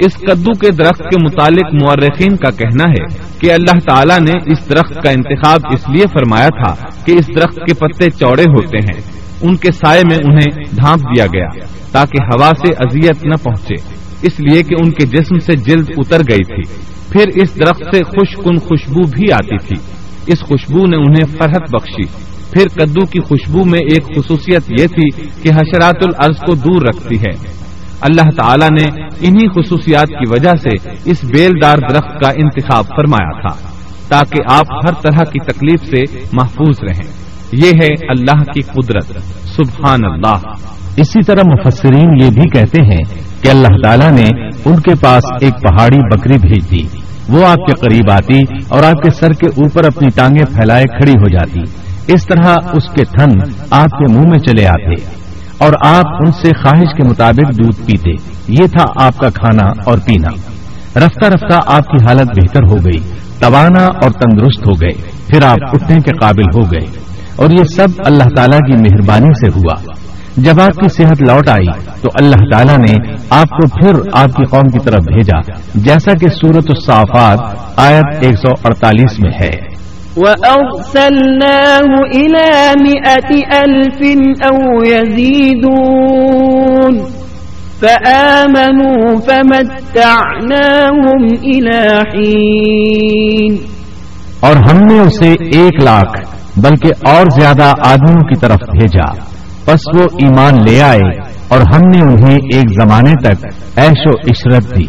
اس 0.00 0.16
کدو 0.16 0.58
کے 0.58 0.70
درخت 0.70 0.98
کے 0.98 1.16
متعلق 1.24 1.82
مورخین 1.82 2.36
کا 2.36 2.50
کہنا 2.50 2.90
ہے 2.90 3.30
کہ 3.40 3.52
اللہ 3.52 3.78
تعالیٰ 3.78 4.18
نے 4.20 4.52
اس 4.52 4.68
درخت 4.70 5.02
کا 5.02 5.10
انتخاب 5.10 5.60
اس 5.72 5.88
لیے 5.88 6.06
فرمایا 6.06 6.48
تھا 6.48 6.74
کہ 7.04 7.12
اس 7.12 7.28
درخت 7.36 7.56
کے 7.56 7.74
پتے 7.74 8.10
چوڑے 8.10 8.42
ہوتے 8.42 8.78
ہیں۔ 8.78 9.00
ان 9.42 9.56
کے 9.56 9.72
سائے 9.72 10.02
میں 10.04 10.16
انہیں 10.24 10.62
ڈھانپ 10.72 11.02
دیا 11.02 11.26
گیا 11.26 11.48
تاکہ 11.92 12.22
ہوا 12.22 12.50
سے 12.66 12.72
اذیت 12.72 13.26
نہ 13.26 13.34
پہنچے۔ 13.42 13.74
اس 14.22 14.40
لیے 14.40 14.62
کہ 14.62 14.74
ان 14.84 14.90
کے 14.90 15.06
جسم 15.06 15.38
سے 15.38 15.52
جلد 15.56 15.88
اتر 15.96 16.20
گئی 16.30 16.44
تھی۔ 16.44 16.82
پھر 17.12 17.42
اس 17.42 17.54
درخت 17.56 17.96
سے 17.96 18.04
خوش 18.04 18.44
کن 18.44 18.56
خوشبو 18.56 19.06
بھی 19.06 19.32
آتی 19.32 19.58
تھی۔ 19.58 19.76
اس 20.26 20.40
خوشبو 20.40 20.86
نے 20.86 20.96
انہیں 20.96 21.36
فرحت 21.38 21.74
بخشی۔ 21.74 22.30
پھر 22.50 22.84
کدو 22.84 23.06
کی 23.06 23.20
خوشبو 23.20 23.64
میں 23.64 23.78
ایک 23.78 24.04
خصوصیت 24.16 24.70
یہ 24.80 24.86
تھی 24.86 25.22
کہ 25.42 25.48
حشرات 25.54 25.96
العرض 26.02 26.36
کو 26.36 26.54
دور 26.54 26.82
رکھتی 26.82 27.16
ہے۔ 27.20 27.60
اللہ 28.00 28.30
تعالی 28.42 28.66
نے 28.82 29.02
انہی 29.20 29.48
خصوصیات 29.48 30.08
کی 30.08 30.30
وجہ 30.30 30.50
سے 30.62 30.88
اس 31.04 31.24
بیل 31.24 31.50
دار 31.62 31.78
درخت 31.78 32.24
کا 32.24 32.30
انتخاب 32.30 32.84
فرمایا 32.84 33.40
تھا، 33.40 33.68
تاکہ 34.08 34.42
آپ 34.46 34.66
ہر 34.84 34.92
طرح 35.02 35.24
کی 35.24 35.38
تکلیف 35.38 35.80
سے 35.84 36.18
محفوظ 36.32 36.76
رہیں۔ 36.82 37.12
یہ 37.52 37.70
ہے 37.82 37.88
اللہ 38.08 38.42
کی 38.42 38.60
قدرت۔ 38.60 39.06
سبحان 39.46 40.04
اللہ۔ 40.04 40.38
اسی 40.96 41.22
طرح 41.22 41.40
مفسرین 41.44 42.24
یہ 42.24 42.30
بھی 42.30 42.50
کہتے 42.50 42.82
ہیں 42.82 43.22
کہ 43.42 43.48
اللہ 43.48 43.82
تعالیٰ 43.82 44.10
نے 44.10 44.46
ان 44.64 44.80
کے 44.80 44.92
پاس 45.00 45.24
ایک 45.40 45.54
پہاڑی 45.62 46.16
بکری 46.16 46.38
بھیج 46.38 46.70
دی۔ 46.70 46.98
وہ 47.28 47.46
آپ 47.46 47.56
کے 47.56 47.72
قریب 47.72 48.10
آتی 48.10 48.40
اور 48.68 48.82
آپ 48.82 49.02
کے 49.02 49.10
سر 49.10 49.32
کے 49.32 49.46
اوپر 49.46 49.86
اپنی 49.86 50.08
ٹانگیں 50.14 50.54
پھیلائے 50.54 50.84
کھڑی 50.84 51.12
ہو 51.12 51.28
جاتی۔ 51.28 51.60
اس 52.14 52.26
طرح 52.26 52.54
اس 52.72 52.88
کے 52.88 53.04
تھن 53.04 53.38
آپ 53.70 53.90
کے 53.90 54.12
منہ 54.12 54.28
میں 54.28 54.38
چلے 54.38 54.66
آتے۔ 54.66 55.20
اور 55.60 55.72
آپ 55.86 56.04
ان 56.06 56.32
سے 56.32 56.50
خواہش 56.62 56.96
کے 56.96 57.08
مطابق 57.08 57.58
دودھ 57.58 57.86
پیتے۔ 57.86 58.10
یہ 58.48 58.66
تھا 58.66 59.06
آپ 59.06 59.18
کا 59.18 59.30
کھانا 59.30 59.72
اور 59.86 59.98
پینا۔ 59.98 60.28
رفتہ 60.98 61.26
رفتہ 61.26 61.60
آپ 61.66 61.84
کی 61.84 62.04
حالت 62.04 62.26
بہتر 62.26 62.60
ہو 62.70 62.76
گئی۔ 62.76 63.00
توانا 63.38 63.84
اور 63.84 64.10
تندرست 64.10 64.66
ہو 64.66 64.72
گئے۔ 64.72 65.10
پھر 65.26 65.44
آپ 65.44 65.58
اٹھنے 65.72 66.00
کے 66.00 66.12
قابل 66.20 66.58
ہو 66.58 66.62
گئے۔ 66.62 67.00
اور 67.36 67.50
یہ 67.50 67.64
سب 67.64 67.88
اللہ 68.04 68.24
تعالیٰ 68.36 68.58
کی 68.58 68.72
مہربانی 68.72 69.38
سے 69.40 69.58
ہوا۔ 69.58 69.94
جب 70.36 70.60
آپ 70.60 70.76
کی 70.76 70.88
صحت 70.88 71.22
لوٹ 71.22 71.48
آئی 71.48 71.84
تو 72.00 72.08
اللہ 72.14 72.52
تعالیٰ 72.52 72.78
نے 72.78 73.12
آپ 73.30 73.48
کو 73.48 73.68
پھر 73.68 74.10
آپ 74.12 74.28
کی 74.28 74.44
قوم 74.44 74.68
کی 74.68 74.78
طرف 74.78 75.00
بھیجا۔ 75.00 75.40
جیسا 75.74 76.12
کہ 76.20 76.28
سورت 76.28 76.64
الصافات 76.68 77.38
آیت 77.76 78.24
148 78.24 79.20
میں 79.20 79.32
ہے۔ 79.40 79.69
وَأَرْسَلْنَاهُ 80.16 82.14
إِلَى 82.14 82.72
مِئَةِ 82.82 83.58
أَلْفٍ 83.58 84.20
أَوْ 84.50 84.86
يَزِيدُونَ 84.86 86.98
فَآمَنُوا 87.80 89.20
فَمَتَّعْنَاهُمْ 89.26 91.38
إِلَى 91.38 91.88
حِينٍ 91.88 93.56
اور 94.40 94.56
ہم 94.56 94.76
نے 94.76 95.00
اسے 95.00 95.32
ایک 95.32 95.82
لاکھ 95.82 96.20
بلکہ 96.56 97.08
اور 97.08 97.40
زیادہ 97.40 97.72
آدمیوں 97.78 98.20
کی 98.20 98.40
طرف 98.40 98.52
بھیجا۔ 98.52 99.12
پس 99.64 99.80
وہ 99.94 100.02
ایمان 100.02 100.54
لے 100.68 100.82
آئے 100.82 101.18
اور 101.48 101.60
ہم 101.60 101.84
نے 101.94 102.02
انہیں 102.02 102.34
ایک 102.34 102.58
زمانے 102.58 103.20
تک 103.20 103.46
ایش 103.76 104.06
و 104.06 104.10
عشرت 104.10 104.76
دی۔ 104.76 104.84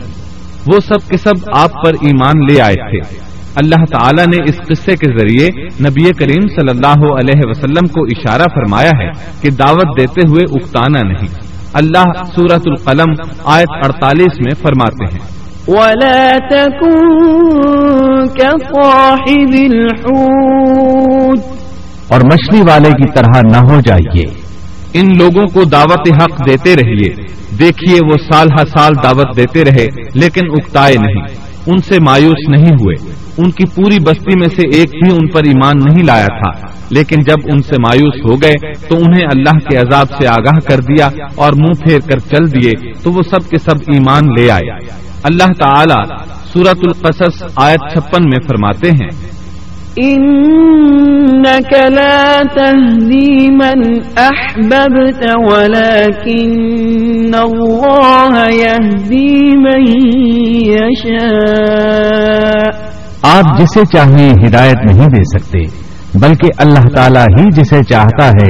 وہ 0.67 0.80
سب 0.80 1.09
کے 1.09 1.17
سب 1.17 1.34
آپ 1.53 1.72
پر 1.86 1.93
ایمان 1.93 2.34
لے 2.51 2.61
آئے 2.61 2.74
تھے۔ 2.74 3.30
اللہ 3.55 3.83
تعالیٰ 3.91 4.25
نے 4.25 4.43
اس 4.43 4.55
قصے 4.67 4.95
کے 4.95 5.19
ذریعے 5.19 5.47
نبی 5.63 6.13
کریم 6.13 6.47
صلی 6.47 6.69
اللہ 6.69 7.13
علیہ 7.19 7.41
وسلم 7.43 7.87
کو 7.87 8.03
اشارہ 8.03 8.41
فرمایا 8.41 8.89
ہے 8.99 9.09
کہ 9.41 9.49
دعوت 9.49 9.99
دیتے 9.99 10.21
ہوئے 10.29 10.43
اکتانا 10.51 11.01
نہیں۔ 11.07 11.27
اللہ 11.73 12.23
سورت 12.35 12.61
القلم 12.65 13.31
آیت 13.43 13.85
اڑتالیس 13.85 14.39
میں 14.39 14.51
فرماتے 14.61 15.05
ہیں۔ 15.05 15.41
ولا 15.67 16.31
تكن 16.49 18.27
كصاحب 18.27 19.53
الحوت 19.53 21.39
اور 22.07 22.21
مچھلی 22.21 22.61
والے 22.61 22.89
کی 22.89 23.09
طرح 23.15 23.41
نہ 23.51 23.71
ہو 23.71 23.81
جائیے۔ 23.85 24.41
ان 24.93 25.17
لوگوں 25.17 25.47
کو 25.47 25.63
دعوت 25.63 26.21
حق 26.21 26.47
دیتے 26.47 26.75
رہیے۔ 26.75 27.27
دیکھیے 27.59 27.99
وہ 28.05 28.33
سال 28.33 28.47
ہر 28.59 28.65
سال 28.65 28.91
دعوت 29.03 29.37
دیتے 29.37 29.63
رہے 29.65 29.87
لیکن 30.13 30.41
اکتائے 30.49 30.95
نہیں۔ 30.95 31.23
ان 31.67 31.77
سے 31.77 31.97
مایوس 32.01 32.49
نہیں 32.49 32.73
ہوئے۔ 32.81 33.20
ان 33.38 33.51
کی 33.51 33.63
پوری 33.75 33.99
بستی 33.99 34.39
میں 34.39 34.47
سے 34.47 34.77
ایک 34.77 34.89
بھی 34.89 35.11
ان 35.11 35.27
پر 35.27 35.41
ایمان 35.45 35.75
نہیں 35.86 36.03
لایا 36.03 36.25
تھا۔ 36.25 36.67
لیکن 36.91 37.21
جب 37.21 37.36
ان 37.51 37.61
سے 37.61 37.75
مایوس 37.79 38.25
ہو 38.25 38.41
گئے، 38.41 38.89
تو 38.89 38.95
انہیں 38.95 39.25
اللہ 39.25 39.69
کے 39.69 39.77
عذاب 39.77 40.07
سے 40.21 40.27
آگاہ 40.27 40.69
کر 40.69 40.79
دیا 40.79 41.09
اور 41.36 41.53
منہ 41.53 41.84
پھیر 41.84 41.99
کر 41.99 42.19
چل 42.19 42.51
دیے، 42.51 42.71
تو 43.03 43.11
وہ 43.11 43.21
سب 43.21 43.49
کے 43.49 43.57
سب 43.57 43.69
ایمان 43.69 44.21
لے 44.39 44.51
آئے۔ 44.51 45.01
اللہ 45.23 45.43
تعالی 45.43 46.15
سورت 46.53 46.67
القصص 46.67 47.43
آیت 47.55 47.93
چھپن 47.93 48.23
میں 48.23 48.47
فرماتے 48.47 48.91
ہیں۔ 48.91 49.32
إنك 50.01 51.73
لا 51.73 52.41
تهدي 52.53 53.47
من 53.47 53.82
أحببت 54.17 55.51
ولكن 55.51 57.34
الله 57.34 58.51
يهدي 58.51 59.57
من 59.57 59.86
يشاء۔ 60.65 62.91
آپ 63.24 63.59
جسے 63.59 63.80
چاہیں 63.86 64.34
ہدایت 64.47 64.78
نہیں 64.91 65.07
دے 65.07 65.39
سکتے، 65.39 65.59
بلکہ 66.13 66.47
اللہ 66.57 66.95
تعالیٰ 66.95 67.26
ہی 67.39 67.43
جسے 67.51 67.84
چاہتا 67.84 68.30
ہے 68.30 68.47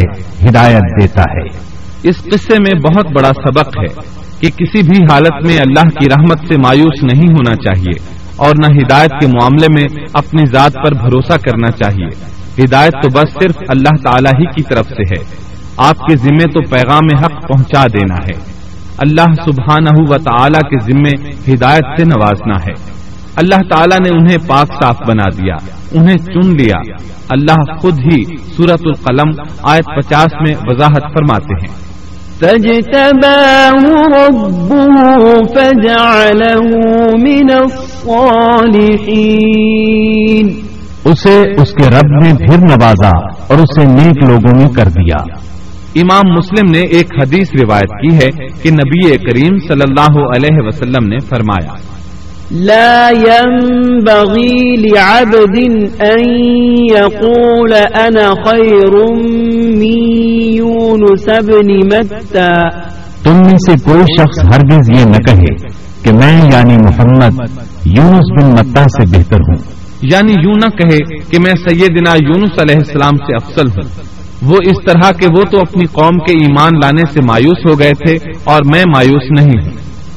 ہدایت 0.49 1.01
دیتا 1.01 1.22
ہے۔ 1.22 1.72
اس 2.03 2.24
قصے 2.24 2.55
میں 2.59 2.80
بہت 2.80 3.05
بڑا 3.05 3.30
سبق 3.30 3.67
ہے 3.67 4.22
کہ 4.39 4.49
کسی 4.49 4.89
بھی 4.89 4.97
حالت 5.11 5.45
میں 5.45 5.57
اللہ 5.57 5.89
کی 5.99 6.05
رحمت 6.05 6.38
سے 6.47 6.57
مایوس 6.57 7.03
نہیں 7.03 7.30
ہونا 7.30 7.55
چاہیے 7.55 7.99
اور 8.36 8.55
نہ 8.59 8.78
ہدایت 8.78 9.09
کے 9.09 9.28
معاملے 9.28 9.67
میں 9.80 10.05
اپنی 10.13 10.41
ذات 10.45 10.74
پر 10.74 10.93
بھروسہ 10.93 11.38
کرنا 11.38 11.72
چاہیے۔ 11.72 12.32
ہدایت 12.63 12.93
تو 12.93 13.09
بس 13.09 13.34
صرف 13.34 13.55
اللہ 13.67 14.03
تعالیٰ 14.03 14.32
ہی 14.39 14.45
کی 14.45 14.63
طرف 14.63 14.86
سے 14.86 15.03
ہے۔ 15.03 15.51
آپ 15.78 15.99
کے 15.99 16.15
ذمے 16.15 16.43
تو 16.43 16.61
پیغام 16.69 17.17
حق 17.24 17.47
پہنچا 17.47 17.86
دینا 17.93 18.15
ہے۔ 18.15 18.51
اللہ 18.97 19.34
سبحانہ 19.45 19.89
و 19.93 20.17
تعالی 20.17 20.59
کے 20.59 20.93
ذمے 20.93 21.30
ہدایت 21.53 21.99
سے 21.99 22.05
نوازنا 22.05 22.55
ہے۔ 22.55 22.90
اللہ 23.36 23.55
تعالیٰ 23.55 23.99
نے 23.99 24.17
انہیں 24.17 24.38
پاک 24.47 24.84
صاف 24.84 24.97
بنا 25.07 25.29
دیا 25.29 25.55
انہیں 25.91 26.17
چن 26.17 26.57
لیا۔ 26.57 26.82
اللہ 27.29 27.82
خود 27.82 27.99
ہی 27.99 28.38
سورت 28.38 28.71
القلم 28.71 29.32
آیت 29.63 29.86
پچاس 29.86 30.34
میں 30.34 30.55
وضاحت 30.67 31.03
فرماتے 31.13 31.53
ہیں۔ 31.53 31.69
فاجتباه 32.39 34.17
ربه 34.17 35.43
فجعله 35.53 36.69
من 37.21 37.47
الصالحين۔ 37.59 40.59
اسے 41.05 41.61
اس 41.61 41.71
کے 41.71 41.89
رب 41.89 42.23
نے 42.23 42.34
پھر 42.34 42.57
نوازا 42.57 43.17
اور 43.47 43.57
اسے 43.57 43.86
نیک 43.86 44.29
لوگوں 44.29 44.55
میں 44.55 44.69
کر 44.69 44.86
دیا۔ 44.86 45.23
امام 45.95 46.32
مسلم 46.32 46.71
نے 46.71 46.79
ایک 46.79 47.07
حدیث 47.21 47.47
روایت 47.63 47.84
کی 47.84 48.15
ہے 48.15 48.29
کہ 48.61 48.71
نبی 48.71 49.17
کریم 49.17 49.67
صلی 49.67 49.77
اللہ 49.82 50.36
علیہ 50.36 50.53
وسلم 50.53 51.07
نے 51.07 51.19
فرمایا 51.19 51.90
لا 52.53 53.09
ينبغي 53.09 54.75
لعبد 54.75 55.57
أن 56.03 56.33
يقول 56.97 57.73
أنا 57.73 58.29
خير 58.45 59.13
من 59.15 59.83
يونس 60.57 61.27
بن 61.27 61.73
متى. 61.73 62.51
تم 63.23 63.33
میں 63.33 63.57
سے 63.65 63.71
کوئی 63.83 64.01
شخص 64.01 64.39
ہرگز 64.45 64.99
یہ 64.99 65.05
نہ 65.05 65.17
کہے 65.17 65.55
کہ 66.03 66.13
میں 66.13 66.41
یعنی 66.53 66.75
محمد 66.75 67.39
یونس 67.85 68.41
بن 68.41 68.49
متا 68.49 68.83
سے 68.83 69.17
بہتر 69.17 69.35
ہوں۔ 69.35 69.71
یعنی 70.01 70.31
یوں 70.31 70.53
نہ 70.55 70.69
کہے 70.69 70.97
کہ 71.29 71.39
میں 71.39 71.69
سیدنا 71.69 72.13
یونس 72.13 72.61
علیہ 72.61 72.75
السلام 72.75 73.17
سے 73.17 73.35
افضل 73.35 73.67
ہوں۔ 73.67 74.01
وہ 74.41 74.57
اس 74.65 74.77
طرح 74.85 75.11
کہ 75.11 75.27
وہ 75.37 75.43
تو 75.51 75.59
اپنی 75.59 75.85
قوم 75.91 76.17
کے 76.17 76.33
ایمان 76.33 76.71
لانے 76.83 77.11
سے 77.13 77.21
مایوس 77.21 77.71
ہو 77.71 77.79
گئے 77.79 77.91
تھے 77.91 78.29
اور 78.43 78.61
میں 78.73 78.83
مایوس 78.95 79.41
نہیں 79.41 79.65
ہوں۔ 79.65 79.71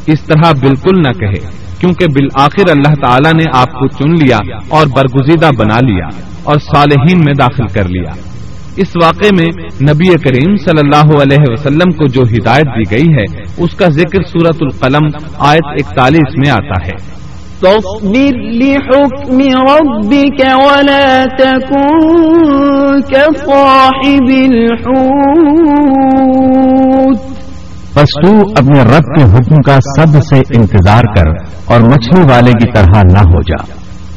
اس 0.07 0.23
طرح 0.23 0.53
بالکل 0.53 0.99
نہ 0.99 1.13
کہے۔ 1.13 1.64
کیونکہ 1.85 2.07
بالآخر 2.07 2.71
اللہ 2.71 2.95
تعالیٰ 2.95 3.33
نے 3.33 3.45
آپ 3.55 3.73
کو 3.73 3.87
چن 3.87 4.25
لیا 4.25 4.39
اور 4.69 4.87
برگزیدہ 4.87 5.51
بنا 5.59 5.81
لیا 5.81 6.07
اور 6.45 6.59
صالحین 6.59 7.19
میں 7.19 7.33
داخل 7.39 7.67
کر 7.67 7.89
لیا۔ 7.89 8.11
اس 8.77 8.89
واقعے 9.03 9.31
میں 9.39 9.47
نبی 9.83 10.05
کریم 10.05 10.57
صلی 10.57 10.79
اللہ 10.79 11.23
علیہ 11.23 11.39
وسلم 11.41 11.87
کو 11.91 12.07
جو 12.07 12.23
ہدایت 12.23 12.67
دی 12.67 12.91
گئی 12.91 13.15
ہے، 13.15 13.25
اس 13.57 13.75
کا 13.75 13.89
ذکر 13.89 14.23
سورت 14.23 14.57
القلم 14.61 15.09
آیت 15.39 15.67
اکتالیس 15.67 16.37
میں 16.37 16.51
آتا 16.51 16.87
ہے۔ 16.87 17.15
تصبر 17.61 18.43
لحكم 18.43 19.39
ربك 19.71 20.67
ولا 20.67 21.25
تكن 21.39 23.01
كصاحب 23.01 24.29
الحوت۔ 24.29 27.24
پس 27.95 28.27
تو 28.27 28.51
اپنے 28.57 28.83
رب 28.83 29.17
کے 29.17 29.23
حکم 29.23 29.55
کا 29.67 29.79
سب 29.81 30.23
سے 30.23 30.37
انتظار 30.37 31.03
کر 31.17 31.27
اور 31.65 31.81
مچھلی 31.81 32.21
والے 32.31 32.51
کی 32.51 32.73
طرح 32.75 33.01
نہ 33.13 33.19
ہو 33.19 33.41
جا۔ 33.41 33.65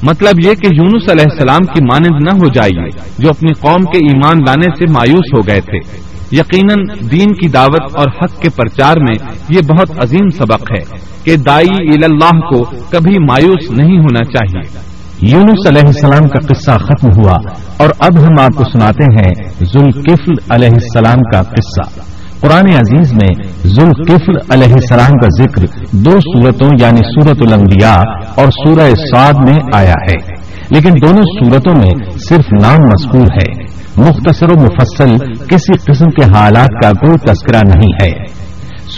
مطلب 0.04 0.46
یہ 0.46 0.54
کہ 0.54 0.68
یونس 0.76 1.10
علیہ 1.10 1.26
السلام 1.32 1.66
کی 1.66 1.86
مانند 1.92 2.24
نہ 2.24 2.32
ہو 2.32 2.48
جائیے 2.54 2.90
جو 3.20 3.30
اپنی 3.30 3.54
قوم 3.54 3.82
کے 3.82 3.98
ایمان 3.98 4.38
لانے 4.38 4.76
سے 4.76 4.92
مایوس 4.92 5.34
ہو 5.38 5.48
گئے 5.48 5.62
تھے۔ 5.62 6.08
یقیناً 6.32 7.08
دین 7.12 7.34
کی 7.34 7.50
دعوت 7.50 7.98
اور 7.98 8.06
حق 8.08 8.42
کے 8.42 8.50
پرچار 8.50 8.96
میں 8.98 9.30
یہ 9.50 9.60
بہت 9.70 10.04
عظیم 10.04 10.30
سبق 10.30 10.72
ہے 10.72 10.98
کہ 11.24 11.36
دائی 11.36 12.04
اللہ 12.04 12.40
کو 12.40 12.64
کبھی 12.90 13.16
مایوس 13.20 13.72
نہیں 13.72 13.98
ہونا 13.98 14.24
چاہیے۔ 14.24 14.88
یونس 15.22 15.68
علیہ 15.68 15.86
السلام 15.86 16.28
کا 16.28 16.40
قصہ 16.40 16.78
ختم 16.78 17.22
ہوا 17.22 17.38
اور 17.78 17.90
اب 18.00 18.20
ہم 18.20 18.42
آپ 18.42 18.56
کو 18.56 18.64
سناتے 18.74 19.04
ہیں 19.14 19.50
ذوالکفل 19.62 20.34
علیہ 20.50 20.70
السلام 20.70 21.20
کا 21.34 21.42
قصہ۔ 21.42 22.17
قرآن 22.42 22.70
عزیز 22.70 23.14
میں 23.14 23.44
ذوالقفل 23.66 24.54
علیہ 24.54 24.74
السلام 24.74 25.12
کا 25.12 25.44
ذکر 25.44 25.66
دو 25.92 26.12
صورتوں 26.12 26.70
یعنی 26.80 26.98
سورت 26.98 27.38
الانبیاء 27.42 28.02
اور 28.36 28.48
سورہ 28.48 28.90
سعد 29.12 29.34
میں 29.34 29.60
آیا 29.74 29.94
ہے۔ 29.94 30.32
لیکن 30.70 30.90
دونوں 31.02 31.24
صورتوں 31.24 31.76
میں 31.76 32.12
صرف 32.30 32.46
نام 32.62 32.80
مذکور 32.80 33.28
ہے۔ 33.28 33.64
مختصر 33.98 34.52
و 34.52 34.60
مفصل 34.60 35.18
کسی 35.36 35.74
قسم 35.74 36.06
کے 36.06 36.24
حالات 36.24 36.84
کا 36.84 36.92
کوئی 36.92 37.18
تذکرہ 37.18 37.62
نہیں 37.76 37.94
ہے۔ 38.04 38.26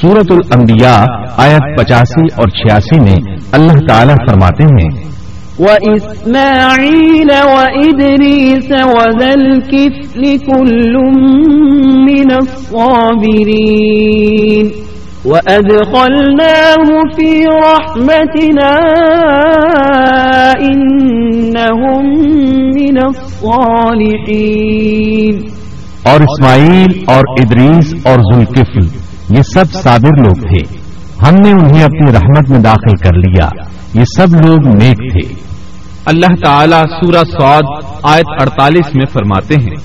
سورت 0.02 0.32
الانبیاء 0.32 1.04
آیت 1.38 1.80
پچاسی 1.80 2.26
اور 2.36 2.48
چھیاسی 2.48 3.00
میں 3.00 3.38
اللہ 3.52 3.88
تعالی 3.88 4.14
فرماتے 4.14 4.64
ہیں 4.64 5.10
وإسماعيل 5.60 7.32
وإدريس 7.44 8.72
وذا 8.72 9.32
الكفل 9.32 10.38
كل 10.38 10.94
من 12.10 12.32
الصابرين 12.32 13.30
وأدخلناه 15.26 16.88
في 17.16 17.46
رحمتنا 17.46 18.72
إنهم 20.62 22.06
من 22.74 22.98
الصالحين. 23.04 24.00
اور 26.04 26.22
اسماعیل 26.22 27.04
اور 27.08 27.24
ادریس 27.42 27.94
اور 28.04 28.20
ذوالکفل 28.20 28.86
یہ 29.38 29.42
سب 29.42 29.72
صابر 29.72 30.24
لوگ 30.24 30.34
تھے۔ 30.34 30.80
ہم 31.28 31.34
نے 31.36 31.52
انہیں 31.52 31.84
اپنی 31.84 32.12
رحمت 32.12 32.50
میں 32.50 32.60
داخل 32.60 32.96
کر 32.96 33.14
لیا۔ 33.14 33.50
یہ 33.94 34.04
سب 34.18 34.48
لوگ 34.48 34.76
نیک 34.76 35.12
تھے۔ 35.12 35.49
اللہ 36.10 36.36
تعالی 36.46 36.76
سورہ 36.76 37.24
سعود 37.24 37.86
آیت 38.04 38.26
اڑتالیس 38.42 38.96
میں 38.96 39.06
فرماتے 39.06 39.56
ہیں۔ 39.56 39.76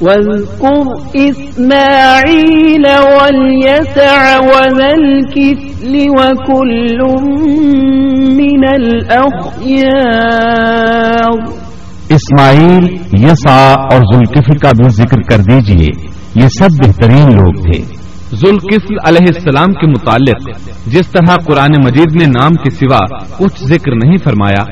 واذكر 0.00 0.86
إسماعيل 1.14 2.84
واليسع 2.88 4.38
وذا 4.38 4.86
الكفل 4.86 5.96
وكل 6.08 6.98
من 8.34 8.64
الأخيار 8.74 9.70
اسماعیل 12.08 12.84
یسا 13.12 13.72
اور 13.72 14.00
ذوالکفل 14.00 14.58
کا 14.58 14.70
بھی 14.78 14.88
ذکر 14.88 15.20
کر 15.30 15.38
دیجیے 15.38 15.88
یہ 16.34 16.48
سب 16.48 16.68
بہترین 16.84 17.28
لوگ 17.28 17.52
تھے۔ 17.52 17.82
ذوالکفل 18.36 18.94
علیہ 19.04 19.26
السلام 19.34 19.72
کے 19.72 19.86
متعلق 19.86 20.48
جس 20.86 21.08
طرح 21.08 21.34
قرآن 21.46 21.84
مجید 21.84 22.20
نے 22.20 22.26
نام 22.26 22.54
کے 22.54 22.70
سوا 22.70 23.18
کچھ 23.38 23.64
ذکر 23.64 23.92
نہیں 24.04 24.16
فرمایا 24.24 24.64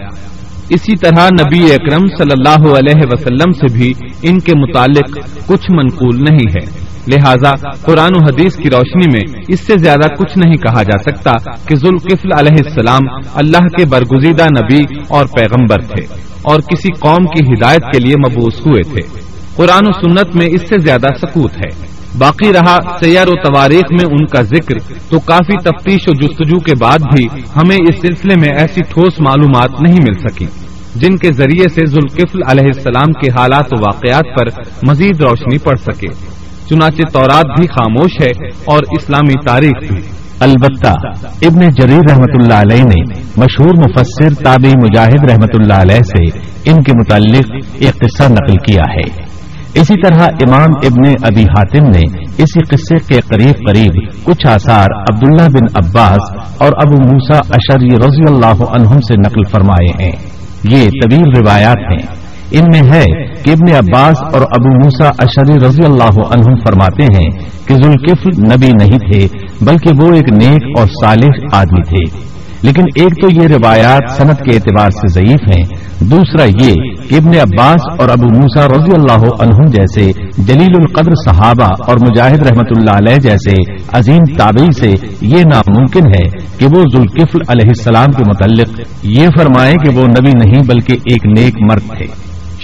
اسی 0.70 0.96
طرح 0.96 1.26
نبی 1.26 1.72
اکرم 1.72 2.06
صلی 2.18 2.32
اللہ 2.32 2.70
علیہ 2.70 3.02
وسلم 3.10 3.52
سے 3.52 3.78
بھی 3.78 3.92
ان 4.22 4.38
کے 4.38 4.52
متعلق 4.58 5.18
کچھ 5.46 5.70
منقول 5.70 6.16
نہیں 6.16 6.60
ہے۔ 6.60 6.88
لہذا 7.08 7.70
قرآن 7.70 8.10
و 8.14 8.24
حدیث 8.24 8.56
کی 8.56 8.70
روشنی 8.70 9.10
میں 9.12 9.42
اس 9.48 9.60
سے 9.60 9.74
زیادہ 9.78 10.14
کچھ 10.14 10.38
نہیں 10.38 10.56
کہا 10.56 10.82
جا 10.82 10.98
سکتا 10.98 11.32
کہ 11.66 11.76
ذوالقفل 11.76 12.28
علیہ 12.38 12.62
السلام 12.66 13.16
اللہ 13.34 13.66
کے 13.78 13.84
برگزیدہ 13.86 14.44
نبی 14.44 14.98
اور 15.08 15.26
پیغمبر 15.26 15.80
تھے 15.80 16.04
اور 16.42 16.60
کسی 16.60 16.88
قوم 16.98 17.26
کی 17.26 17.52
ہدایت 17.52 17.80
کے 17.80 17.98
لیے 17.98 18.14
مبوس 18.16 18.66
ہوئے 18.66 18.82
تھے۔ 18.82 19.20
قرآن 19.56 19.82
و 19.86 19.92
سنت 19.92 20.36
میں 20.36 20.46
اس 20.50 20.60
سے 20.68 20.78
زیادہ 20.78 21.06
سکوت 21.22 21.52
ہے۔ 21.56 21.97
باقی 22.18 22.52
رہا 22.52 22.76
سیار 23.04 23.26
و 23.28 23.34
تواریخ 23.34 23.92
میں 23.92 24.04
ان 24.10 24.26
کا 24.26 24.42
ذکر، 24.42 24.74
تو 25.10 25.18
کافی 25.20 25.56
تفتیش 25.62 26.08
و 26.08 26.12
جستجو 26.12 26.58
کے 26.58 26.72
بعد 26.80 26.98
بھی 26.98 27.24
ہمیں 27.56 27.76
اس 27.76 28.00
سلسلے 28.00 28.34
میں 28.40 28.58
ایسی 28.58 28.80
ٹھوس 28.82 29.20
معلومات 29.20 29.80
نہیں 29.80 29.96
مل 30.02 30.28
سکی، 30.28 30.46
جن 30.94 31.16
کے 31.16 31.32
ذریعے 31.32 31.68
سے 31.68 31.86
ذوالقفل 31.86 32.38
علیہ 32.46 32.66
السلام 32.66 33.12
کے 33.12 33.30
حالات 33.30 33.66
و 33.72 33.80
واقعات 33.80 34.24
پر 34.38 34.62
مزید 34.86 35.20
روشنی 35.20 35.58
پڑ 35.58 35.76
سکے۔ 35.76 36.08
چنانچہ 36.68 37.02
تورات 37.12 37.58
بھی 37.58 37.66
خاموش 37.66 38.22
ہے 38.22 38.46
اور 38.64 38.82
اسلامی 38.90 39.34
تاریخ 39.46 39.92
بھی۔ 39.92 40.00
البتہ، 40.40 40.92
ابن 41.46 41.60
جریر 41.60 42.10
رحمت 42.10 42.42
اللہ 42.42 42.54
علیہ 42.54 42.84
نے 42.84 43.20
مشہور 43.36 43.74
مفسر 43.76 44.44
تابعی 44.44 44.72
مجاہد 44.82 45.30
رحمت 45.30 45.60
اللہ 45.60 45.82
علیہ 45.82 46.00
سے 46.02 46.40
ان 46.70 46.82
کے 46.82 46.92
متعلق 46.92 47.66
ایک 47.78 47.94
قصہ 47.94 48.22
نقل 48.22 48.56
کیا 48.56 48.82
ہے۔ 48.82 49.27
اسی 49.74 49.94
طرح 50.02 50.22
امام 50.22 50.68
ابن 50.84 51.08
ابی 51.22 51.42
حاتم 51.42 51.86
نے 51.86 52.24
اسی 52.38 52.60
قصے 52.64 53.14
کے 53.14 53.20
قریب 53.20 53.68
قریب 53.68 54.24
کچھ 54.24 54.46
آثار 54.46 54.86
عبداللہ 54.90 55.48
بن 55.48 55.84
عباس 55.84 56.46
اور 56.58 56.72
ابو 56.86 57.12
موسا 57.12 57.38
اشری 57.38 57.88
رضی 57.88 58.34
اللہ 58.34 58.64
عنہم 58.70 59.00
سے 59.00 59.14
نقل 59.20 59.42
فرمائے 59.50 60.04
ہیں۔ 60.04 60.12
یہ 60.64 60.86
طویل 60.86 61.40
روایات 61.40 61.76
ہیں۔ 61.76 62.28
ان 62.50 62.64
میں 62.72 62.92
ہے 62.92 63.04
کہ 63.42 63.50
ابن 63.50 63.74
عباس 63.74 64.16
اور 64.20 64.40
ابو 64.40 64.84
موسا 64.84 65.08
اشری 65.18 65.66
رضی 65.66 65.84
اللہ 65.84 66.32
عنہم 66.32 66.54
فرماتے 66.66 67.04
ہیں 67.04 67.30
کہ 67.66 67.74
ذوالکفل 67.74 68.42
نبی 68.42 68.70
نہیں 68.80 68.98
تھے، 68.98 69.28
بلکہ 69.60 69.90
وہ 70.02 70.14
ایک 70.14 70.32
نیک 70.32 70.78
اور 70.78 70.86
صالح 70.86 71.46
آدمی 71.52 71.82
تھے۔ 71.82 72.28
لیکن 72.62 72.82
ایک 72.94 73.22
تو 73.22 73.42
یہ 73.42 73.48
روایات 73.48 74.10
صنعت 74.10 74.38
کے 74.38 74.56
اعتبار 74.56 74.90
سے 74.90 75.12
ضعیف 75.12 75.56
ہیں 75.56 75.77
دوسرا 76.00 76.44
یہ 76.44 76.74
کہ 77.08 77.14
ابن 77.14 77.34
عباس 77.34 78.00
اور 78.00 78.08
ابو 78.08 78.24
موسا 78.24 78.66
رضی 78.66 78.92
اللہ 78.94 79.24
عنہ 79.40 79.70
جیسے 79.70 80.12
جلیل 80.42 80.74
القدر 80.74 81.12
صحابہ 81.24 81.66
اور 81.86 81.96
مجاہد 82.00 82.42
رحمت 82.42 82.66
اللہ 82.76 82.90
علیہ 82.90 83.16
جیسے 83.16 83.54
عظیم 83.92 84.36
تابعی 84.36 84.72
سے 84.72 85.06
یہ 85.20 85.42
ناممکن 85.54 86.06
ہے 86.06 86.28
کہ 86.58 86.66
وہ 86.66 86.82
ذوالکفل 86.94 87.38
علیہ 87.48 87.68
السلام 87.68 88.06
کے 88.06 88.22
متعلق 88.26 88.80
یہ 89.02 89.28
فرمائے 89.38 89.74
کہ 89.74 89.96
وہ 89.96 90.06
نبی 90.06 90.30
نہیں 90.44 90.62
بلکہ 90.66 90.92
ایک 90.92 91.26
نیک 91.26 91.54
مرد 91.70 91.82
تھے۔ 91.96 92.06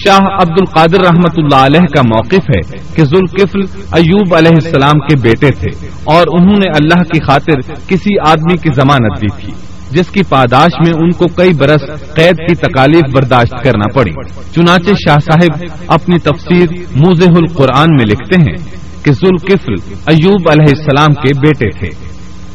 شاہ 0.04 0.20
عبد 0.42 0.56
القادر 0.60 1.00
رحمت 1.06 1.38
اللہ 1.38 1.66
علیہ 1.66 1.80
کا 1.80 2.02
موقف 2.02 2.50
ہے 2.50 2.76
کہ 2.94 3.04
ذوالکفل 3.04 3.78
ایوب 3.92 4.34
علیہ 4.34 4.52
السلام 4.64 4.98
کے 4.98 5.16
بیٹے 5.20 5.50
تھے 5.50 5.88
اور 6.04 6.26
انہوں 6.32 6.54
نے 6.58 6.68
اللہ 6.76 7.02
کی 7.02 7.24
خاطر 7.24 7.72
کسی 7.88 8.28
آدمی 8.28 8.56
کی 8.56 8.68
ضمانت 8.74 9.20
دی 9.22 9.28
تھی۔ 9.42 9.52
جس 9.90 10.08
کی 10.08 10.22
پاداش 10.28 10.70
میں 10.86 11.02
ان 11.02 11.10
کو 11.10 11.24
کئی 11.26 11.52
برس 11.52 12.14
قید 12.14 12.36
کی 12.36 12.54
تکالیف 12.54 13.02
برداشت 13.12 13.64
کرنا 13.64 13.92
پڑی۔ 13.94 14.12
چنانچہ 14.54 14.90
شاہ 14.90 15.16
صاحب 15.18 15.64
اپنی 15.86 16.18
تفسیر 16.18 16.66
موزہ 16.96 17.28
القرآن 17.28 17.88
میں 17.90 18.06
لکھتے 18.06 18.40
ہیں 18.40 18.78
کہ 19.04 19.12
ذوالکفل 19.12 19.94
ایوب 20.06 20.50
علیہ 20.50 20.74
السلام 20.76 21.12
کے 21.12 21.34
بیٹے 21.34 21.78
تھے۔ 21.78 21.88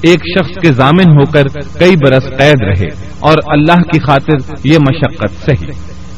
ایک 0.02 0.20
شخص 0.20 0.62
کے 0.62 0.74
ضامن 0.74 1.12
ہو 1.12 1.26
کر 1.26 1.44
کئی 1.80 1.96
برس 1.96 2.24
قید 2.38 2.58
رہے 2.62 2.88
اور 3.20 3.38
اللہ 3.48 3.82
کی 3.82 4.00
خاطر 4.00 4.54
یہ 4.64 4.78
مشقت 4.78 5.46
سہی۔ 5.46 5.66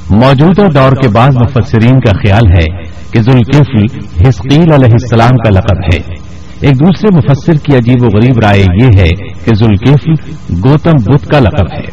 موجودہ 0.10 0.62
دور 0.62 0.92
کے 0.92 1.08
بعض 1.08 1.36
مفسرین 1.36 2.00
کا 2.00 2.12
خیال 2.12 2.52
ہے 2.52 2.84
کہ 3.12 3.22
ذوالکفل 3.22 4.00
حسقیل 4.28 4.72
علیہ 4.74 4.94
السلام 4.94 5.38
کا 5.38 5.50
لقب 5.50 5.96
ہے۔ 5.96 6.31
ایک 6.62 6.76
دوسرے 6.80 7.10
مفسر 7.16 7.58
کی 7.58 7.76
عجیب 7.76 8.04
و 8.04 8.08
غریب 8.08 8.40
رائے 8.44 8.66
یہ 8.82 9.00
ہے 9.00 9.10
کہ 9.46 9.56
ذوالکفل 9.56 10.60
گوتم 10.66 10.98
بدھ 11.06 11.28
کا 11.28 11.40
لقب 11.40 11.72
ہے، 11.74 11.86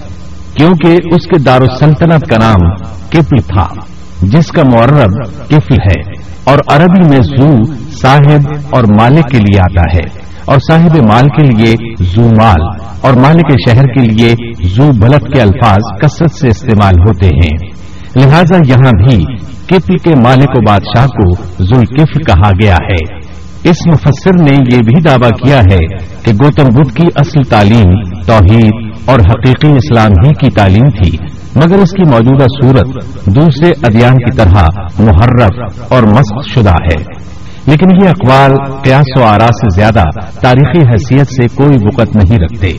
کیونکہ 0.54 1.14
اس 1.14 1.26
کے 1.26 1.38
دارالسلطنت 1.38 2.26
کا 2.28 2.36
نام 2.38 2.68
کفل 3.10 3.40
تھا، 3.46 3.66
جس 4.22 4.46
کا 4.46 4.62
معرب 4.72 5.14
کفل 5.48 5.74
ہے، 5.74 6.00
اور 6.44 6.58
عربی 6.66 7.08
میں 7.08 7.20
زو 7.20 7.48
صاحب 7.92 8.48
اور 8.70 8.84
مالک 8.84 9.30
کے 9.30 9.38
لیے 9.38 9.60
آتا 9.60 9.96
ہے، 9.96 10.04
اور 10.44 10.58
صاحب 10.58 10.96
مال 11.08 11.28
کے 11.28 11.46
لیے 11.46 11.74
زو 12.04 12.28
مال، 12.28 12.66
اور 13.00 13.12
مالک 13.12 13.52
شہر 13.68 13.86
کے 13.86 14.00
لیے 14.00 14.34
زو 14.68 14.90
بلد 15.00 15.32
کے 15.34 15.40
الفاظ 15.40 15.92
کثرت 16.02 16.32
سے 16.32 16.48
استعمال 16.48 17.00
ہوتے 17.00 17.26
ہیں۔ 17.26 17.56
لہذا 18.16 18.56
یہاں 18.66 18.92
بھی 19.06 19.16
کفل 19.66 19.96
کے 19.96 20.14
مالک 20.14 20.56
و 20.56 20.60
بادشاہ 20.60 21.06
کو 21.06 21.32
ذوالکفل 21.64 22.22
کہا 22.22 22.50
گیا 22.62 22.76
ہے۔ 22.90 23.17
اس 23.64 23.76
مفسر 23.86 24.42
نے 24.42 24.76
یہ 24.76 24.78
بھی 24.78 25.02
دعویٰ 25.02 25.30
کیا 25.30 25.58
ہے 25.58 25.96
کہ 26.24 26.32
گوتم 26.44 26.64
بدھ 26.64 26.94
کی 26.94 27.06
اصل 27.16 27.42
تعلیم 27.42 28.02
توحید 28.26 28.72
اور 29.04 29.18
حقیقی 29.20 29.68
اسلام 29.68 30.10
ہی 30.24 30.30
کی 30.30 30.50
تعلیم 30.50 30.90
تھی، 30.90 31.18
مگر 31.56 31.78
اس 31.78 31.90
کی 31.90 32.10
موجودہ 32.10 32.44
صورت 32.62 32.86
دوسرے 33.26 33.70
ادیان 33.82 34.14
کی 34.14 34.36
طرح 34.36 34.64
محرف 34.98 35.82
اور 35.92 36.02
مسخ 36.02 36.48
شدہ 36.54 36.70
ہے۔ 36.70 37.28
لیکن 37.66 38.04
یہ 38.04 38.08
اقوال 38.08 38.72
قیاس 38.82 39.20
و 39.20 39.22
آرا 39.22 39.46
سے 39.46 39.74
زیادہ 39.74 40.02
تاریخی 40.40 40.86
حیثیت 40.86 41.26
سے 41.26 41.48
کوئی 41.54 41.76
وقت 41.76 42.16
نہیں 42.16 42.38
رکھتے۔ 42.38 42.72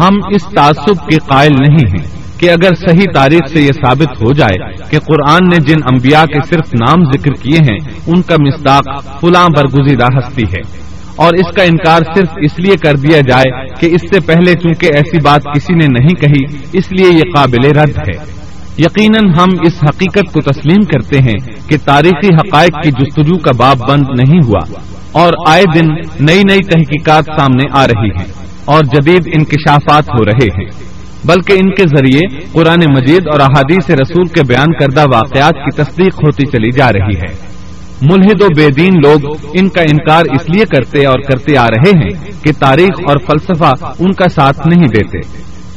ہم 0.00 0.16
اس 0.30 0.42
تعصب 0.56 1.08
کے 1.08 1.16
قائل 1.16 1.52
نہیں 1.52 1.98
ہیں۔ 1.98 2.27
کہ 2.38 2.50
اگر 2.50 2.74
صحیح 2.74 3.04
تاریخ 3.14 3.52
سے 3.52 3.60
یہ 3.60 3.72
ثابت 3.72 4.22
ہو 4.22 4.32
جائے 4.32 4.72
کہ 4.90 4.98
قرآن 4.98 5.40
نے 5.44 5.56
جن 5.56 5.76
انبیاء 5.92 6.24
کے 6.24 6.38
صرف 6.48 6.74
نام 6.74 7.04
ذکر 7.04 7.30
کیے 7.32 7.58
ہیں، 7.58 7.78
ان 8.06 8.22
کا 8.22 8.34
مصداق 8.40 9.04
فلاں 9.20 9.48
برگزیدہ 9.56 10.18
ہستی 10.18 10.42
ہے۔ 10.42 10.88
اور 11.16 11.34
اس 11.34 11.54
کا 11.56 11.62
انکار 11.62 12.00
صرف 12.14 12.28
اس 12.36 12.58
لیے 12.58 12.76
کر 12.76 12.94
دیا 12.94 13.20
جائے 13.20 13.66
کہ 13.80 13.86
اس 13.86 14.00
سے 14.14 14.20
پہلے 14.20 14.52
چونکہ 14.52 14.86
ایسی 14.86 15.20
بات 15.20 15.44
کسی 15.44 15.74
نے 15.74 15.86
نہیں 15.86 16.08
کہی، 16.08 16.56
اس 16.72 16.92
لیے 16.92 17.06
یہ 17.12 17.32
قابل 17.34 17.76
رد 17.78 17.98
ہے۔ 17.98 18.38
یقیناً 18.78 19.34
ہم 19.40 19.48
اس 19.66 19.82
حقیقت 19.82 20.32
کو 20.32 20.40
تسلیم 20.40 20.82
کرتے 20.82 21.18
ہیں 21.18 21.68
کہ 21.68 21.76
تاریخی 21.84 22.34
حقائق 22.34 22.82
کی 22.82 22.90
جستجو 22.90 23.38
کا 23.38 23.50
باب 23.58 23.78
بند 23.88 24.04
نہیں 24.18 24.40
ہوا 24.46 24.78
اور 25.12 25.32
آئے 25.46 25.64
دن 25.74 25.86
نئی 26.20 26.42
نئی 26.50 26.58
تحقیقات 26.58 27.24
سامنے 27.24 27.64
آ 27.72 27.86
رہی 27.86 28.08
ہیں 28.08 28.32
اور 28.64 28.84
جدید 28.84 29.28
انکشافات 29.34 30.08
ہو 30.08 30.24
رہے 30.24 30.62
ہیں۔ 30.62 30.87
بلکہ 31.24 31.52
ان 31.52 31.70
کے 31.70 31.82
ذریعے 31.82 32.40
قرآن 32.52 32.80
مجید 32.96 33.26
اور 33.32 33.40
احادیث 33.40 33.90
رسول 33.90 34.28
کے 34.28 34.40
بیان 34.48 34.72
کردہ 34.72 35.04
واقعات 35.14 35.54
کی 35.54 35.82
تصدیق 35.82 36.14
ہوتی 36.14 36.46
چلی 36.46 36.70
جا 36.70 36.88
رہی 36.92 37.16
ہے۔ 37.16 37.58
ملحد 38.02 38.42
و 38.42 38.46
بے 38.56 38.68
دین 38.70 38.92
لوگ 38.94 39.36
ان 39.54 39.68
کا 39.68 39.82
انکار 39.82 40.22
اس 40.32 40.50
لیے 40.50 40.64
کرتے 40.64 41.06
اور 41.06 41.18
کرتے 41.18 41.56
آ 41.56 41.66
رہے 41.66 41.90
ہیں 41.90 42.42
کہ 42.44 42.52
تاریخ 42.58 43.00
اور 43.08 43.16
فلسفہ 43.26 43.84
ان 43.98 44.12
کا 44.12 44.28
ساتھ 44.28 44.68
نہیں 44.68 44.86
دیتے۔ 44.86 45.18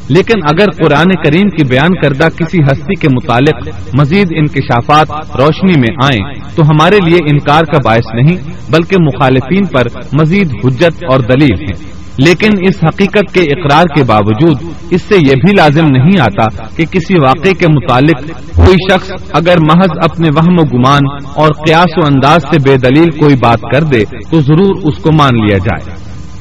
لیکن 0.09 0.41
اگر 0.43 0.65
قرآن 0.83 1.23
کریم 1.23 1.49
کی 1.49 1.67
بیان 1.67 2.01
کردہ 2.01 2.27
کسی 2.29 2.57
ہستی 2.63 2.95
کے 2.95 3.07
متعلق 3.07 3.69
مزید 3.99 4.27
انکشافات 4.35 5.11
روشنی 5.41 5.79
میں 5.79 5.95
آئیں 6.03 6.33
تو 6.55 6.63
ہمارے 6.63 6.97
لیے 7.05 7.17
انکار 7.31 7.63
کا 7.63 7.77
باعث 7.85 8.13
نہیں، 8.13 8.37
بلکہ 8.71 8.95
مخالفین 8.99 9.65
پر 9.65 9.87
مزید 10.21 10.51
حجت 10.65 11.03
اور 11.11 11.19
دلیل 11.19 11.61
ہیں 11.61 12.00
لیکن 12.17 12.49
اس 12.61 12.83
حقیقت 12.83 13.33
کے 13.33 13.41
اقرار 13.41 13.83
کے 13.83 14.03
باوجود 14.03 14.57
اس 14.89 15.01
سے 15.01 15.15
یہ 15.15 15.33
بھی 15.33 15.51
لازم 15.57 15.85
نہیں 15.85 16.19
آتا 16.19 16.63
کہ 16.75 16.85
کسی 16.85 17.13
واقعے 17.13 17.53
کے 17.53 17.67
متعلق 17.67 18.31
کوئی 18.55 18.77
شخص 18.91 19.11
اگر 19.33 19.55
محض 19.59 19.97
اپنے 20.03 20.29
وہم 20.35 20.55
و 20.59 20.63
گمان 20.63 20.99
اور 21.35 21.47
قیاس 21.47 21.97
و 21.97 22.01
انداز 22.05 22.41
سے 22.41 22.57
بے 22.69 22.77
دلیل 22.77 23.09
کوئی 23.09 23.35
بات 23.35 23.59
کر 23.73 23.83
دے 23.83 24.03
تو 24.31 24.39
ضرور 24.39 24.75
اس 24.83 24.97
کو 24.97 25.11
مان 25.11 25.45
لیا 25.45 25.57
جائے۔ 25.57 25.95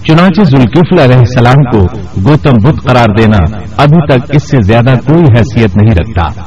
چنانچہ 0.09 0.43
ذوالکفل 0.43 0.99
علیہ 0.99 1.17
السلام 1.17 1.63
کو 1.71 1.99
گوتم 2.29 2.53
بدھ 2.65 2.81
قرار 2.85 3.07
دینا 3.19 3.39
ابھی 3.77 4.07
تک 4.07 4.35
اس 4.35 4.51
سے 4.51 4.57
زیادہ 4.63 4.93
کوئی 5.07 5.23
حیثیت 5.23 5.77
نہیں 5.77 5.95
رکھتا۔ 5.95 6.45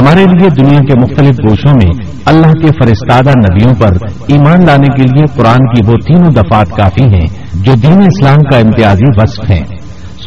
ہمارے 0.00 0.24
لیے 0.24 0.48
دنیا 0.48 0.78
کے 0.78 1.00
مختلف 1.00 1.36
گوشوں 1.48 1.74
میں 1.74 2.13
اللہ 2.26 2.46
کے 2.46 2.66
فرستادہ 2.66 3.30
نبیوں 3.30 3.74
پر 3.74 3.90
ایمان 4.26 4.66
لانے 4.66 4.96
کے 4.96 5.02
لیے 5.02 5.24
قرآن 5.36 5.56
کی 5.56 5.86
وہ 5.86 5.92
تینوں 6.06 6.32
دفات 6.32 6.70
کافی 6.70 7.02
ہیں 7.02 7.26
جو 7.54 7.74
دین 7.74 7.92
اسلام 7.92 8.36
کا 8.36 8.58
امتیازی 8.58 9.10
وصف 9.16 9.50
ہیں۔ 9.50 9.64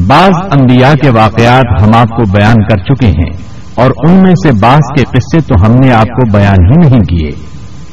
بعض 0.07 0.33
انبیاء 0.51 0.95
کے 0.95 1.11
واقعات 1.11 1.83
ہم 1.83 1.89
آپ 1.95 2.09
کو 2.09 2.23
بیان 2.33 2.65
کر 2.65 2.77
چکے 2.77 3.07
ہیں 3.07 3.37
اور 3.75 3.91
ان 4.07 4.11
میں 4.11 4.35
سے 4.35 4.53
بعض 4.61 4.81
کے 4.97 5.05
قصے 5.05 5.39
تو 5.39 5.67
ہم 5.67 5.73
نے 5.73 5.93
آپ 5.93 6.07
کو 6.07 6.33
بیان 6.33 6.65
ہی 6.65 6.89
نہیں 6.89 7.01
کیے۔ 7.01 7.31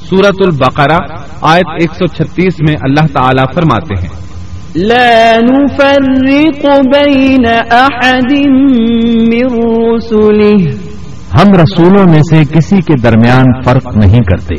سورت 0.10 0.36
البقرہ 0.40 0.98
آیت 1.42 1.84
136 1.84 2.54
میں 2.68 2.76
اللہ 2.82 3.08
تعالیٰ 3.14 3.46
فرماتے 3.56 4.02
ہیں۔ 4.02 4.24
لا 4.76 5.40
نفرق 5.40 6.66
بين 6.66 7.46
أحد 7.72 8.32
من 9.28 9.62
رسله. 9.62 10.76
ہم 11.34 11.54
رسولوں 11.54 12.06
میں 12.06 12.22
سے 12.30 12.44
کسی 12.54 12.76
کے 12.76 13.02
درمیان 13.04 13.62
فرق 13.66 13.98
نہیں 13.98 14.22
کرتے۔ 14.22 14.56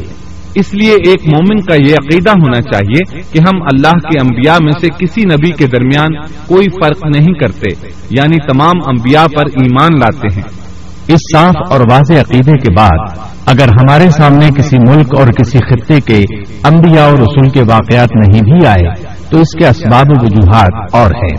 اس 0.55 0.75
لیے 0.75 0.93
ایک 0.93 1.21
مومن 1.27 1.61
کا 1.61 1.75
یہ 1.75 1.95
عقیدہ 1.95 2.31
ہونا 2.31 2.61
چاہیے 2.61 3.21
کہ 3.33 3.39
ہم 3.39 3.63
اللہ 3.63 3.91
کے 3.91 4.19
انبیاء 4.21 4.57
میں 4.65 4.73
سے 4.81 4.89
کسی 4.89 5.21
نبی 5.21 5.51
کے 5.51 5.67
درمیان 5.67 6.15
کوئی 6.47 6.69
فرق 6.69 7.17
نہیں 7.17 7.35
کرتے 7.35 7.93
یعنی 8.11 8.37
تمام 8.53 8.77
انبیاء 8.87 9.27
پر 9.37 9.47
ایمان 9.47 9.93
لاتے 9.93 10.29
ہیں۔ 10.37 10.65
اس 11.09 11.21
صاف 11.33 11.55
اور 11.71 11.81
واضح 11.81 12.15
عقیدے 12.15 12.53
کے 12.53 12.75
بعد 12.77 13.19
اگر 13.47 13.69
ہمارے 13.69 14.11
سامنے 14.11 14.49
کسی 14.57 14.79
ملک 14.79 15.15
اور 15.19 15.27
کسی 15.27 15.59
خطے 15.59 16.01
کے 16.01 16.25
انبیاء 16.65 17.05
اور 17.05 17.19
رسول 17.19 17.49
کے 17.49 17.61
واقعات 17.61 18.09
نہیں 18.17 18.41
بھی 18.41 18.67
آئے 18.67 19.04
تو 19.35 19.41
اس 19.41 19.59
کے 19.59 19.69
اسباب 19.69 20.05
و 20.09 20.25
وجوہات 20.25 20.95
اور 20.95 21.11
ہیں۔ 21.11 21.37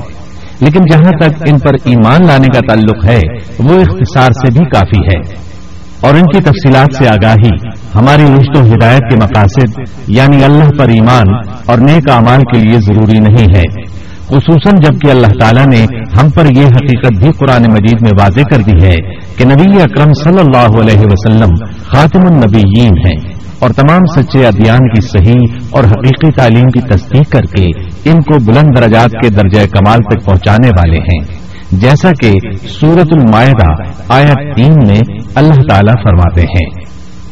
لیکن 0.59 0.79
جہاں 0.91 1.11
تک 1.11 1.43
ان 1.45 1.59
پر 1.59 1.73
ایمان 1.83 2.27
لانے 2.27 2.47
کا 2.53 2.59
تعلق 2.59 3.05
ہے، 3.05 3.21
وہ 3.59 3.81
اختصار 3.81 4.31
سے 4.31 4.51
بھی 4.51 4.65
کافی 4.65 5.17
ہے۔ 5.17 5.45
اور 6.01 6.13
ان 6.13 6.21
کی 6.21 6.39
تفصیلات 6.39 6.95
سے 6.95 7.09
آگاہی، 7.09 7.69
ہماری 7.95 8.23
رشت 8.23 8.57
و 8.57 8.73
ہدایت 8.73 9.01
کے 9.09 9.15
مقاصد 9.15 9.79
یعنی 10.07 10.43
اللہ 10.43 10.77
پر 10.77 10.89
ایمان 10.89 11.35
اور 11.65 11.77
نیک 11.77 12.09
اعمال 12.11 12.39
کے 12.41 12.59
لیے 12.59 12.79
ضروری 12.79 13.19
نہیں 13.19 13.55
ہے۔ 13.55 13.95
خصوصاً 14.27 14.73
جبکہ 14.81 15.11
اللہ 15.11 15.27
تعالیٰ 15.27 15.65
نے 15.65 15.85
ہم 16.21 16.29
پر 16.29 16.45
یہ 16.45 16.65
حقیقت 16.65 17.13
بھی 17.13 17.31
قرآن 17.31 17.63
مجید 17.71 18.01
میں 18.01 18.11
واضح 18.19 18.41
کر 18.51 18.57
دی 18.57 18.85
ہے 18.85 18.95
کہ 19.37 19.45
نبی 19.45 19.81
اکرم 19.81 20.13
صلی 20.13 20.39
اللہ 20.39 20.79
علیہ 20.81 20.99
وسلم 20.99 21.49
خاتم 21.83 22.19
النبیین 22.19 22.97
ہیں۔ 22.97 23.34
اور 23.59 23.69
تمام 23.69 24.21
سچے 24.21 24.47
ادیان 24.47 24.89
کی 24.89 25.01
صحیح 25.01 25.65
اور 25.69 25.83
حقیقی 25.83 26.31
تعلیم 26.31 26.67
کی 26.67 26.79
تصدیق 26.81 27.31
کر 27.31 27.41
کے 27.41 27.65
ان 28.11 28.21
کو 28.21 28.45
بلند 28.45 28.77
درجات 28.77 29.11
کے 29.11 29.29
درجہ 29.29 29.65
کمال 29.65 29.97
تک 29.97 30.25
پہنچانے 30.25 30.67
والے 30.67 30.97
ہیں۔ 30.97 31.45
جیسا 31.71 32.11
کہ 32.21 32.31
سورت 32.67 33.07
المائدہ 33.11 33.83
آیت 34.09 34.55
تین 34.55 34.73
میں 34.87 35.01
اللہ 35.35 35.61
تعالیٰ 35.69 35.93
فرماتے 36.03 36.41
ہیں۔ 36.41 36.85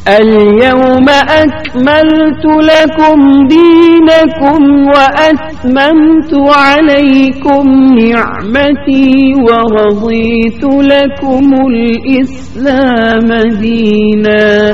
اليوم 0.06 1.06
أكملت 1.28 2.46
لكم 2.46 3.46
دينكم 3.46 4.62
وأتممت 4.86 6.34
عليكم 6.58 7.70
نعمتي 7.94 9.32
ورضيت 9.36 10.64
لكم 10.64 11.50
الإسلام 11.66 13.28
دينا۔ 13.62 14.72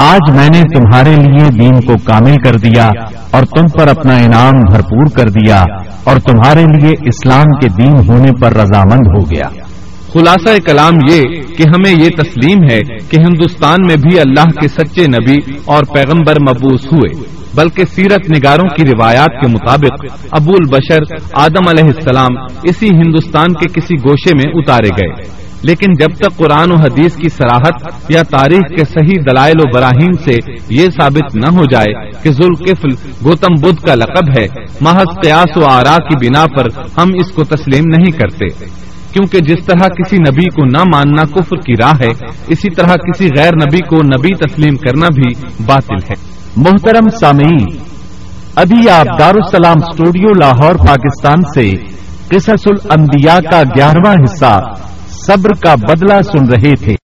آج 0.00 0.30
میں 0.36 0.48
نے 0.54 0.60
تمہارے 0.62 1.16
لیے 1.16 1.48
دین 1.58 1.80
کو 1.80 1.94
کامل 2.04 2.34
کر 2.44 2.56
دیا 2.56 2.88
اور 3.30 3.42
تم 3.42 3.66
پر 3.78 3.88
اپنا 3.88 4.16
انعام 4.16 4.60
بھرپور 4.70 5.06
کر 5.16 5.28
دیا 5.28 5.62
اور 6.04 6.16
تمہارے 6.16 6.64
لیے 6.64 6.90
اسلام 6.90 7.44
کے 7.44 7.68
دین 7.68 8.08
ہونے 8.08 8.32
پر 8.40 8.52
رضامند 8.52 9.06
ہو 9.06 9.30
گیا۔ 9.30 9.48
خلاصہ 10.12 10.48
کلام 10.66 10.92
یہ 11.10 11.22
کہ 11.42 11.62
ہمیں 11.62 11.90
یہ 11.90 12.08
تسلیم 12.08 12.58
ہے 12.70 12.80
کہ 12.80 13.16
ہندوستان 13.20 13.76
میں 13.86 13.96
بھی 13.96 14.20
اللہ 14.20 14.60
کے 14.60 14.68
سچے 14.68 15.06
نبی 15.06 15.36
اور 15.64 15.84
پیغمبر 15.94 16.32
مبوس 16.40 16.86
ہوئے، 16.92 17.24
بلکہ 17.54 17.84
سیرت 17.84 18.30
نگاروں 18.30 18.68
کی 18.68 18.84
روایات 18.84 19.40
کے 19.40 19.48
مطابق 19.48 20.04
ابو 20.30 20.50
البشر 20.50 21.14
آدم 21.32 21.68
علیہ 21.68 21.84
السلام 21.84 22.44
اسی 22.62 22.88
ہندوستان 22.88 23.52
کے 23.52 23.80
کسی 23.80 23.94
گوشے 23.94 24.30
میں 24.36 24.52
اتارے 24.54 24.88
گئے۔ 24.88 25.37
لیکن 25.62 25.92
جب 25.92 26.16
تک 26.16 26.36
قرآن 26.36 26.72
و 26.72 26.74
حدیث 26.74 27.16
کی 27.16 27.28
سراحت 27.28 28.02
یا 28.08 28.22
تاریخ 28.22 28.78
کے 28.78 28.84
صحیح 28.84 29.22
دلائل 29.30 29.54
و 29.58 29.74
براہین 29.74 30.12
سے 30.12 30.32
یہ 30.68 30.86
ثابت 30.86 31.34
نہ 31.34 31.48
ہو 31.52 31.64
جائے 31.70 32.10
کہ 32.22 32.30
ذوالقفل 32.30 33.08
گوتم 33.24 33.54
بدھ 33.62 33.86
کا 33.86 33.94
لقب 33.94 34.38
ہے، 34.38 34.46
محض 34.80 35.22
قیاس 35.22 35.56
و 35.56 35.64
آرا 35.64 35.96
کی 35.96 36.26
بنا 36.26 36.46
پر 36.46 36.82
ہم 37.00 37.10
اس 37.14 37.32
کو 37.32 37.44
تسلیم 37.44 37.84
نہیں 37.86 38.18
کرتے۔ 38.18 38.46
کیونکہ 39.12 39.38
جس 39.40 39.66
طرح 39.66 39.88
کسی 39.88 40.16
نبی 40.16 40.42
کو 40.42 40.64
نہ 40.64 40.84
ماننا 40.94 41.22
کفر 41.22 41.56
کی 41.56 41.72
راہ 41.80 41.92
ہے، 42.00 42.10
اسی 42.48 42.70
طرح 42.70 42.94
کسی 42.94 43.28
غیر 43.36 43.52
نبی 43.54 43.78
کو 43.78 43.96
نبی 43.96 44.34
تسلیم 44.34 44.76
کرنا 44.76 45.06
بھی 45.14 45.48
باطل 45.66 45.96
ہے۔ 46.10 46.14
محترم 46.56 47.08
سامعین، 47.20 47.66
ابھی 48.54 48.90
آپ 48.90 49.18
دارالسلام 49.18 49.76
اسٹوڈیو 49.88 50.32
لاہور، 50.40 50.74
پاکستان 50.74 51.42
سے 51.54 51.76
قصص 52.28 52.66
الانبیاء 52.66 53.40
کا 53.50 53.62
گیارہواں 53.76 54.14
حصہ 54.14 54.60
صبر 55.28 55.52
کا 55.52 55.74
بدلہ 55.74 56.22
سن 56.22 56.48
رہے 56.48 56.74
تھے۔ 56.74 56.94